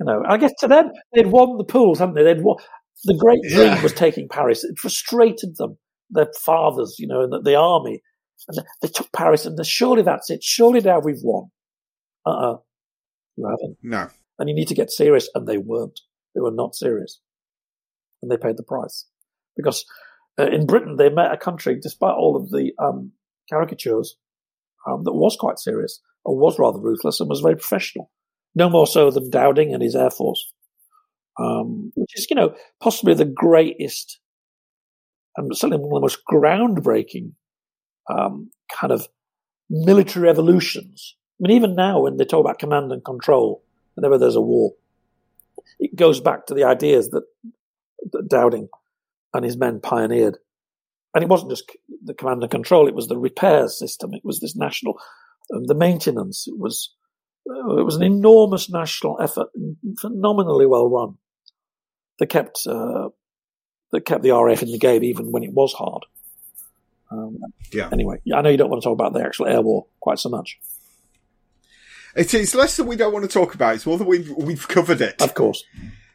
You 0.00 0.06
know, 0.06 0.22
I 0.28 0.36
guess 0.36 0.52
to 0.60 0.68
them 0.68 0.90
they'd 1.14 1.26
won 1.26 1.56
the 1.58 1.64
pools, 1.64 1.98
hadn't 1.98 2.14
they? 2.14 2.22
They'd 2.22 2.42
won. 2.42 2.56
The 3.04 3.16
great 3.18 3.40
dream 3.52 3.72
Yeah. 3.74 3.82
was 3.82 3.92
taking 3.92 4.28
Paris. 4.28 4.64
It 4.64 4.78
frustrated 4.78 5.56
them, 5.56 5.78
their 6.10 6.28
fathers, 6.44 6.96
you 6.98 7.06
know, 7.06 7.22
and 7.22 7.32
the, 7.32 7.40
the 7.40 7.54
army, 7.54 8.02
and 8.48 8.58
they 8.82 8.88
took 8.88 9.12
Paris. 9.12 9.46
And 9.46 9.64
surely 9.66 10.02
that's 10.02 10.30
it. 10.30 10.42
Surely 10.42 10.80
now 10.80 11.00
we've 11.00 11.22
won. 11.22 11.50
Uh 12.26 12.30
uh 12.30 12.56
you 13.36 13.46
haven't 13.48 13.76
No. 13.82 14.08
and 14.38 14.48
you 14.48 14.54
need 14.54 14.68
to 14.68 14.74
get 14.74 14.90
serious. 14.90 15.28
And 15.34 15.46
they 15.46 15.58
weren't. 15.58 16.00
They 16.34 16.40
were 16.40 16.50
not 16.52 16.74
serious. 16.74 17.20
And 18.22 18.30
they 18.30 18.36
paid 18.36 18.56
the 18.56 18.64
price. 18.64 19.06
Because 19.56 19.84
uh, 20.38 20.46
in 20.46 20.66
Britain, 20.66 20.96
they 20.96 21.08
met 21.08 21.32
a 21.32 21.36
country, 21.36 21.78
despite 21.80 22.14
all 22.14 22.36
of 22.36 22.50
the 22.50 22.72
um, 22.80 23.12
caricatures, 23.50 24.16
um, 24.88 25.02
that 25.04 25.12
was 25.12 25.36
quite 25.38 25.58
serious, 25.58 26.00
or 26.24 26.36
was 26.36 26.58
rather 26.58 26.78
ruthless, 26.80 27.18
and 27.20 27.28
was 27.28 27.40
very 27.40 27.56
professional. 27.56 28.10
No 28.54 28.68
more 28.68 28.86
so 28.86 29.10
than 29.10 29.30
Dowding 29.30 29.72
and 29.72 29.82
his 29.82 29.94
Air 29.94 30.10
Force, 30.10 30.52
um, 31.38 31.92
which 31.94 32.18
is, 32.18 32.26
you 32.28 32.36
know, 32.36 32.54
possibly 32.80 33.14
the 33.14 33.24
greatest 33.24 34.18
and 35.38 35.56
certainly 35.56 35.78
one 35.78 35.90
of 35.90 35.94
the 35.94 36.00
most 36.00 36.24
groundbreaking 36.30 37.32
um, 38.10 38.50
kind 38.72 38.92
of 38.92 39.08
military 39.70 40.26
revolutions. 40.26 41.14
I 41.40 41.46
mean, 41.46 41.56
even 41.56 41.76
now, 41.76 42.00
when 42.00 42.16
they 42.16 42.24
talk 42.24 42.44
about 42.44 42.58
command 42.58 42.90
and 42.90 43.04
control, 43.04 43.62
whenever 43.94 44.18
there's 44.18 44.34
a 44.34 44.40
war, 44.40 44.72
it 45.78 45.94
goes 45.94 46.20
back 46.20 46.46
to 46.46 46.54
the 46.54 46.64
ideas 46.64 47.10
that, 47.10 47.22
that 48.12 48.28
Dowding 48.28 48.68
and 49.32 49.44
his 49.44 49.56
men 49.56 49.80
pioneered. 49.80 50.38
And 51.14 51.22
it 51.22 51.30
wasn't 51.30 51.52
just 51.52 51.70
the 52.04 52.14
command 52.14 52.42
and 52.42 52.50
control; 52.50 52.88
it 52.88 52.94
was 52.94 53.06
the 53.06 53.16
repair 53.16 53.68
system. 53.68 54.12
It 54.12 54.24
was 54.24 54.40
this 54.40 54.56
national, 54.56 55.00
um, 55.54 55.64
the 55.66 55.74
maintenance. 55.74 56.46
It 56.48 56.58
was 56.58 56.94
it 57.78 57.84
was 57.84 57.96
an 57.96 58.02
enormous 58.02 58.70
national 58.70 59.18
effort, 59.20 59.48
phenomenally 60.00 60.66
well 60.66 60.88
run. 60.88 61.14
That 62.18 62.26
kept 62.28 62.66
uh, 62.66 63.08
that 63.92 64.04
kept 64.04 64.22
the 64.22 64.32
RAF 64.32 64.62
in 64.62 64.72
the 64.72 64.78
game 64.78 65.04
even 65.04 65.30
when 65.32 65.44
it 65.44 65.52
was 65.52 65.72
hard. 65.72 66.04
Um, 67.10 67.38
Yeah. 67.72 67.88
anyway, 67.92 68.20
I 68.34 68.42
know 68.42 68.50
you 68.50 68.56
don't 68.58 68.68
want 68.70 68.82
to 68.82 68.86
talk 68.86 68.92
about 68.92 69.12
the 69.14 69.24
actual 69.24 69.46
air 69.46 69.62
war 69.62 69.86
quite 70.00 70.18
so 70.18 70.28
much. 70.28 70.58
It 72.16 72.34
is 72.34 72.54
less 72.54 72.76
that 72.76 72.84
we 72.84 72.96
don't 72.96 73.12
want 73.12 73.24
to 73.24 73.30
talk 73.32 73.54
about. 73.54 73.76
It's 73.76 73.86
more 73.86 73.98
that 73.98 74.06
we've 74.06 74.30
we've 74.36 74.66
covered 74.66 75.00
it. 75.00 75.22
Of 75.22 75.34
course. 75.34 75.64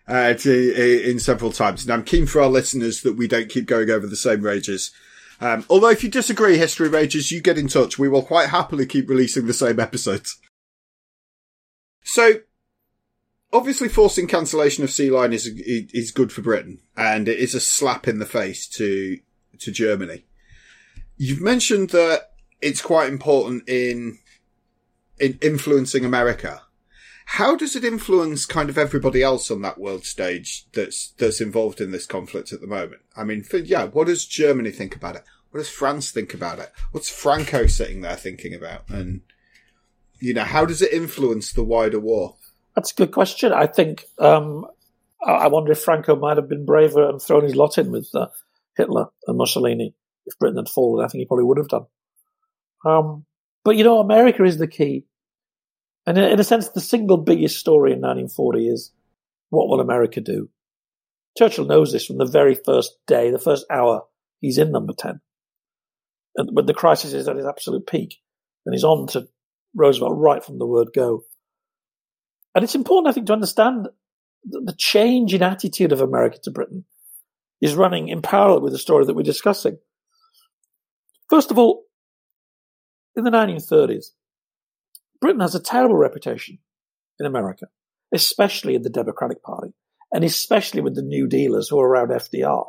uh, 0.07 0.33
to, 0.33 1.09
in 1.09 1.19
several 1.19 1.51
times. 1.51 1.83
And 1.83 1.93
I'm 1.93 2.03
keen 2.03 2.25
for 2.25 2.41
our 2.41 2.49
listeners 2.49 3.01
that 3.03 3.13
we 3.13 3.27
don't 3.27 3.49
keep 3.49 3.65
going 3.65 3.89
over 3.89 4.05
the 4.05 4.15
same 4.17 4.41
rages. 4.41 4.91
Um, 5.39 5.65
although 5.69 5.89
if 5.89 6.03
you 6.03 6.09
disagree, 6.09 6.57
History 6.57 6.89
Rages, 6.89 7.31
you 7.31 7.41
get 7.41 7.57
in 7.57 7.67
touch. 7.67 7.97
We 7.97 8.09
will 8.09 8.21
quite 8.21 8.49
happily 8.49 8.85
keep 8.85 9.09
releasing 9.09 9.47
the 9.47 9.53
same 9.53 9.79
episodes. 9.79 10.37
So, 12.03 12.41
obviously 13.51 13.89
forcing 13.89 14.27
cancellation 14.27 14.83
of 14.83 14.91
Sea 14.91 15.09
Lion 15.09 15.33
is, 15.33 15.47
is 15.47 16.11
good 16.11 16.31
for 16.31 16.41
Britain, 16.41 16.79
and 16.97 17.27
it 17.27 17.39
is 17.39 17.55
a 17.55 17.59
slap 17.59 18.07
in 18.07 18.19
the 18.19 18.25
face 18.25 18.67
to, 18.69 19.19
to 19.59 19.71
Germany. 19.71 20.25
You've 21.17 21.41
mentioned 21.41 21.89
that 21.91 22.31
it's 22.61 22.81
quite 22.81 23.09
important 23.09 23.67
in, 23.67 24.19
in 25.19 25.37
influencing 25.41 26.05
America 26.05 26.61
how 27.25 27.55
does 27.55 27.75
it 27.75 27.83
influence 27.83 28.45
kind 28.45 28.69
of 28.69 28.77
everybody 28.77 29.23
else 29.23 29.49
on 29.49 29.61
that 29.61 29.79
world 29.79 30.05
stage 30.05 30.65
that's 30.73 31.13
that's 31.17 31.41
involved 31.41 31.81
in 31.81 31.91
this 31.91 32.05
conflict 32.05 32.51
at 32.53 32.61
the 32.61 32.67
moment? 32.67 33.01
I 33.15 33.23
mean, 33.23 33.43
for, 33.43 33.57
yeah, 33.57 33.85
what 33.85 34.07
does 34.07 34.25
Germany 34.25 34.71
think 34.71 34.95
about 34.95 35.15
it? 35.15 35.23
What 35.51 35.59
does 35.59 35.69
France 35.69 36.11
think 36.11 36.33
about 36.33 36.59
it? 36.59 36.71
What's 36.91 37.09
Franco 37.09 37.67
sitting 37.67 38.01
there 38.01 38.15
thinking 38.15 38.53
about? 38.53 38.89
And 38.89 39.21
you 40.23 40.33
know, 40.33 40.45
how 40.45 40.65
does 40.65 40.81
it 40.81 40.93
influence 40.93 41.51
the 41.51 41.65
wider 41.65 41.99
war? 41.99 42.37
That's 42.75 42.93
a 42.93 42.95
good 42.95 43.11
question. 43.11 43.51
I 43.51 43.67
think 43.67 44.05
um, 44.19 44.65
I 45.25 45.47
wonder 45.47 45.73
if 45.73 45.81
Franco 45.81 46.15
might 46.15 46.37
have 46.37 46.47
been 46.47 46.65
braver 46.65 47.09
and 47.09 47.21
thrown 47.21 47.43
his 47.43 47.57
lot 47.57 47.77
in 47.77 47.91
with 47.91 48.07
uh, 48.15 48.27
Hitler 48.77 49.07
and 49.27 49.37
Mussolini 49.37 49.93
if 50.25 50.39
Britain 50.39 50.55
had 50.55 50.69
fallen. 50.69 51.03
I 51.03 51.09
think 51.09 51.19
he 51.19 51.25
probably 51.25 51.43
would 51.43 51.57
have 51.57 51.67
done. 51.67 51.85
Um, 52.85 53.25
but 53.65 53.75
you 53.75 53.83
know, 53.83 53.99
America 53.99 54.45
is 54.45 54.57
the 54.57 54.67
key, 54.67 55.05
and 56.07 56.17
in, 56.17 56.23
in 56.23 56.39
a 56.39 56.43
sense, 56.45 56.69
the 56.69 56.79
single 56.79 57.17
biggest 57.17 57.59
story 57.59 57.91
in 57.91 57.99
1940 57.99 58.69
is 58.69 58.91
what 59.49 59.67
will 59.67 59.81
America 59.81 60.21
do? 60.21 60.49
Churchill 61.37 61.65
knows 61.65 61.91
this 61.91 62.05
from 62.05 62.17
the 62.17 62.25
very 62.25 62.55
first 62.55 62.95
day, 63.07 63.29
the 63.29 63.39
first 63.39 63.65
hour 63.69 64.03
he's 64.39 64.57
in 64.57 64.71
Number 64.71 64.93
Ten, 64.93 65.19
and 66.37 66.49
when 66.53 66.65
the 66.65 66.73
crisis 66.73 67.11
is 67.11 67.27
at 67.27 67.35
its 67.35 67.45
absolute 67.45 67.85
peak, 67.85 68.21
and 68.65 68.73
he's 68.73 68.85
on 68.85 69.07
to 69.07 69.27
Roosevelt 69.75 70.13
right 70.15 70.43
from 70.43 70.59
the 70.59 70.67
word 70.67 70.89
go. 70.93 71.23
And 72.55 72.63
it's 72.63 72.75
important, 72.75 73.11
I 73.11 73.13
think, 73.13 73.27
to 73.27 73.33
understand 73.33 73.87
the 74.43 74.75
change 74.77 75.33
in 75.33 75.41
attitude 75.41 75.91
of 75.91 76.01
America 76.01 76.37
to 76.43 76.51
Britain 76.51 76.85
is 77.61 77.75
running 77.75 78.09
in 78.09 78.21
parallel 78.21 78.61
with 78.61 78.73
the 78.73 78.79
story 78.79 79.05
that 79.05 79.15
we're 79.15 79.23
discussing. 79.23 79.77
First 81.29 81.49
of 81.49 81.57
all, 81.57 81.85
in 83.15 83.23
the 83.23 83.31
1930s, 83.31 84.07
Britain 85.21 85.41
has 85.41 85.55
a 85.55 85.61
terrible 85.61 85.95
reputation 85.95 86.59
in 87.19 87.25
America, 87.25 87.67
especially 88.13 88.75
in 88.75 88.81
the 88.81 88.89
Democratic 88.89 89.41
Party, 89.41 89.73
and 90.11 90.23
especially 90.23 90.81
with 90.81 90.95
the 90.95 91.01
New 91.01 91.27
Dealers 91.27 91.69
who 91.69 91.79
are 91.79 91.87
around 91.87 92.09
FDR. 92.09 92.65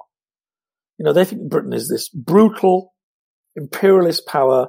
You 0.98 1.04
know, 1.04 1.12
they 1.12 1.24
think 1.24 1.50
Britain 1.50 1.72
is 1.72 1.88
this 1.88 2.08
brutal, 2.08 2.94
imperialist 3.56 4.26
power 4.26 4.68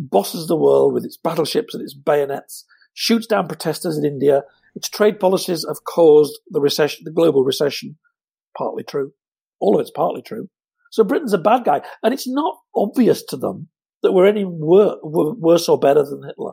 bosses 0.00 0.46
the 0.46 0.56
world 0.56 0.94
with 0.94 1.04
its 1.04 1.16
battleships 1.16 1.74
and 1.74 1.82
its 1.82 1.94
bayonets, 1.94 2.64
shoots 2.94 3.26
down 3.26 3.46
protesters 3.46 3.98
in 3.98 4.04
India. 4.04 4.42
Its 4.74 4.88
trade 4.88 5.20
policies 5.20 5.64
have 5.68 5.84
caused 5.84 6.38
the 6.48 6.60
recession, 6.60 7.02
the 7.04 7.12
global 7.12 7.44
recession. 7.44 7.98
Partly 8.56 8.82
true. 8.82 9.12
All 9.60 9.74
of 9.74 9.80
it's 9.80 9.90
partly 9.90 10.22
true. 10.22 10.48
So 10.90 11.04
Britain's 11.04 11.32
a 11.32 11.38
bad 11.38 11.64
guy. 11.64 11.82
And 12.02 12.14
it's 12.14 12.26
not 12.26 12.58
obvious 12.74 13.22
to 13.24 13.36
them 13.36 13.68
that 14.02 14.12
we're 14.12 14.26
any 14.26 14.44
wor- 14.44 14.98
wor- 15.02 15.34
worse 15.34 15.68
or 15.68 15.78
better 15.78 16.02
than 16.02 16.22
Hitler. 16.26 16.52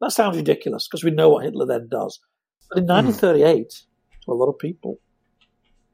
That 0.00 0.12
sounds 0.12 0.36
ridiculous 0.36 0.86
because 0.88 1.04
we 1.04 1.10
know 1.10 1.30
what 1.30 1.44
Hitler 1.44 1.66
then 1.66 1.88
does. 1.90 2.20
But 2.70 2.78
in 2.78 2.86
1938, 2.86 3.66
mm. 3.66 4.24
to 4.24 4.32
a 4.32 4.34
lot 4.34 4.48
of 4.48 4.58
people, 4.58 5.00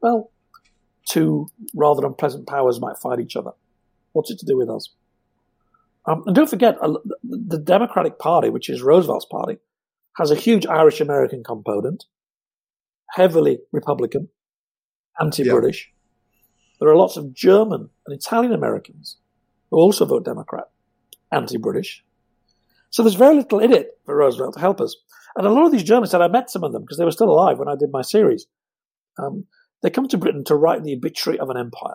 well, 0.00 0.30
two 1.08 1.48
rather 1.74 2.06
unpleasant 2.06 2.46
powers 2.46 2.80
might 2.80 2.98
fight 2.98 3.20
each 3.20 3.36
other. 3.36 3.52
What's 4.12 4.30
it 4.30 4.38
to 4.40 4.46
do 4.46 4.56
with 4.56 4.70
us? 4.70 4.90
Um, 6.07 6.22
and 6.26 6.34
don't 6.34 6.48
forget, 6.48 6.76
uh, 6.80 6.94
the 7.22 7.59
Democratic 7.59 8.18
Party, 8.18 8.48
which 8.48 8.68
is 8.68 8.82
Roosevelt's 8.82 9.26
party, 9.26 9.59
has 10.16 10.30
a 10.30 10.36
huge 10.36 10.66
Irish 10.66 11.01
American 11.01 11.44
component, 11.44 12.05
heavily 13.11 13.59
Republican, 13.72 14.28
anti 15.20 15.44
British. 15.44 15.90
There 16.80 16.88
are 16.88 16.96
lots 16.96 17.16
of 17.16 17.34
German 17.34 17.90
and 18.07 18.16
Italian 18.16 18.53
Americans 18.53 19.18
who 19.70 19.76
also 19.76 20.07
vote 20.07 20.24
Democrat, 20.24 20.64
anti 21.30 21.59
British. 21.59 22.03
So 22.90 23.03
there's 23.03 23.14
very 23.14 23.36
little 23.36 23.61
in 23.61 23.72
it 23.72 23.98
for 24.05 24.16
Roosevelt 24.16 24.55
to 24.55 24.61
help 24.61 24.80
us. 24.80 24.96
And 25.36 25.46
a 25.46 25.51
lot 25.51 25.66
of 25.66 25.72
these 25.72 25.84
journalists, 25.84 26.14
and 26.14 26.22
I 26.22 26.28
met 26.28 26.51
some 26.51 26.64
of 26.64 26.72
them 26.72 26.82
because 26.82 26.98
they 26.98 27.05
were 27.05 27.12
still 27.12 27.30
alive 27.30 27.59
when 27.59 27.68
I 27.68 27.76
did 27.76 27.90
my 27.92 28.03
series, 28.03 28.46
um, 29.18 29.44
they 29.82 29.90
come 29.90 30.09
to 30.09 30.18
Britain 30.18 30.44
to 30.44 30.57
write 30.57 30.82
the 30.82 30.94
obituary 30.94 31.38
of 31.38 31.51
an 31.51 31.57
empire. 31.57 31.94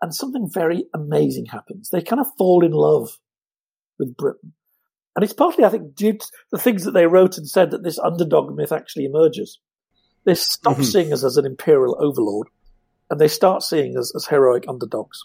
And 0.00 0.14
something 0.14 0.48
very 0.52 0.84
amazing 0.94 1.46
happens. 1.46 1.88
They 1.90 2.02
kind 2.02 2.20
of 2.20 2.28
fall 2.36 2.64
in 2.64 2.72
love 2.72 3.18
with 3.98 4.16
Britain. 4.16 4.52
And 5.16 5.24
it's 5.24 5.32
partly, 5.32 5.64
I 5.64 5.70
think, 5.70 5.96
due 5.96 6.12
to 6.12 6.26
the 6.52 6.58
things 6.58 6.84
that 6.84 6.92
they 6.92 7.06
wrote 7.06 7.36
and 7.38 7.48
said 7.48 7.72
that 7.72 7.82
this 7.82 7.98
underdog 7.98 8.54
myth 8.54 8.70
actually 8.70 9.04
emerges. 9.04 9.58
They 10.24 10.34
stop 10.34 10.74
mm-hmm. 10.74 10.82
seeing 10.84 11.12
us 11.12 11.24
as 11.24 11.36
an 11.36 11.46
imperial 11.46 11.96
overlord 11.98 12.48
and 13.10 13.20
they 13.20 13.28
start 13.28 13.62
seeing 13.62 13.96
us 13.96 14.14
as 14.14 14.26
heroic 14.26 14.64
underdogs, 14.68 15.24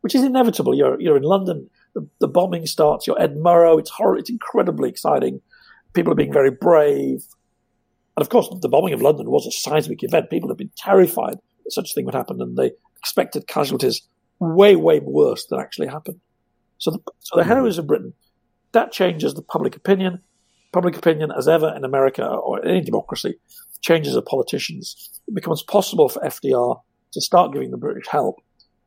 which 0.00 0.14
is 0.14 0.22
inevitable. 0.22 0.74
You're, 0.74 1.00
you're 1.00 1.16
in 1.16 1.22
London, 1.22 1.68
the, 1.94 2.08
the 2.20 2.28
bombing 2.28 2.66
starts, 2.66 3.06
you're 3.06 3.20
Edinburgh, 3.20 3.78
it's 3.78 3.90
horrible, 3.90 4.20
it's 4.20 4.30
incredibly 4.30 4.88
exciting. 4.88 5.40
People 5.92 6.12
are 6.12 6.16
being 6.16 6.32
very 6.32 6.50
brave. 6.50 7.24
And 8.16 8.22
of 8.22 8.28
course, 8.28 8.48
the 8.60 8.68
bombing 8.68 8.94
of 8.94 9.02
London 9.02 9.30
was 9.30 9.46
a 9.46 9.50
seismic 9.50 10.02
event. 10.02 10.30
People 10.30 10.48
have 10.48 10.58
been 10.58 10.70
terrified 10.76 11.38
that 11.64 11.72
such 11.72 11.90
a 11.90 11.94
thing 11.94 12.04
would 12.04 12.14
happen, 12.14 12.40
and 12.40 12.56
they 12.56 12.72
expected 13.04 13.46
casualties 13.46 14.00
way, 14.40 14.76
way 14.76 14.98
worse 14.98 15.44
than 15.44 15.60
actually 15.60 15.88
happened. 15.88 16.20
So 16.78 16.90
the, 16.92 16.98
so 17.20 17.36
the 17.36 17.42
mm-hmm. 17.42 17.52
heroes 17.52 17.76
of 17.76 17.86
Britain, 17.86 18.14
that 18.72 18.92
changes 18.92 19.34
the 19.34 19.42
public 19.42 19.76
opinion. 19.76 20.22
Public 20.72 20.96
opinion, 20.96 21.30
as 21.30 21.46
ever 21.46 21.70
in 21.76 21.84
America 21.84 22.26
or 22.26 22.64
any 22.64 22.80
democracy, 22.80 23.34
changes 23.82 24.16
of 24.16 24.24
politicians. 24.24 25.20
It 25.28 25.34
becomes 25.34 25.62
possible 25.62 26.08
for 26.08 26.20
FDR 26.20 26.80
to 27.12 27.20
start 27.20 27.52
giving 27.52 27.70
the 27.70 27.76
British 27.76 28.08
help, 28.08 28.36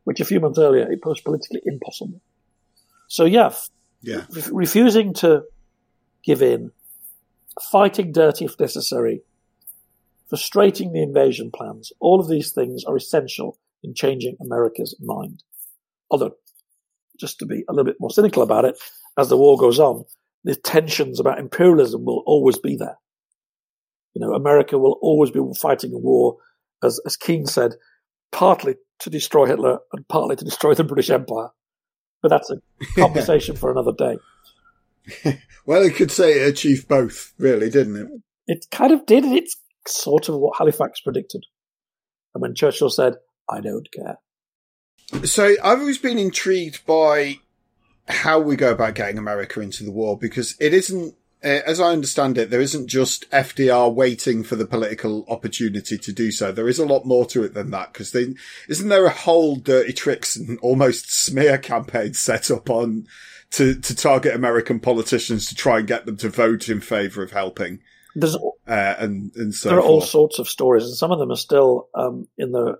which 0.02 0.20
a 0.20 0.24
few 0.24 0.40
months 0.40 0.58
earlier 0.58 0.90
it 0.90 0.98
was 1.06 1.20
politically 1.20 1.62
impossible. 1.64 2.20
So 3.06 3.24
yeah, 3.24 3.54
yeah. 4.02 4.26
Re- 4.30 4.42
refusing 4.52 5.14
to 5.14 5.44
give 6.24 6.42
in 6.42 6.72
fighting 7.70 8.10
dirty 8.10 8.46
if 8.46 8.58
necessary, 8.58 9.22
frustrating 10.28 10.92
the 10.92 11.02
invasion 11.02 11.52
plans, 11.54 11.92
all 12.00 12.20
of 12.20 12.28
these 12.28 12.50
things 12.50 12.84
are 12.84 12.96
essential 12.96 13.56
in 13.82 13.94
changing 13.94 14.36
America's 14.40 14.96
mind. 15.00 15.42
Although, 16.10 16.36
just 17.18 17.38
to 17.38 17.46
be 17.46 17.64
a 17.68 17.72
little 17.72 17.84
bit 17.84 18.00
more 18.00 18.10
cynical 18.10 18.42
about 18.42 18.64
it, 18.64 18.78
as 19.18 19.28
the 19.28 19.36
war 19.36 19.58
goes 19.58 19.78
on, 19.78 20.04
the 20.44 20.54
tensions 20.54 21.20
about 21.20 21.38
imperialism 21.38 22.04
will 22.04 22.22
always 22.26 22.58
be 22.58 22.76
there. 22.76 22.98
You 24.14 24.20
know, 24.20 24.34
America 24.34 24.78
will 24.78 24.98
always 25.02 25.30
be 25.30 25.40
fighting 25.60 25.92
a 25.92 25.98
war, 25.98 26.36
as, 26.82 27.00
as 27.04 27.16
Keynes 27.16 27.52
said, 27.52 27.74
partly 28.32 28.76
to 29.00 29.10
destroy 29.10 29.46
Hitler 29.46 29.78
and 29.92 30.06
partly 30.08 30.36
to 30.36 30.44
destroy 30.44 30.74
the 30.74 30.84
British 30.84 31.10
Empire. 31.10 31.50
But 32.22 32.30
that's 32.30 32.50
a 32.50 32.60
conversation 33.00 33.56
for 33.56 33.70
another 33.70 33.92
day. 33.92 34.18
well, 35.66 35.82
it 35.82 35.94
could 35.94 36.10
say 36.10 36.40
it 36.40 36.48
achieved 36.48 36.88
both, 36.88 37.32
really, 37.38 37.70
didn't 37.70 37.96
it? 37.96 38.08
It 38.46 38.66
kind 38.70 38.92
of 38.92 39.06
did. 39.06 39.24
It's 39.24 39.56
sort 39.86 40.28
of 40.28 40.36
what 40.36 40.56
Halifax 40.58 41.00
predicted. 41.00 41.44
And 42.34 42.42
when 42.42 42.54
Churchill 42.54 42.90
said, 42.90 43.14
I 43.48 43.60
don't 43.60 43.90
care. 43.90 44.18
So 45.24 45.54
I've 45.62 45.80
always 45.80 45.98
been 45.98 46.18
intrigued 46.18 46.84
by 46.86 47.38
how 48.08 48.40
we 48.40 48.56
go 48.56 48.72
about 48.72 48.94
getting 48.94 49.18
America 49.18 49.60
into 49.60 49.84
the 49.84 49.92
war 49.92 50.18
because 50.18 50.54
it 50.60 50.74
isn't, 50.74 51.14
eh, 51.42 51.62
as 51.66 51.80
I 51.80 51.92
understand 51.92 52.36
it, 52.36 52.50
there 52.50 52.60
isn't 52.60 52.88
just 52.88 53.30
FDR 53.30 53.92
waiting 53.92 54.42
for 54.42 54.56
the 54.56 54.66
political 54.66 55.24
opportunity 55.28 55.96
to 55.98 56.12
do 56.12 56.30
so. 56.30 56.52
There 56.52 56.68
is 56.68 56.78
a 56.78 56.86
lot 56.86 57.06
more 57.06 57.26
to 57.26 57.42
it 57.42 57.54
than 57.54 57.70
that 57.70 57.92
because 57.92 58.14
isn't 58.14 58.88
there 58.88 59.06
a 59.06 59.10
whole 59.10 59.56
dirty 59.56 59.92
tricks 59.92 60.36
and 60.36 60.58
almost 60.60 61.10
smear 61.10 61.58
campaign 61.58 62.14
set 62.14 62.50
up 62.50 62.68
on 62.68 63.06
to, 63.50 63.74
to 63.74 63.96
target 63.96 64.34
American 64.34 64.80
politicians 64.80 65.48
to 65.48 65.54
try 65.54 65.78
and 65.78 65.88
get 65.88 66.06
them 66.06 66.16
to 66.18 66.28
vote 66.28 66.68
in 66.68 66.80
favour 66.80 67.22
of 67.22 67.32
helping. 67.32 67.80
There's, 68.14 68.36
uh, 68.36 68.94
and, 68.98 69.34
and 69.36 69.54
so 69.54 69.68
there 69.68 69.78
are 69.78 69.82
forth. 69.82 69.92
all 69.92 70.00
sorts 70.00 70.38
of 70.38 70.48
stories, 70.48 70.84
and 70.84 70.94
some 70.94 71.12
of 71.12 71.18
them 71.18 71.30
are 71.30 71.36
still 71.36 71.88
um, 71.94 72.26
in 72.36 72.52
the 72.52 72.76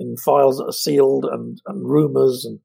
in 0.00 0.16
files 0.16 0.56
that 0.56 0.64
are 0.64 0.72
sealed 0.72 1.26
and, 1.26 1.60
and 1.66 1.88
rumors. 1.88 2.44
And 2.44 2.58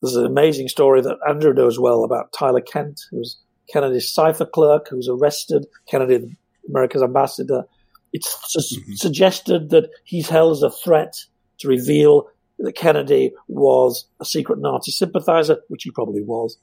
there's 0.00 0.14
an 0.14 0.26
amazing 0.26 0.68
story 0.68 1.00
that 1.00 1.18
Andrew 1.28 1.54
knows 1.54 1.80
well 1.80 2.04
about 2.04 2.32
Tyler 2.32 2.60
Kent, 2.60 3.00
who's 3.10 3.38
Kennedy's 3.72 4.12
cipher 4.12 4.44
clerk, 4.44 4.88
who 4.88 4.96
was 4.96 5.08
arrested. 5.08 5.66
Kennedy, 5.88 6.36
America's 6.68 7.02
ambassador. 7.02 7.64
It's 8.12 8.28
su- 8.46 8.80
mm-hmm. 8.80 8.92
suggested 8.92 9.70
that 9.70 9.88
he's 10.04 10.28
held 10.28 10.52
as 10.52 10.62
a 10.62 10.70
threat 10.70 11.16
to 11.58 11.68
reveal 11.68 12.28
that 12.58 12.76
Kennedy 12.76 13.32
was 13.48 14.06
a 14.20 14.24
secret 14.24 14.60
Nazi 14.60 14.92
sympathizer, 14.92 15.58
which 15.68 15.82
he 15.84 15.90
probably 15.90 16.22
was. 16.22 16.58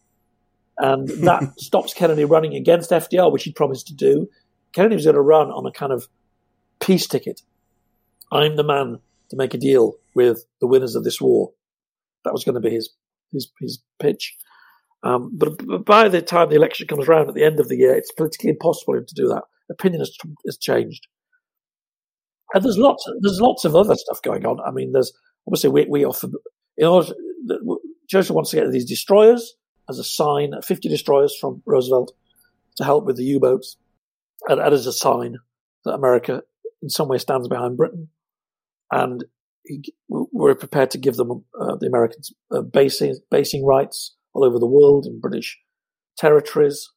And 0.78 1.08
that 1.26 1.60
stops 1.60 1.94
Kennedy 1.94 2.26
running 2.26 2.56
against 2.56 2.92
FDR, 2.92 3.32
which 3.32 3.44
he 3.44 3.52
promised 3.52 3.88
to 3.88 3.96
do. 3.96 4.30
Kennedy 4.74 4.96
was 4.96 5.06
going 5.06 5.16
to 5.16 5.22
run 5.22 5.50
on 5.50 5.66
a 5.66 5.72
kind 5.72 5.92
of 5.92 6.08
peace 6.80 7.08
ticket. 7.08 7.42
I'm 8.32 8.56
the 8.56 8.64
man 8.64 9.00
to 9.30 9.36
make 9.36 9.54
a 9.54 9.58
deal 9.58 9.96
with 10.16 10.46
the 10.60 10.68
winners 10.68 10.96
of 10.96 11.04
this 11.04 11.22
war. 11.22 11.52
That 12.24 12.34
was 12.34 12.44
going 12.44 12.56
to 12.56 12.62
be 12.62 12.76
his 12.76 12.90
his, 13.32 13.52
his 13.60 13.82
pitch. 14.00 14.36
Um, 15.04 15.32
but, 15.34 15.86
by 15.86 16.10
the 16.10 16.22
time 16.22 16.50
the 16.50 16.56
election 16.56 16.88
comes 16.88 17.08
around 17.08 17.30
at 17.30 17.36
the 17.36 17.44
end 17.44 17.60
of 17.60 17.70
the 17.70 17.78
year, 17.78 17.96
it's 17.96 18.12
politically 18.12 18.52
impossible 18.52 18.94
for 18.94 18.98
him 18.98 19.06
to 19.08 19.16
do 19.16 19.28
that. 19.28 19.44
Opinion 19.70 20.02
has, 20.02 20.16
has 20.46 20.58
changed. 20.58 21.08
And 22.54 22.64
there's 22.64 22.78
lots, 22.78 23.10
there's 23.22 23.40
lots 23.40 23.66
of 23.66 23.76
other 23.76 23.96
stuff 23.96 24.22
going 24.22 24.46
on. 24.46 24.60
I 24.60 24.72
mean, 24.72 24.92
there's 24.92 25.14
obviously 25.48 25.70
we, 25.70 25.86
we 25.90 26.06
offer, 26.06 26.28
in 26.78 26.86
order, 26.86 27.14
Churchill 28.10 28.36
wants 28.36 28.52
to 28.52 28.58
get 28.58 28.72
these 28.72 28.86
destroyers 28.86 29.56
as 29.90 29.98
a 29.98 30.04
sign, 30.04 30.52
50 30.62 30.90
destroyers 30.90 31.36
from 31.40 31.64
Roosevelt 31.66 32.14
to 32.78 32.84
help 32.84 33.06
with 33.06 33.18
the 33.18 33.24
U-boats, 33.24 33.78
and, 34.48 34.60
and 34.60 34.74
as 34.74 34.86
a 34.86 34.94
sign 34.94 35.38
that 35.86 35.94
America 35.94 36.44
in 36.82 36.90
some 36.90 37.08
way 37.08 37.18
stands 37.18 37.48
behind 37.48 37.78
Britain. 37.78 38.10
And 38.92 39.24
he, 39.64 39.94
we're 40.08 40.56
prepared 40.56 40.92
to 40.92 40.98
give 40.98 41.16
them, 41.16 41.44
uh, 41.60 41.76
the 41.80 41.88
Americans, 41.88 42.32
uh, 42.52 42.62
basing, 42.62 43.16
basing 43.30 43.66
rights 43.66 44.16
all 44.34 44.44
over 44.44 44.60
the 44.60 44.66
world 44.66 45.06
in 45.06 45.20
British 45.20 45.60
territories 46.18 46.90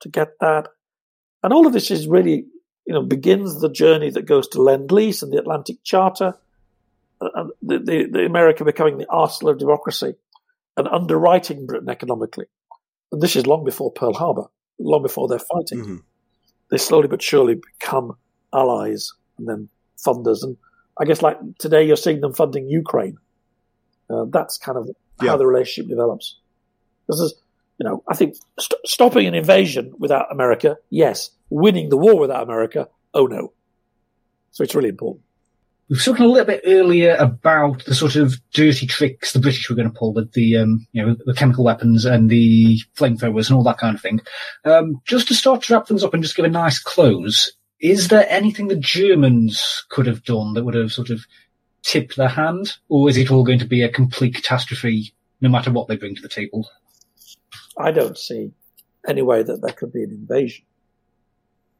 to 0.00 0.08
get 0.08 0.28
that. 0.40 0.68
And 1.42 1.52
all 1.52 1.66
of 1.66 1.72
this 1.72 1.90
is 1.90 2.06
really, 2.06 2.46
you 2.86 2.94
know, 2.94 3.02
begins 3.02 3.60
the 3.60 3.70
journey 3.70 4.10
that 4.10 4.26
goes 4.26 4.48
to 4.48 4.62
Lend 4.62 4.90
Lease 4.90 5.22
and 5.22 5.32
the 5.32 5.38
Atlantic 5.38 5.76
Charter, 5.84 6.34
and 7.20 7.50
the, 7.60 7.78
the, 7.78 8.08
the 8.10 8.26
America 8.26 8.64
becoming 8.64 8.98
the 8.98 9.08
arsenal 9.10 9.52
of 9.52 9.58
democracy 9.58 10.14
and 10.76 10.88
underwriting 10.88 11.66
Britain 11.66 11.90
economically. 11.90 12.46
And 13.12 13.20
this 13.20 13.36
is 13.36 13.46
long 13.46 13.64
before 13.64 13.92
Pearl 13.92 14.14
Harbor, 14.14 14.46
long 14.78 15.02
before 15.02 15.28
they're 15.28 15.38
fighting. 15.38 15.80
Mm-hmm. 15.80 15.96
They 16.70 16.78
slowly 16.78 17.08
but 17.08 17.22
surely 17.22 17.56
become 17.56 18.16
allies 18.54 19.12
and 19.38 19.48
then 19.48 19.68
funders. 19.98 20.42
And 20.42 20.56
I 21.00 21.04
guess 21.06 21.22
like 21.22 21.38
today 21.58 21.84
you're 21.84 21.96
seeing 21.96 22.20
them 22.20 22.34
funding 22.34 22.68
Ukraine. 22.68 23.16
Uh, 24.10 24.26
that's 24.28 24.58
kind 24.58 24.76
of 24.76 24.90
yeah. 25.22 25.30
how 25.30 25.36
the 25.36 25.46
relationship 25.46 25.88
develops. 25.88 26.38
This 27.08 27.20
is, 27.20 27.34
you 27.78 27.88
know, 27.88 28.02
I 28.06 28.14
think 28.14 28.36
st- 28.58 28.80
stopping 28.84 29.26
an 29.26 29.34
invasion 29.34 29.94
without 29.98 30.30
America, 30.30 30.76
yes. 30.90 31.30
Winning 31.48 31.88
the 31.88 31.96
war 31.96 32.18
without 32.18 32.42
America, 32.42 32.88
oh 33.14 33.26
no. 33.26 33.52
So 34.50 34.62
it's 34.62 34.74
really 34.74 34.90
important. 34.90 35.24
We 35.88 35.96
were 35.96 36.02
talking 36.02 36.24
a 36.24 36.28
little 36.28 36.46
bit 36.46 36.62
earlier 36.66 37.16
about 37.16 37.84
the 37.84 37.96
sort 37.96 38.14
of 38.14 38.34
dirty 38.52 38.86
tricks 38.86 39.32
the 39.32 39.40
British 39.40 39.68
were 39.68 39.74
going 39.74 39.90
to 39.90 39.98
pull 39.98 40.12
with 40.12 40.32
the, 40.32 40.58
um, 40.58 40.86
you 40.92 41.04
know, 41.04 41.16
the 41.24 41.34
chemical 41.34 41.64
weapons 41.64 42.04
and 42.04 42.30
the 42.30 42.78
flamethrowers 42.96 43.48
and 43.48 43.56
all 43.56 43.64
that 43.64 43.78
kind 43.78 43.96
of 43.96 44.02
thing. 44.02 44.20
Um, 44.64 45.00
just 45.04 45.26
to 45.28 45.34
start 45.34 45.62
to 45.62 45.72
wrap 45.72 45.88
things 45.88 46.04
up 46.04 46.14
and 46.14 46.22
just 46.22 46.36
give 46.36 46.44
a 46.44 46.48
nice 46.48 46.78
close, 46.78 47.52
is 47.80 48.08
there 48.08 48.26
anything 48.28 48.68
the 48.68 48.76
Germans 48.76 49.84
could 49.88 50.06
have 50.06 50.22
done 50.24 50.54
that 50.54 50.64
would 50.64 50.74
have 50.74 50.92
sort 50.92 51.10
of 51.10 51.26
tipped 51.82 52.16
their 52.16 52.28
hand, 52.28 52.76
or 52.88 53.08
is 53.08 53.16
it 53.16 53.30
all 53.30 53.44
going 53.44 53.58
to 53.58 53.66
be 53.66 53.82
a 53.82 53.88
complete 53.88 54.34
catastrophe 54.34 55.14
no 55.40 55.48
matter 55.48 55.72
what 55.72 55.88
they 55.88 55.96
bring 55.96 56.14
to 56.14 56.22
the 56.22 56.28
table? 56.28 56.68
I 57.78 57.90
don't 57.90 58.18
see 58.18 58.52
any 59.08 59.22
way 59.22 59.42
that 59.42 59.62
there 59.62 59.72
could 59.72 59.92
be 59.92 60.04
an 60.04 60.10
invasion. 60.10 60.64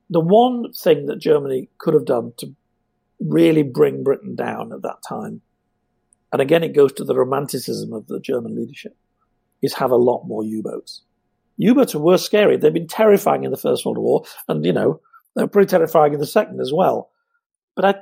The 0.08 0.20
one 0.20 0.72
thing 0.72 1.06
that 1.06 1.18
Germany 1.18 1.68
could 1.78 1.94
have 1.94 2.06
done 2.06 2.32
to 2.38 2.54
really 3.20 3.62
bring 3.62 4.02
Britain 4.02 4.34
down 4.34 4.72
at 4.72 4.82
that 4.82 5.02
time. 5.06 5.42
And 6.32 6.40
again, 6.40 6.64
it 6.64 6.74
goes 6.74 6.92
to 6.94 7.04
the 7.04 7.14
romanticism 7.14 7.92
of 7.92 8.06
the 8.06 8.20
German 8.20 8.56
leadership 8.56 8.96
is 9.60 9.74
have 9.74 9.90
a 9.90 9.96
lot 9.96 10.24
more 10.26 10.42
U-boats. 10.42 11.02
U-boats 11.58 11.94
were 11.94 12.16
scary. 12.16 12.56
They've 12.56 12.72
been 12.72 12.86
terrifying 12.88 13.44
in 13.44 13.50
the 13.50 13.58
First 13.58 13.84
World 13.84 13.98
War, 13.98 14.24
and 14.48 14.64
you 14.64 14.72
know 14.72 15.00
they 15.40 15.44
were 15.44 15.48
pretty 15.48 15.70
terrifying 15.70 16.12
in 16.12 16.20
the 16.20 16.26
Second 16.26 16.60
as 16.60 16.70
well. 16.70 17.08
But 17.74 17.84
I, 17.86 17.94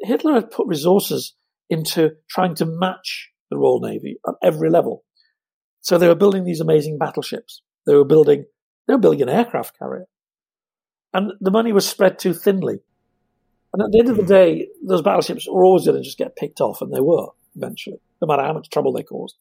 Hitler 0.00 0.32
had 0.32 0.50
put 0.50 0.66
resources 0.66 1.34
into 1.68 2.12
trying 2.30 2.54
to 2.54 2.64
match 2.64 3.28
the 3.50 3.58
Royal 3.58 3.80
Navy 3.80 4.16
at 4.26 4.36
every 4.42 4.70
level. 4.70 5.04
So 5.82 5.98
they 5.98 6.08
were 6.08 6.14
building 6.14 6.44
these 6.44 6.60
amazing 6.60 6.96
battleships. 6.96 7.60
They 7.86 7.92
were 7.92 8.06
building 8.06 8.46
they 8.86 8.94
were 8.94 9.00
building 9.00 9.20
an 9.20 9.28
aircraft 9.28 9.78
carrier, 9.78 10.06
and 11.12 11.32
the 11.38 11.50
money 11.50 11.74
was 11.74 11.86
spread 11.86 12.18
too 12.18 12.32
thinly. 12.32 12.80
And 13.74 13.82
at 13.82 13.90
the 13.92 13.98
end 13.98 14.08
of 14.08 14.16
the 14.16 14.22
hmm. 14.22 14.28
day, 14.28 14.68
those 14.82 15.02
battleships 15.02 15.46
were 15.46 15.64
always 15.64 15.84
going 15.84 15.98
to 15.98 16.02
just 16.02 16.16
get 16.16 16.34
picked 16.34 16.62
off, 16.62 16.80
and 16.80 16.94
they 16.94 17.00
were 17.00 17.28
eventually, 17.56 18.00
no 18.22 18.26
matter 18.26 18.42
how 18.42 18.54
much 18.54 18.70
trouble 18.70 18.94
they 18.94 19.02
caused. 19.02 19.36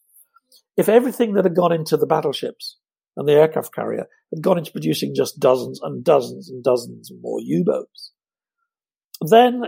If 0.75 0.89
everything 0.89 1.35
that 1.35 1.45
had 1.45 1.55
gone 1.55 1.71
into 1.71 1.95
the 1.95 2.05
battleships 2.05 2.75
and 3.15 3.27
the 3.27 3.33
aircraft 3.33 3.73
carrier 3.73 4.07
had 4.33 4.41
gone 4.41 4.57
into 4.57 4.71
producing 4.71 5.13
just 5.15 5.39
dozens 5.39 5.79
and 5.81 6.03
dozens 6.03 6.49
and 6.49 6.63
dozens 6.63 7.11
more 7.21 7.39
U-boats, 7.41 8.11
then 9.21 9.63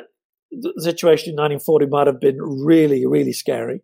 the 0.51 0.73
situation 0.79 1.29
in 1.29 1.35
1940 1.35 1.85
might 1.87 2.07
have 2.07 2.19
been 2.19 2.37
really, 2.41 3.05
really 3.05 3.33
scary. 3.33 3.81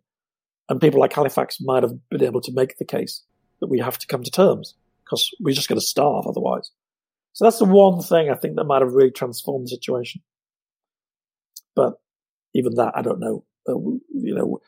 And 0.68 0.80
people 0.80 1.00
like 1.00 1.12
Halifax 1.12 1.58
might 1.60 1.82
have 1.82 1.92
been 2.08 2.24
able 2.24 2.40
to 2.42 2.52
make 2.52 2.78
the 2.78 2.84
case 2.84 3.22
that 3.60 3.68
we 3.68 3.78
have 3.80 3.98
to 3.98 4.06
come 4.06 4.22
to 4.22 4.30
terms 4.30 4.74
because 5.04 5.30
we're 5.40 5.54
just 5.54 5.68
going 5.68 5.80
to 5.80 5.86
starve 5.86 6.26
otherwise. 6.26 6.70
So 7.34 7.44
that's 7.44 7.58
the 7.58 7.64
one 7.64 8.00
thing 8.00 8.30
I 8.30 8.34
think 8.34 8.56
that 8.56 8.64
might 8.64 8.82
have 8.82 8.92
really 8.92 9.10
transformed 9.10 9.66
the 9.66 9.70
situation. 9.70 10.22
But 11.74 11.94
even 12.54 12.74
that, 12.76 12.92
I 12.94 13.02
don't 13.02 13.20
know. 13.20 13.44
Uh, 13.68 13.78
you 13.78 14.34
know, 14.34 14.60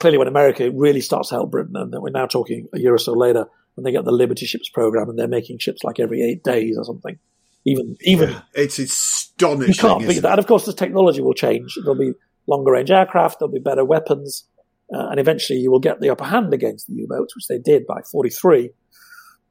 clearly 0.00 0.18
when 0.18 0.28
America 0.28 0.70
really 0.72 1.00
starts 1.00 1.28
to 1.28 1.36
help 1.36 1.50
Britain, 1.50 1.76
and 1.76 1.92
we're 2.00 2.10
now 2.10 2.26
talking 2.26 2.66
a 2.74 2.80
year 2.80 2.94
or 2.94 2.98
so 2.98 3.12
later, 3.12 3.46
and 3.76 3.84
they 3.84 3.92
get 3.92 4.04
the 4.04 4.12
Liberty 4.12 4.46
ships 4.46 4.68
program, 4.68 5.08
and 5.08 5.18
they're 5.18 5.28
making 5.28 5.58
ships 5.58 5.84
like 5.84 6.00
every 6.00 6.22
eight 6.22 6.42
days 6.42 6.76
or 6.78 6.84
something. 6.84 7.18
Even, 7.64 7.96
even 8.02 8.30
yeah, 8.30 8.42
it's 8.54 8.78
astonishing. 8.78 9.74
You 9.74 9.80
can't 9.80 10.08
beat 10.08 10.20
that. 10.20 10.32
And 10.32 10.38
of 10.38 10.46
course, 10.46 10.66
the 10.66 10.72
technology 10.72 11.20
will 11.20 11.34
change. 11.34 11.76
There'll 11.82 11.98
be 11.98 12.12
longer 12.46 12.72
range 12.72 12.90
aircraft. 12.90 13.40
There'll 13.40 13.52
be 13.52 13.58
better 13.58 13.84
weapons, 13.84 14.46
uh, 14.94 15.08
and 15.08 15.18
eventually 15.18 15.58
you 15.58 15.70
will 15.70 15.80
get 15.80 16.00
the 16.00 16.10
upper 16.10 16.24
hand 16.24 16.54
against 16.54 16.86
the 16.86 16.94
U-boats, 16.94 17.34
which 17.34 17.48
they 17.48 17.58
did 17.58 17.86
by 17.86 18.02
43. 18.02 18.70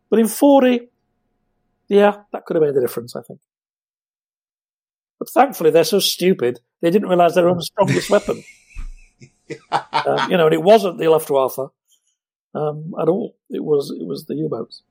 But 0.10 0.20
in 0.20 0.28
40, 0.28 0.90
yeah, 1.90 2.18
that 2.32 2.46
could 2.46 2.56
have 2.56 2.64
made 2.64 2.76
a 2.76 2.82
difference, 2.82 3.16
I 3.16 3.22
think. 3.22 3.40
But 5.20 5.30
thankfully, 5.30 5.72
they're 5.72 5.84
so 5.84 6.00
stupid, 6.00 6.60
they 6.82 6.92
didn't 6.92 7.10
realize 7.10 7.36
they 7.36 7.42
were 7.42 7.54
the 7.54 7.64
strongest 7.64 8.10
weapon. 8.10 8.44
um, 9.72 9.82
you 10.32 10.38
know, 10.38 10.46
and 10.46 10.54
it 10.54 10.62
wasn't 10.62 11.00
the 11.00 11.08
Luftwaffe 11.08 11.72
um, 12.56 12.94
at 13.00 13.10
all. 13.10 13.36
It 13.50 13.64
was 13.64 13.92
it 13.92 14.06
was 14.06 14.26
the 14.26 14.36
U-boats. 14.36 14.82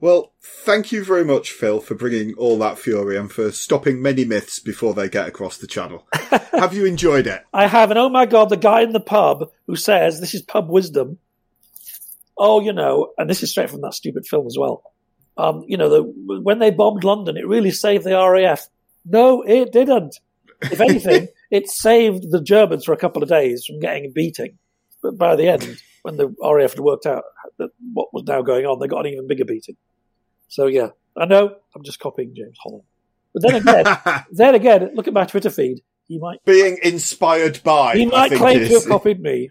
Well, 0.00 0.32
thank 0.42 0.90
you 0.90 1.04
very 1.04 1.24
much, 1.24 1.52
Phil, 1.52 1.78
for 1.78 1.94
bringing 1.94 2.34
all 2.34 2.58
that 2.58 2.76
fury 2.76 3.16
and 3.16 3.30
for 3.30 3.52
stopping 3.52 4.02
many 4.02 4.24
myths 4.24 4.58
before 4.58 4.94
they 4.94 5.08
get 5.08 5.28
across 5.28 5.58
the 5.58 5.68
channel. 5.68 6.08
have 6.52 6.74
you 6.74 6.86
enjoyed 6.86 7.28
it? 7.28 7.44
I 7.52 7.68
have, 7.68 7.90
and 7.90 7.98
oh 7.98 8.08
my 8.08 8.26
god, 8.26 8.48
the 8.48 8.56
guy 8.56 8.82
in 8.82 8.92
the 8.92 8.98
pub 8.98 9.48
who 9.68 9.76
says 9.76 10.18
this 10.18 10.34
is 10.34 10.42
pub 10.42 10.68
wisdom. 10.68 11.18
Oh, 12.36 12.60
you 12.60 12.72
know, 12.72 13.12
and 13.16 13.30
this 13.30 13.44
is 13.44 13.52
straight 13.52 13.70
from 13.70 13.82
that 13.82 13.94
stupid 13.94 14.26
film 14.26 14.48
as 14.48 14.56
well. 14.58 14.82
Um, 15.36 15.64
you 15.68 15.76
know, 15.76 15.88
the, 15.88 16.02
when 16.42 16.58
they 16.58 16.70
bombed 16.70 17.04
London, 17.04 17.36
it 17.36 17.46
really 17.46 17.70
saved 17.70 18.02
the 18.02 18.18
RAF. 18.18 18.66
No, 19.04 19.42
it 19.42 19.72
didn't. 19.72 20.18
If 20.62 20.80
anything, 20.80 21.28
it 21.52 21.68
saved 21.68 22.30
the 22.32 22.42
Germans 22.42 22.84
for 22.84 22.92
a 22.92 22.96
couple 22.98 23.22
of 23.22 23.28
days 23.28 23.64
from 23.64 23.78
getting 23.78 24.06
a 24.06 24.08
beating. 24.08 24.58
But 25.02 25.18
by 25.18 25.36
the 25.36 25.48
end, 25.48 25.82
when 26.02 26.16
the 26.16 26.34
RAF 26.42 26.72
had 26.72 26.80
worked 26.80 27.06
out 27.06 27.24
what 27.92 28.12
was 28.12 28.24
now 28.24 28.42
going 28.42 28.66
on, 28.66 28.78
they 28.78 28.86
got 28.86 29.04
an 29.06 29.12
even 29.12 29.26
bigger 29.26 29.44
beating. 29.44 29.76
So 30.48 30.66
yeah, 30.66 30.88
I 31.16 31.26
know 31.26 31.56
I'm 31.74 31.82
just 31.82 32.00
copying 32.00 32.34
James 32.34 32.56
Holland. 32.62 32.84
But 33.34 33.42
then 33.42 33.54
again, 33.56 34.24
then 34.30 34.54
again, 34.54 34.90
look 34.94 35.08
at 35.08 35.14
my 35.14 35.24
Twitter 35.24 35.50
feed. 35.50 35.80
He 36.08 36.18
might 36.18 36.44
being 36.44 36.78
inspired 36.82 37.62
by. 37.62 37.94
He 37.94 38.06
might 38.06 38.32
claim 38.32 38.60
is. 38.60 38.68
to 38.68 38.74
have 38.74 38.88
copied 38.88 39.20
me. 39.20 39.50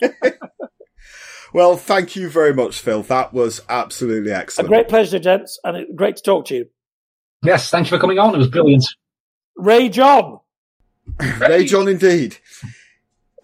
well, 1.54 1.76
thank 1.76 2.14
you 2.14 2.28
very 2.28 2.52
much, 2.52 2.80
Phil. 2.80 3.02
That 3.04 3.32
was 3.32 3.60
absolutely 3.68 4.32
excellent. 4.32 4.68
A 4.68 4.68
great 4.68 4.88
pleasure, 4.88 5.18
gents, 5.18 5.58
and 5.64 5.96
great 5.96 6.16
to 6.16 6.22
talk 6.22 6.46
to 6.46 6.54
you. 6.54 6.68
Yes, 7.42 7.70
thank 7.70 7.90
you 7.90 7.96
for 7.96 8.00
coming 8.00 8.18
on. 8.18 8.34
It 8.34 8.38
was 8.38 8.48
brilliant. 8.48 8.86
Ray 9.56 9.88
John. 9.88 10.40
Ray 11.38 11.64
John, 11.64 11.88
indeed. 11.88 12.36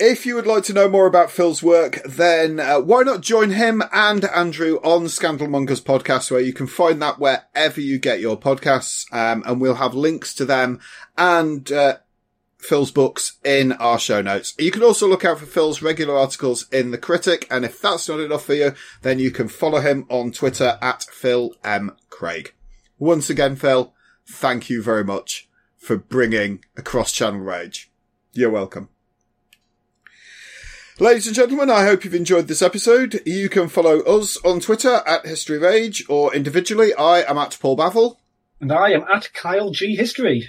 If 0.01 0.25
you 0.25 0.37
would 0.37 0.47
like 0.47 0.63
to 0.65 0.73
know 0.73 0.89
more 0.89 1.09
about 1.09 1.29
Phil's 1.29 1.61
work, 1.61 2.01
then 2.05 2.61
uh, 2.61 2.79
why 2.79 3.03
not 3.03 3.21
join 3.21 3.51
him 3.51 3.83
and 3.93 4.25
Andrew 4.27 4.77
on 4.85 5.07
Scandalmongers 5.07 5.83
podcast, 5.83 6.31
where 6.31 6.41
you 6.41 6.53
can 6.53 6.69
find 6.69 7.03
that 7.03 7.19
wherever 7.19 7.81
you 7.81 7.99
get 7.99 8.21
your 8.21 8.39
podcasts, 8.39 9.13
um, 9.13 9.43
and 9.45 9.61
we'll 9.61 9.75
have 9.75 9.95
links 9.95 10.35
to 10.35 10.45
them 10.45 10.79
and 11.17 11.73
uh, 11.73 11.97
Phil's 12.59 12.93
books 12.93 13.39
in 13.45 13.73
our 13.73 13.99
show 13.99 14.23
notes. 14.23 14.55
You 14.57 14.71
can 14.71 14.85
also 14.85 15.09
look 15.09 15.25
out 15.25 15.41
for 15.41 15.47
Phil's 15.47 15.83
regular 15.83 16.17
articles 16.17 16.69
in 16.71 16.93
The 16.93 16.99
Critic, 16.99 17.49
and 17.51 17.65
if 17.65 17.81
that's 17.81 18.09
not 18.09 18.21
enough 18.21 18.45
for 18.45 18.55
you, 18.55 18.75
then 19.03 19.19
you 19.19 19.33
can 19.33 19.49
follow 19.49 19.81
him 19.81 20.07
on 20.09 20.31
Twitter 20.31 20.79
at 20.81 21.03
Phil 21.11 21.57
M. 21.65 21.97
Craig. 22.09 22.55
Once 23.01 23.31
again, 23.31 23.57
Phil, 23.57 23.93
thank 24.29 24.71
you 24.71 24.81
very 24.81 25.03
much 25.03 25.49
for 25.77 25.97
bringing 25.97 26.65
Across 26.77 27.11
Channel 27.15 27.41
Rage. 27.41 27.91
You're 28.33 28.51
welcome. 28.51 28.91
Ladies 31.01 31.29
and 31.29 31.37
gentlemen, 31.37 31.71
I 31.71 31.85
hope 31.85 32.03
you've 32.05 32.13
enjoyed 32.13 32.49
this 32.49 32.61
episode. 32.61 33.23
You 33.25 33.49
can 33.49 33.69
follow 33.69 34.01
us 34.01 34.37
on 34.39 34.59
Twitter 34.59 35.01
at 35.07 35.25
History 35.25 35.57
Rage 35.57 36.05
or 36.09 36.35
individually. 36.35 36.93
I 36.93 37.23
am 37.23 37.39
at 37.39 37.57
Paul 37.61 37.77
Bavill. 37.77 38.17
And 38.61 38.73
I 38.73 38.91
am 38.91 39.05
at 39.05 39.33
Kyle 39.33 39.71
G 39.71 39.95
History. 39.95 40.49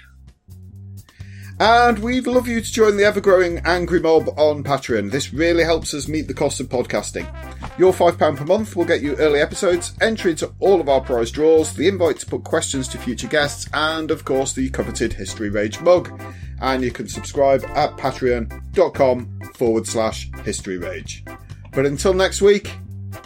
And 1.60 2.00
we'd 2.00 2.26
love 2.26 2.48
you 2.48 2.62
to 2.62 2.74
join 2.74 2.98
the 2.98 3.04
ever 3.04 3.22
growing 3.22 3.60
Angry 3.60 4.00
Mob 4.00 4.28
on 4.40 4.64
Patreon. 4.64 5.12
This 5.12 5.32
really 5.32 5.64
helps 5.64 5.94
us 5.94 6.08
meet 6.08 6.28
the 6.28 6.34
cost 6.34 6.60
of 6.60 6.68
podcasting. 6.68 7.28
Your 7.78 7.94
£5 7.94 8.38
per 8.38 8.46
month 8.46 8.76
will 8.76 8.86
get 8.86 9.02
you 9.02 9.16
early 9.18 9.42
episodes, 9.42 9.94
entry 10.02 10.32
into 10.32 10.52
all 10.60 10.82
of 10.82 10.90
our 10.90 11.02
prize 11.02 11.30
draws, 11.30 11.76
the 11.76 11.88
invite 11.88 12.18
to 12.22 12.26
put 12.26 12.44
questions 12.44 12.88
to 12.88 12.98
future 12.98 13.28
guests, 13.28 13.70
and 13.72 14.10
of 14.10 14.26
course 14.26 14.54
the 14.54 14.72
coveted 14.72 15.14
History 15.14 15.52
Rage 15.52 15.80
mug. 15.82 16.20
And 16.62 16.84
you 16.84 16.92
can 16.92 17.08
subscribe 17.08 17.64
at 17.76 17.96
patreon.com 17.98 19.40
forward 19.56 19.88
slash 19.88 20.30
history 20.44 20.78
rage. 20.78 21.24
But 21.72 21.86
until 21.86 22.14
next 22.14 22.42
week, 22.42 22.72